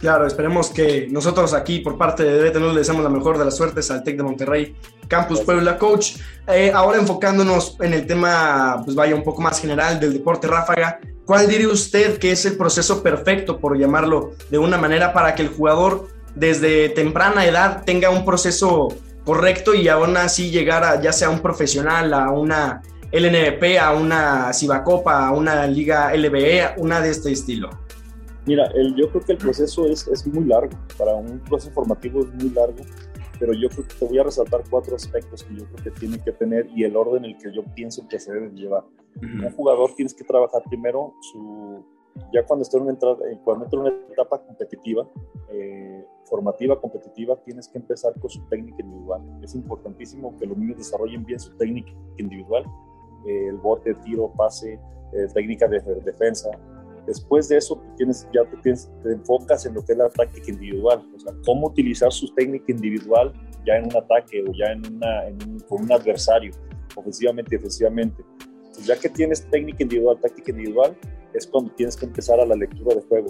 Claro, 0.00 0.26
esperemos 0.26 0.68
que 0.70 1.08
nosotros 1.10 1.54
aquí 1.54 1.78
por 1.78 1.96
parte 1.96 2.22
de 2.22 2.38
DBT 2.38 2.56
le 2.56 2.74
deseamos 2.74 3.02
la 3.02 3.08
mejor 3.08 3.38
de 3.38 3.44
las 3.46 3.56
suertes 3.56 3.90
al 3.90 4.02
TEC 4.02 4.18
de 4.18 4.22
Monterrey, 4.24 4.76
Campus 5.08 5.40
Puebla. 5.40 5.78
Coach, 5.78 6.16
eh, 6.48 6.70
ahora 6.74 6.98
enfocándonos 6.98 7.76
en 7.80 7.94
el 7.94 8.06
tema, 8.06 8.82
pues 8.84 8.94
vaya 8.94 9.14
un 9.14 9.22
poco 9.22 9.40
más 9.40 9.58
general 9.60 9.98
del 9.98 10.12
deporte 10.12 10.48
ráfaga, 10.48 11.00
¿cuál 11.24 11.48
diría 11.48 11.68
usted 11.68 12.18
que 12.18 12.32
es 12.32 12.44
el 12.44 12.56
proceso 12.56 13.02
perfecto, 13.02 13.58
por 13.58 13.78
llamarlo 13.78 14.32
de 14.50 14.58
una 14.58 14.76
manera, 14.76 15.14
para 15.14 15.34
que 15.34 15.42
el 15.42 15.48
jugador 15.48 16.08
desde 16.34 16.90
temprana 16.90 17.46
edad 17.46 17.84
tenga 17.84 18.10
un 18.10 18.24
proceso 18.24 18.88
correcto 19.24 19.74
y 19.74 19.88
aún 19.88 20.16
así 20.18 20.50
llegar 20.50 20.84
a 20.84 21.00
ya 21.00 21.12
sea 21.12 21.30
un 21.30 21.40
profesional, 21.40 22.12
a 22.12 22.30
una 22.30 22.82
LNP, 23.12 23.78
a 23.78 23.94
una 23.94 24.52
Cibacopa, 24.52 25.28
a 25.28 25.32
una 25.32 25.66
Liga 25.66 26.14
LBE, 26.14 26.74
una 26.78 27.00
de 27.00 27.10
este 27.10 27.32
estilo? 27.32 27.70
Mira, 28.46 28.66
el, 28.74 28.94
yo 28.94 29.10
creo 29.10 29.22
que 29.22 29.32
el 29.32 29.38
proceso 29.38 29.86
es, 29.86 30.06
es, 30.08 30.26
muy 30.26 30.44
largo, 30.44 30.76
para 30.96 31.14
un 31.14 31.40
proceso 31.40 31.72
formativo 31.72 32.20
es 32.20 32.34
muy 32.34 32.50
largo, 32.50 32.84
pero 33.38 33.52
yo 33.52 33.68
creo 33.68 33.86
que 33.86 33.94
te 33.94 34.04
voy 34.04 34.18
a 34.18 34.22
resaltar 34.22 34.62
cuatro 34.70 34.96
aspectos 34.96 35.42
que 35.42 35.54
yo 35.54 35.64
creo 35.64 35.84
que 35.84 35.90
tiene 35.98 36.18
que 36.22 36.32
tener 36.32 36.68
y 36.74 36.84
el 36.84 36.96
orden 36.96 37.24
en 37.24 37.32
el 37.32 37.38
que 37.38 37.52
yo 37.52 37.64
pienso 37.74 38.06
que 38.08 38.18
se 38.18 38.32
debe 38.32 38.50
llevar. 38.50 38.84
Un 39.20 39.50
jugador 39.52 39.94
tienes 39.94 40.14
que 40.14 40.24
trabajar 40.24 40.62
primero 40.68 41.14
su, 41.32 41.84
ya 42.32 42.44
cuando 42.44 42.62
esté 42.62 42.76
en 42.76 42.84
una, 42.84 42.92
entrada, 42.92 43.16
eh, 43.30 43.38
cuando 43.44 43.64
entra 43.64 43.80
en 43.80 43.86
una 43.86 43.94
etapa 44.12 44.44
competitiva, 44.44 45.08
eh, 45.50 46.04
formativa, 46.24 46.80
competitiva, 46.80 47.36
tienes 47.44 47.68
que 47.68 47.78
empezar 47.78 48.18
con 48.18 48.30
su 48.30 48.46
técnica 48.48 48.82
individual. 48.82 49.22
Es 49.42 49.54
importantísimo 49.54 50.36
que 50.38 50.46
los 50.46 50.56
niños 50.56 50.78
desarrollen 50.78 51.24
bien 51.24 51.38
su 51.38 51.56
técnica 51.56 51.92
individual, 52.16 52.64
eh, 53.26 53.48
el 53.48 53.56
bote, 53.56 53.94
tiro, 54.04 54.32
pase, 54.36 54.78
técnica 55.34 55.66
de 55.66 55.80
defensa, 56.04 56.50
Después 57.06 57.48
de 57.48 57.58
eso, 57.58 57.80
tienes, 57.96 58.28
ya 58.34 58.44
te, 58.50 58.56
tienes, 58.58 58.90
te, 59.02 59.12
enfocas 59.12 59.64
en 59.64 59.74
lo 59.74 59.84
que 59.84 59.92
es 59.92 59.98
la 59.98 60.08
táctica 60.08 60.50
individual, 60.50 61.08
o 61.14 61.20
sea, 61.20 61.32
cómo 61.44 61.68
utilizar 61.68 62.12
su 62.12 62.26
técnica 62.34 62.72
individual 62.72 63.32
ya 63.64 63.76
en 63.76 63.84
un 63.84 63.96
ataque 63.96 64.42
o 64.42 64.52
ya 64.52 64.72
en 64.72 64.94
una, 64.94 65.22
con 65.68 65.82
un 65.84 65.92
adversario, 65.92 66.50
ofensivamente 66.96 67.54
y 67.54 67.58
defensivamente. 67.58 68.24
Entonces, 68.40 68.86
ya 68.86 68.98
que 68.98 69.08
tienes 69.08 69.48
técnica 69.48 69.84
individual, 69.84 70.18
táctica 70.20 70.50
individual, 70.50 70.96
es 71.32 71.46
cuando 71.46 71.70
tienes 71.74 71.96
que 71.96 72.06
empezar 72.06 72.40
a 72.40 72.46
la 72.46 72.56
lectura 72.56 72.96
de 72.96 73.02
juego. 73.02 73.28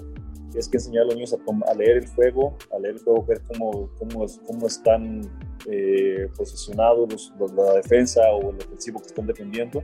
Tienes 0.51 0.69
que 0.69 0.77
enseñar 0.79 1.03
a 1.03 1.07
los 1.07 1.15
niños 1.15 1.35
a, 1.35 1.75
leer 1.75 1.99
el 1.99 2.09
juego, 2.09 2.57
a 2.75 2.79
leer 2.79 2.95
el 2.95 3.03
juego, 3.03 3.25
ver 3.25 3.43
cómo, 3.49 3.91
cómo, 3.99 4.27
cómo 4.47 4.67
están 4.67 5.21
eh, 5.67 6.29
posicionados 6.37 7.33
los, 7.39 7.53
la 7.53 7.75
defensa 7.75 8.21
o 8.33 8.51
el 8.51 8.57
ofensivo 8.57 9.01
que 9.01 9.07
están 9.07 9.27
defendiendo 9.27 9.83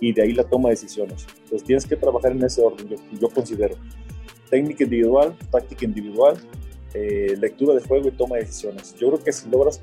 y 0.00 0.12
de 0.12 0.22
ahí 0.22 0.32
la 0.32 0.44
toma 0.44 0.68
de 0.68 0.74
decisiones. 0.74 1.26
Entonces 1.42 1.64
tienes 1.64 1.86
que 1.86 1.96
trabajar 1.96 2.32
en 2.32 2.42
ese 2.42 2.62
orden, 2.62 2.88
yo, 2.88 2.96
yo 3.20 3.28
considero. 3.28 3.76
Técnica 4.50 4.84
individual, 4.84 5.36
táctica 5.50 5.84
individual, 5.84 6.36
eh, 6.94 7.34
lectura 7.40 7.74
de 7.74 7.80
juego 7.80 8.06
y 8.08 8.12
toma 8.12 8.36
de 8.36 8.42
decisiones. 8.42 8.94
Yo 8.94 9.08
creo 9.08 9.24
que 9.24 9.32
si 9.32 9.50
logras 9.50 9.82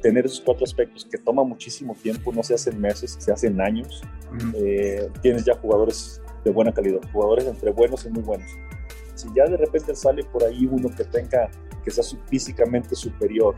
tener 0.00 0.24
esos 0.24 0.40
cuatro 0.40 0.64
aspectos 0.64 1.04
que 1.04 1.18
toma 1.18 1.44
muchísimo 1.44 1.94
tiempo, 1.94 2.32
no 2.32 2.42
se 2.42 2.54
hacen 2.54 2.80
meses, 2.80 3.14
se 3.18 3.30
hacen 3.30 3.60
años, 3.60 4.02
eh, 4.54 5.06
tienes 5.20 5.44
ya 5.44 5.54
jugadores 5.54 6.22
de 6.44 6.50
buena 6.50 6.72
calidad, 6.72 7.00
jugadores 7.12 7.44
entre 7.46 7.72
buenos 7.72 8.06
y 8.06 8.08
muy 8.08 8.22
buenos. 8.22 8.50
Si 9.16 9.28
ya 9.34 9.44
de 9.46 9.56
repente 9.56 9.94
sale 9.96 10.22
por 10.24 10.44
ahí 10.44 10.66
uno 10.70 10.88
que 10.94 11.04
tenga, 11.04 11.50
que 11.84 11.90
sea 11.90 12.04
físicamente 12.26 12.94
superior, 12.94 13.56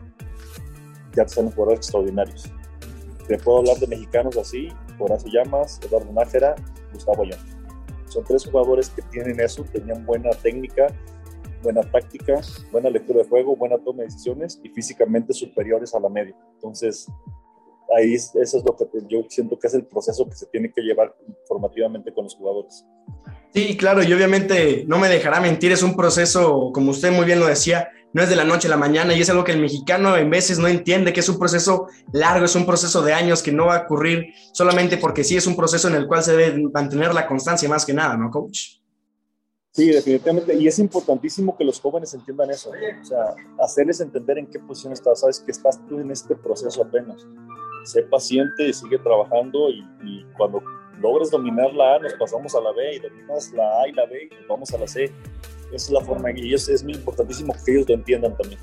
ya 1.14 1.24
te 1.24 1.28
salen 1.28 1.50
jugadores 1.50 1.80
extraordinarios. 1.80 2.50
Te 3.26 3.36
puedo 3.38 3.58
hablar 3.58 3.76
de 3.76 3.86
mexicanos 3.88 4.36
así 4.38 4.68
Horacio 4.98 5.30
Llamas, 5.30 5.80
Eduardo 5.84 6.12
Nájera, 6.12 6.54
Gustavo 6.92 7.24
Ayón. 7.24 7.38
Son 8.06 8.24
tres 8.24 8.46
jugadores 8.46 8.88
que 8.88 9.02
tienen 9.02 9.38
eso, 9.40 9.64
tenían 9.64 10.06
buena 10.06 10.30
técnica, 10.30 10.86
buena 11.62 11.82
táctica, 11.82 12.40
buena 12.72 12.88
lectura 12.88 13.22
de 13.22 13.28
juego, 13.28 13.56
buena 13.56 13.76
toma 13.78 13.98
de 13.98 14.04
decisiones 14.04 14.60
y 14.62 14.70
físicamente 14.70 15.32
superiores 15.32 15.94
a 15.94 16.00
la 16.00 16.08
media. 16.08 16.34
Entonces, 16.54 17.06
ahí 17.96 18.14
eso 18.14 18.38
es 18.40 18.64
lo 18.64 18.76
que 18.76 18.86
yo 19.08 19.24
siento 19.28 19.58
que 19.58 19.66
es 19.66 19.74
el 19.74 19.84
proceso 19.84 20.26
que 20.26 20.36
se 20.36 20.46
tiene 20.46 20.72
que 20.72 20.80
llevar 20.80 21.14
formativamente 21.46 22.12
con 22.12 22.24
los 22.24 22.34
jugadores. 22.34 22.86
Sí, 23.54 23.76
claro, 23.76 24.02
y 24.02 24.12
obviamente 24.12 24.84
no 24.86 24.98
me 24.98 25.08
dejará 25.08 25.40
mentir, 25.40 25.72
es 25.72 25.82
un 25.82 25.96
proceso, 25.96 26.70
como 26.72 26.90
usted 26.90 27.10
muy 27.10 27.24
bien 27.24 27.40
lo 27.40 27.46
decía, 27.46 27.90
no 28.12 28.22
es 28.22 28.28
de 28.28 28.36
la 28.36 28.44
noche 28.44 28.68
a 28.68 28.70
la 28.70 28.76
mañana 28.76 29.14
y 29.14 29.20
es 29.20 29.30
algo 29.30 29.44
que 29.44 29.52
el 29.52 29.60
mexicano 29.60 30.16
en 30.16 30.30
veces 30.30 30.58
no 30.58 30.68
entiende, 30.68 31.12
que 31.12 31.20
es 31.20 31.28
un 31.28 31.38
proceso 31.38 31.88
largo, 32.12 32.44
es 32.44 32.54
un 32.54 32.66
proceso 32.66 33.02
de 33.02 33.12
años 33.12 33.42
que 33.42 33.52
no 33.52 33.66
va 33.66 33.76
a 33.76 33.82
ocurrir 33.82 34.32
solamente 34.52 34.96
porque 34.96 35.24
sí 35.24 35.36
es 35.36 35.46
un 35.46 35.56
proceso 35.56 35.88
en 35.88 35.94
el 35.94 36.06
cual 36.06 36.22
se 36.22 36.36
debe 36.36 36.62
mantener 36.72 37.12
la 37.14 37.26
constancia 37.26 37.68
más 37.68 37.84
que 37.84 37.92
nada, 37.92 38.16
¿no, 38.16 38.30
coach? 38.30 38.78
Sí, 39.72 39.90
definitivamente, 39.90 40.54
y 40.54 40.66
es 40.66 40.78
importantísimo 40.78 41.56
que 41.56 41.64
los 41.64 41.80
jóvenes 41.80 42.12
entiendan 42.14 42.50
eso, 42.50 42.70
o 42.70 43.04
sea, 43.04 43.34
hacerles 43.62 44.00
entender 44.00 44.38
en 44.38 44.46
qué 44.46 44.58
posición 44.58 44.92
estás, 44.92 45.20
sabes 45.20 45.40
que 45.40 45.52
estás 45.52 45.78
tú 45.86 46.00
en 46.00 46.10
este 46.10 46.34
proceso 46.34 46.82
apenas. 46.82 47.24
Sé 47.84 48.02
paciente, 48.02 48.72
sigue 48.72 48.98
trabajando 48.98 49.70
y, 49.70 49.80
y 50.04 50.26
cuando 50.36 50.60
logres 51.00 51.30
dominar 51.30 51.72
la 51.74 51.96
A, 51.96 51.98
nos 51.98 52.14
pasamos 52.14 52.54
a 52.54 52.60
la 52.60 52.72
B 52.72 52.96
y 52.96 52.98
dominas 52.98 53.52
la 53.52 53.82
A 53.82 53.88
y 53.88 53.92
la 53.92 54.06
B 54.06 54.28
y 54.30 54.46
vamos 54.48 54.72
a 54.72 54.78
la 54.78 54.86
C. 54.86 55.04
Esa 55.04 55.74
es 55.74 55.90
la 55.90 56.00
forma 56.00 56.30
y 56.30 56.54
es, 56.54 56.68
es 56.68 56.82
muy 56.82 56.94
importantísimo 56.94 57.54
que 57.64 57.72
ellos 57.72 57.88
lo 57.88 57.94
entiendan 57.94 58.36
también. 58.36 58.60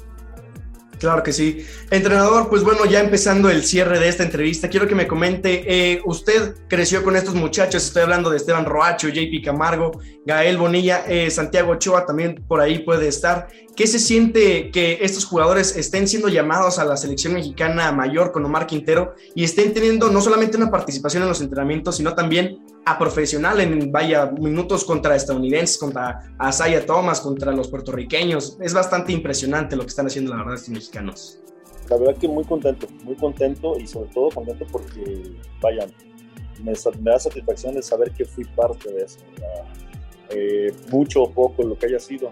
Claro 1.00 1.24
que 1.24 1.34
sí. 1.34 1.66
Entrenador, 1.92 2.50
pues 2.50 2.64
bueno, 2.64 2.86
ya 2.86 3.02
empezando 3.02 3.50
el 3.50 3.64
cierre 3.64 4.00
de 4.00 4.08
esta 4.08 4.24
entrevista, 4.24 4.70
quiero 4.70 4.88
que 4.88 4.96
me 4.96 5.08
comente, 5.08 5.64
eh, 5.68 6.02
usted 6.06 6.56
creció 6.68 7.04
con 7.04 7.16
estos 7.16 7.36
muchachos, 7.36 7.86
estoy 7.86 8.04
hablando 8.04 8.30
de 8.30 8.38
Esteban 8.38 8.66
Roacho, 8.66 9.10
JP 9.10 9.44
Camargo, 9.44 10.00
Gael 10.26 10.58
Bonilla, 10.58 11.04
eh, 11.08 11.30
Santiago 11.30 11.74
Ochoa 11.74 12.06
también 12.06 12.44
por 12.48 12.62
ahí 12.62 12.80
puede 12.80 13.08
estar. 13.08 13.48
¿Qué 13.76 13.88
se 13.88 14.00
siente 14.00 14.72
que 14.72 15.00
estos 15.02 15.26
jugadores 15.26 15.76
estén 15.76 16.08
siendo 16.08 16.30
llamados 16.30 16.80
a 16.80 16.86
la 16.86 16.96
selección 16.96 17.34
mexicana 17.34 17.92
mayor 17.92 18.32
con 18.32 18.46
Omar 18.46 18.68
Quintero 18.68 19.16
y 19.36 19.44
estén 19.44 19.74
teniendo 19.74 20.10
no 20.10 20.22
solamente 20.22 20.56
una 20.56 20.72
participación 20.72 21.24
en 21.24 21.30
los 21.30 21.42
entrenamientos, 21.42 21.98
sino 21.98 22.16
también 22.16 22.60
a 22.86 23.00
profesional 23.00 23.60
en, 23.62 23.92
vaya, 23.92 24.28
minutos 24.28 24.86
contra 24.86 25.16
estadounidenses, 25.16 25.78
contra 25.78 26.22
Asaya 26.38 26.86
Thomas, 26.86 27.20
contra 27.20 27.52
los 27.52 27.68
puertorriqueños? 27.68 28.58
Es 28.62 28.74
bastante 28.74 29.12
impresionante 29.12 29.76
lo 29.76 29.82
que 29.84 29.90
están 29.90 30.06
haciendo, 30.06 30.32
la 30.32 30.38
verdad, 30.38 30.56
estos 30.56 30.70
mexicanos. 30.70 31.40
La 31.90 31.98
verdad 31.98 32.16
que 32.18 32.28
muy 32.28 32.44
contento, 32.44 32.88
muy 33.04 33.16
contento 33.16 33.78
y 33.80 33.88
sobre 33.88 34.10
todo 34.10 34.30
contento 34.30 34.66
porque, 34.72 35.36
vaya, 35.62 35.88
me, 36.64 36.74
da 37.02 37.20
satisfacción 37.20 37.74
de 37.74 37.82
saber 37.82 38.12
que 38.12 38.26
fui 38.26 38.44
parte 38.44 38.92
de 38.92 39.04
eso. 39.04 39.20
Eh, 40.30 40.74
mucho 40.92 41.24
o 41.24 41.32
poco 41.32 41.64
lo 41.64 41.78
que 41.78 41.88
haya 41.88 42.00
sido, 42.00 42.32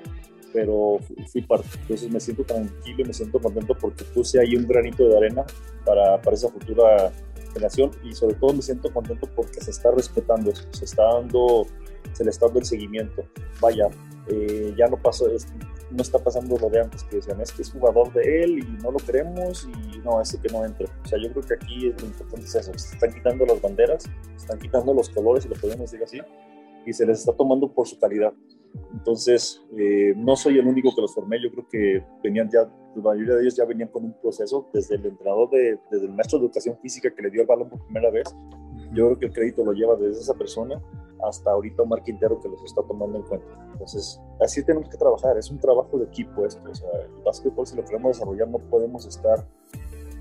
pero 0.52 1.00
fui 1.32 1.42
parte. 1.42 1.68
Entonces 1.82 2.12
me 2.12 2.20
siento 2.20 2.44
tranquilo 2.44 3.02
y 3.02 3.04
me 3.06 3.14
siento 3.14 3.40
contento 3.40 3.76
porque 3.80 4.04
puse 4.06 4.40
ahí 4.40 4.56
un 4.56 4.68
granito 4.68 5.08
de 5.08 5.18
arena 5.18 5.46
para, 5.86 6.22
para 6.22 6.36
esa 6.36 6.50
futura 6.50 7.12
generación 7.54 7.92
y 8.04 8.14
sobre 8.14 8.36
todo 8.36 8.54
me 8.54 8.62
siento 8.62 8.92
contento 8.92 9.28
porque 9.36 9.62
se 9.62 9.72
está 9.72 9.92
respetando 9.92 10.52
se 10.72 10.86
está 10.86 11.04
dando, 11.04 11.66
se 12.14 12.24
le 12.24 12.30
está 12.30 12.48
dando 12.48 12.60
el 12.60 12.66
seguimiento. 12.66 13.24
Vaya, 13.62 13.90
eh, 14.28 14.74
ya 14.78 14.88
no 14.88 14.98
pasó, 14.98 15.28
no 15.92 16.02
está 16.02 16.18
pasando 16.20 16.58
lo 16.58 16.70
de 16.70 16.82
antes 16.82 17.04
que 17.04 17.18
decían, 17.18 17.40
es 17.42 17.52
que 17.52 17.62
es 17.62 17.72
jugador 17.72 18.12
de 18.14 18.44
él 18.44 18.60
y 18.60 18.84
no 18.84 18.92
lo 18.92 18.98
queremos 18.98 19.68
y 19.68 20.00
no, 20.00 20.22
ese 20.22 20.40
que 20.40 20.52
no 20.52 20.66
entre. 20.66 20.86
O 20.86 21.08
sea, 21.08 21.20
yo 21.22 21.32
creo 21.32 21.44
que 21.44 21.54
aquí 21.54 21.94
lo 21.98 22.06
importante 22.06 22.46
es 22.46 22.56
eso, 22.56 22.72
se 22.76 22.96
están 22.96 23.14
quitando 23.14 23.46
las 23.46 23.62
banderas, 23.62 24.04
se 24.04 24.36
están 24.36 24.60
quitando 24.60 24.94
los 24.94 25.10
colores, 25.10 25.44
si 25.44 25.50
lo 25.50 25.56
podemos 25.56 25.92
decir 25.92 26.04
así, 26.04 26.20
y 26.86 26.94
se 26.94 27.06
les 27.06 27.20
está 27.20 27.34
tomando 27.34 27.72
por 27.72 27.88
su 27.88 28.00
calidad. 28.00 28.34
Entonces, 28.94 29.62
eh, 29.78 30.14
no 30.16 30.36
soy 30.36 30.58
el 30.58 30.68
único 30.68 30.94
que 30.96 31.02
los 31.02 31.14
formé, 31.14 31.42
yo 31.42 31.52
creo 31.52 31.68
que 31.68 32.06
venían 32.24 32.50
ya, 32.50 32.62
la 32.96 33.02
mayoría 33.02 33.36
de 33.36 33.42
ellos 33.42 33.56
ya 33.56 33.66
venían 33.66 33.90
con 33.90 34.06
un 34.06 34.14
proceso, 34.22 34.70
desde 34.74 34.96
el 34.96 35.06
entrenador, 35.06 35.50
de, 35.50 35.80
desde 35.92 36.06
el 36.06 36.14
maestro 36.14 36.40
de 36.40 36.46
educación 36.46 36.78
física 36.82 37.14
que 37.14 37.22
le 37.22 37.30
dio 37.30 37.42
el 37.42 37.48
balón 37.48 37.70
por 37.70 37.84
primera 37.86 38.10
vez, 38.12 38.36
yo 38.94 39.08
creo 39.08 39.20
que 39.20 39.26
el 39.26 39.34
crédito 39.34 39.66
lo 39.66 39.74
lleva 39.74 39.96
desde 39.96 40.22
esa 40.22 40.34
persona 40.36 40.82
hasta 41.28 41.52
ahorita 41.52 41.84
Omar 41.84 42.04
Quintero 42.04 42.40
que 42.40 42.50
los 42.50 42.64
está 42.64 42.82
tomando 42.84 43.18
en 43.18 43.24
cuenta. 43.24 43.48
Entonces, 43.72 44.20
así 44.40 44.64
tenemos 44.64 44.90
que 44.90 44.98
trabajar, 44.98 45.38
es 45.38 45.50
un 45.50 45.60
trabajo 45.60 45.98
de 45.98 46.06
equipo 46.06 46.46
esto, 46.46 46.62
o 46.70 46.76
sea, 46.76 46.90
el 47.02 47.24
básquetbol 47.24 47.66
si 47.66 47.76
lo 47.76 47.84
queremos 47.84 48.18
desarrollar 48.18 48.48
no 48.50 48.60
podemos 48.60 49.06
estar 49.06 49.48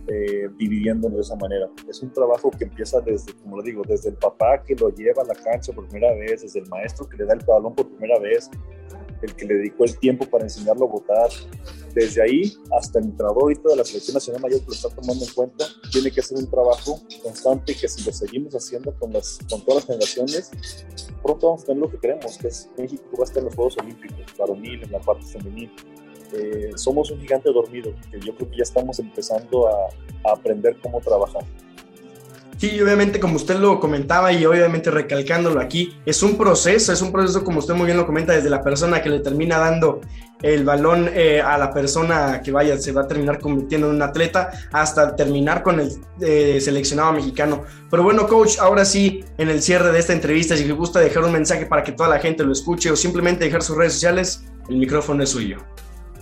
eh, 0.09 0.49
dividiéndonos 0.59 1.17
de 1.17 1.23
esa 1.23 1.37
manera. 1.37 1.71
Es 1.89 2.03
un 2.03 2.13
trabajo 2.13 2.51
que 2.51 2.65
empieza 2.65 3.01
desde, 3.01 3.35
como 3.35 3.59
lo 3.59 3.63
digo, 3.63 3.83
desde 3.87 4.11
el 4.11 4.17
papá 4.17 4.63
que 4.63 4.75
lo 4.75 4.91
lleva 4.91 5.23
a 5.23 5.27
la 5.27 5.35
cancha 5.35 5.73
por 5.73 5.87
primera 5.89 6.13
vez, 6.15 6.43
desde 6.43 6.61
el 6.61 6.69
maestro 6.69 7.09
que 7.09 7.17
le 7.17 7.25
da 7.25 7.35
el 7.35 7.45
balón 7.45 7.75
por 7.75 7.89
primera 7.89 8.19
vez, 8.19 8.51
el 9.23 9.35
que 9.37 9.47
le 9.47 9.55
dedicó 9.55 9.85
el 9.85 9.97
tiempo 9.99 10.27
para 10.27 10.45
enseñarlo 10.45 10.87
a 10.87 10.89
votar. 10.89 11.31
Desde 11.95 12.23
ahí 12.23 12.53
hasta 12.77 12.99
el 12.99 13.07
entrenador 13.07 13.55
de 13.55 13.77
la 13.77 13.85
Selección 13.85 14.15
Nacional 14.15 14.43
Mayor 14.43 14.61
que 14.61 14.67
lo 14.67 14.73
está 14.73 14.89
tomando 14.89 15.25
en 15.25 15.33
cuenta, 15.33 15.67
tiene 15.91 16.11
que 16.11 16.23
ser 16.23 16.39
un 16.39 16.51
trabajo 16.51 17.01
constante 17.23 17.75
que 17.75 17.87
si 17.87 18.03
lo 18.03 18.13
seguimos 18.13 18.55
haciendo 18.55 18.95
con, 18.99 19.13
las, 19.13 19.39
con 19.49 19.61
todas 19.63 19.83
las 19.83 19.87
generaciones, 19.87 20.51
pronto 21.23 21.49
vamos 21.49 21.63
a 21.63 21.67
tener 21.67 21.83
lo 21.83 21.91
que 21.91 21.99
queremos, 21.99 22.39
que 22.39 22.49
es 22.49 22.71
México 22.79 23.05
va 23.17 23.23
a 23.23 23.25
estar 23.25 23.39
en 23.39 23.45
los 23.45 23.55
Juegos 23.55 23.77
Olímpicos, 23.79 24.39
varonil, 24.39 24.83
en 24.83 24.91
la 24.91 25.01
parte 25.01 25.25
femenil. 25.27 25.71
Eh, 26.33 26.73
somos 26.77 27.11
un 27.11 27.21
gigante 27.21 27.53
dormido, 27.53 27.93
que 28.11 28.21
yo 28.21 28.35
creo 28.35 28.51
que 28.51 28.57
ya 28.57 28.63
estamos 28.63 28.99
empezando 28.99 29.69
a, 29.69 30.29
a 30.29 30.33
aprender 30.33 30.77
cómo 30.83 31.01
trabajar. 31.01 31.45
Sí, 32.59 32.81
obviamente 32.81 33.19
como 33.19 33.35
usted 33.35 33.57
lo 33.57 33.81
comentaba 33.81 34.33
y 34.33 34.47
obviamente 34.47 34.89
recalcándolo 34.89 35.59
aquí, 35.61 35.97
es 36.07 36.23
un 36.23 36.39
proceso, 36.39 36.93
es 36.93 37.03
un 37.03 37.11
proceso 37.11 37.43
como 37.43 37.59
usted 37.59 37.75
muy 37.75 37.87
bien 37.87 37.97
lo 37.97 38.07
comenta, 38.07 38.35
desde 38.35 38.51
la 38.51 38.63
persona 38.63 39.03
que 39.03 39.09
le 39.09 39.19
termina 39.19 39.59
dando 39.59 40.01
el 40.43 40.63
balón 40.65 41.11
eh, 41.13 41.41
a 41.41 41.59
la 41.59 41.73
persona 41.73 42.41
que 42.41 42.53
vaya, 42.53 42.79
se 42.79 42.93
va 42.93 43.03
a 43.03 43.09
terminar 43.09 43.41
convirtiendo 43.41 43.89
en 43.89 43.97
un 43.97 44.03
atleta, 44.03 44.53
hasta 44.71 45.17
terminar 45.17 45.65
con 45.65 45.81
el 45.81 45.91
eh, 46.21 46.61
seleccionado 46.61 47.13
mexicano. 47.13 47.65
Pero 47.91 48.05
bueno, 48.05 48.29
coach, 48.29 48.59
ahora 48.61 48.85
sí, 48.85 49.25
en 49.39 49.49
el 49.49 49.61
cierre 49.61 49.91
de 49.91 49.99
esta 49.99 50.13
entrevista, 50.13 50.57
si 50.57 50.65
le 50.65 50.73
gusta 50.73 51.01
dejar 51.01 51.25
un 51.25 51.33
mensaje 51.33 51.67
para 51.67 51.83
que 51.83 51.91
toda 51.91 52.11
la 52.11 52.21
gente 52.21 52.45
lo 52.45 52.53
escuche 52.53 52.93
o 52.93 52.97
simplemente 52.97 53.45
dejar 53.45 53.63
sus 53.63 53.77
redes 53.77 53.95
sociales, 53.95 54.45
el 54.69 54.77
micrófono 54.77 55.25
es 55.25 55.31
suyo. 55.31 55.59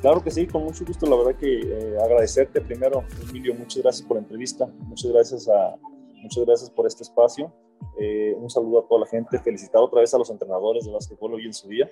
Claro 0.00 0.22
que 0.22 0.30
sí, 0.30 0.46
con 0.46 0.64
mucho 0.64 0.84
gusto. 0.84 1.06
La 1.06 1.16
verdad 1.16 1.38
que 1.38 1.60
eh, 1.60 1.98
agradecerte 2.02 2.60
primero, 2.60 3.04
Emilio, 3.28 3.54
muchas 3.54 3.82
gracias 3.82 4.06
por 4.06 4.16
la 4.16 4.22
entrevista, 4.22 4.66
muchas 4.86 5.12
gracias 5.12 5.48
a, 5.48 5.76
Muchas 6.22 6.44
gracias 6.44 6.70
por 6.70 6.86
este 6.86 7.02
espacio. 7.02 7.52
Eh, 7.98 8.34
un 8.36 8.50
saludo 8.50 8.80
a 8.80 8.88
toda 8.88 9.00
la 9.00 9.06
gente. 9.06 9.38
Felicitar 9.38 9.80
otra 9.80 10.00
vez 10.00 10.12
a 10.12 10.18
los 10.18 10.30
entrenadores 10.30 10.84
de 10.84 10.92
básquetbol 10.92 11.34
hoy 11.34 11.46
en 11.46 11.54
su 11.54 11.68
día. 11.68 11.90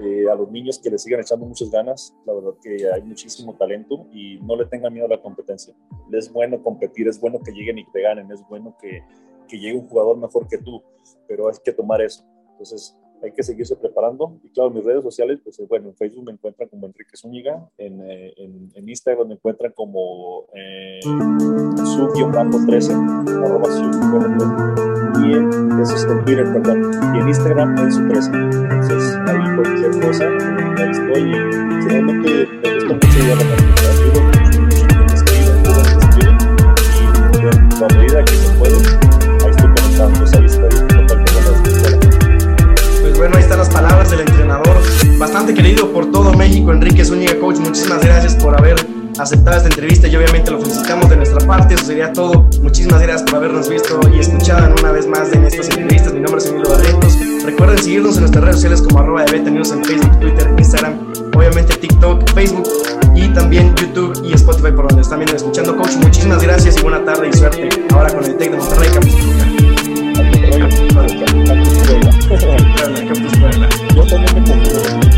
Eh, 0.00 0.28
a 0.30 0.34
los 0.34 0.50
niños 0.50 0.78
que 0.78 0.90
le 0.90 0.98
sigan 0.98 1.20
echando 1.20 1.46
muchas 1.46 1.70
ganas. 1.70 2.14
La 2.26 2.34
verdad 2.34 2.52
que 2.62 2.90
hay 2.92 3.02
muchísimo 3.02 3.54
talento 3.54 4.06
y 4.12 4.38
no 4.40 4.54
le 4.56 4.66
tengan 4.66 4.92
miedo 4.92 5.06
a 5.06 5.08
la 5.08 5.20
competencia. 5.20 5.74
Es 6.12 6.30
bueno 6.30 6.62
competir, 6.62 7.08
es 7.08 7.18
bueno 7.18 7.40
que 7.40 7.52
lleguen 7.52 7.78
y 7.78 7.90
te 7.90 8.02
ganen, 8.02 8.30
es 8.30 8.46
bueno 8.48 8.76
que, 8.80 9.02
que 9.48 9.58
llegue 9.58 9.78
un 9.78 9.88
jugador 9.88 10.18
mejor 10.18 10.46
que 10.46 10.58
tú, 10.58 10.82
pero 11.26 11.48
hay 11.48 11.54
que 11.64 11.72
tomar 11.72 12.02
eso. 12.02 12.22
Entonces, 12.52 12.96
hay 13.22 13.32
que 13.32 13.42
seguirse 13.42 13.76
preparando. 13.76 14.38
Y 14.42 14.50
claro, 14.50 14.70
mis 14.70 14.84
redes 14.84 15.02
sociales, 15.02 15.40
pues 15.42 15.58
eh, 15.58 15.66
bueno, 15.68 15.88
en 15.88 15.96
Facebook 15.96 16.24
me 16.24 16.32
encuentran 16.32 16.68
como 16.68 16.86
Enrique 16.86 17.16
Zúñiga, 17.16 17.68
en, 17.78 18.00
eh, 18.02 18.34
en, 18.36 18.88
Instagram 18.88 19.28
me 19.28 19.34
encuentran 19.34 19.72
como 19.72 20.46
eh, 20.54 21.00
su-13, 21.02 22.92
arroba 23.44 23.70
su 23.70 23.84
y 25.22 25.32
en, 25.34 25.80
eso 25.80 25.94
es 25.94 26.04
en 26.04 26.24
Twitter, 26.24 26.44
perdón, 26.52 26.90
y 27.14 27.18
en 27.20 27.28
Instagram 27.28 27.78
en 27.78 27.92
su 27.92 28.08
13. 28.08 28.30
Entonces, 28.32 29.18
ahí 29.26 29.56
cualquier 29.56 29.90
cosa, 30.00 30.24
ahí 30.78 30.90
estoy. 30.90 31.22
Y 31.22 31.82
generalmente 31.82 32.30
me 32.62 32.74
gusta 32.74 32.94
mucho 32.94 33.18
ir 33.18 33.30
a 33.30 33.34
la 33.36 33.44
me 34.98 35.14
escriben, 35.14 35.56
escriben, 36.02 36.36
y 37.34 37.42
en 37.46 37.80
la 37.80 37.88
medida 37.96 38.24
que 38.24 38.32
se 38.32 38.58
puede, 38.58 39.09
bastante 45.20 45.52
querido 45.52 45.92
por 45.92 46.10
todo 46.10 46.32
México, 46.32 46.72
Enrique 46.72 47.04
Zúñiga, 47.04 47.38
coach. 47.38 47.58
Muchísimas 47.58 48.02
gracias 48.02 48.34
por 48.36 48.58
haber 48.58 48.74
aceptado 49.18 49.58
esta 49.58 49.68
entrevista 49.68 50.08
y 50.08 50.16
obviamente 50.16 50.50
lo 50.50 50.58
felicitamos 50.58 51.10
de 51.10 51.16
nuestra 51.16 51.46
parte. 51.46 51.74
Eso 51.74 51.84
sería 51.84 52.10
todo. 52.10 52.48
Muchísimas 52.62 53.02
gracias 53.02 53.24
por 53.24 53.36
habernos 53.36 53.68
visto 53.68 54.00
y 54.14 54.18
escuchado 54.18 54.74
una 54.80 54.92
vez 54.92 55.06
más 55.06 55.30
en 55.34 55.44
estas 55.44 55.68
entrevistas. 55.68 56.14
Mi 56.14 56.20
nombre 56.20 56.38
es 56.38 56.48
Emilio 56.48 56.70
Barretos. 56.70 57.18
Recuerden 57.44 57.78
seguirnos 57.78 58.14
en 58.14 58.20
nuestras 58.20 58.44
redes 58.44 58.56
sociales 58.56 58.80
como 58.80 58.98
arroba 59.00 59.24
de 59.24 59.36
en 59.36 59.44
Facebook, 59.84 60.20
Twitter, 60.20 60.54
Instagram, 60.56 60.94
obviamente 61.36 61.76
TikTok, 61.76 62.30
Facebook 62.32 62.68
y 63.14 63.28
también 63.28 63.74
YouTube 63.76 64.24
y 64.24 64.32
Spotify 64.32 64.72
por 64.72 64.88
donde 64.88 65.02
están 65.02 65.18
viendo 65.18 65.36
escuchando. 65.36 65.76
Coach, 65.76 65.96
muchísimas 65.96 66.42
gracias 66.42 66.78
y 66.78 66.82
buena 66.82 67.04
tarde 67.04 67.28
y 67.28 67.36
suerte 67.36 67.68
ahora 67.92 68.10
con 68.10 68.24
el 68.24 68.38
Tec 68.38 68.52
de 68.52 68.56
Monterrey, 68.56 68.88
Campus 68.88 69.16
me 74.18 75.09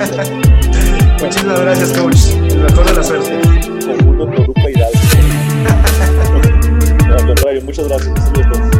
Muchísimas 1.20 1.60
gracias, 1.60 1.92
coach. 1.92 2.30
El 2.48 2.60
mejor 2.60 2.86
de 2.86 2.94
la 2.94 3.02
suerte. 3.02 3.40
Conjunto 3.84 4.26
Toluca 4.28 4.70
Hidalgo. 4.70 4.98
Al 7.18 7.26
contrario, 7.26 7.62
muchas 7.62 7.86
gracias. 7.86 8.79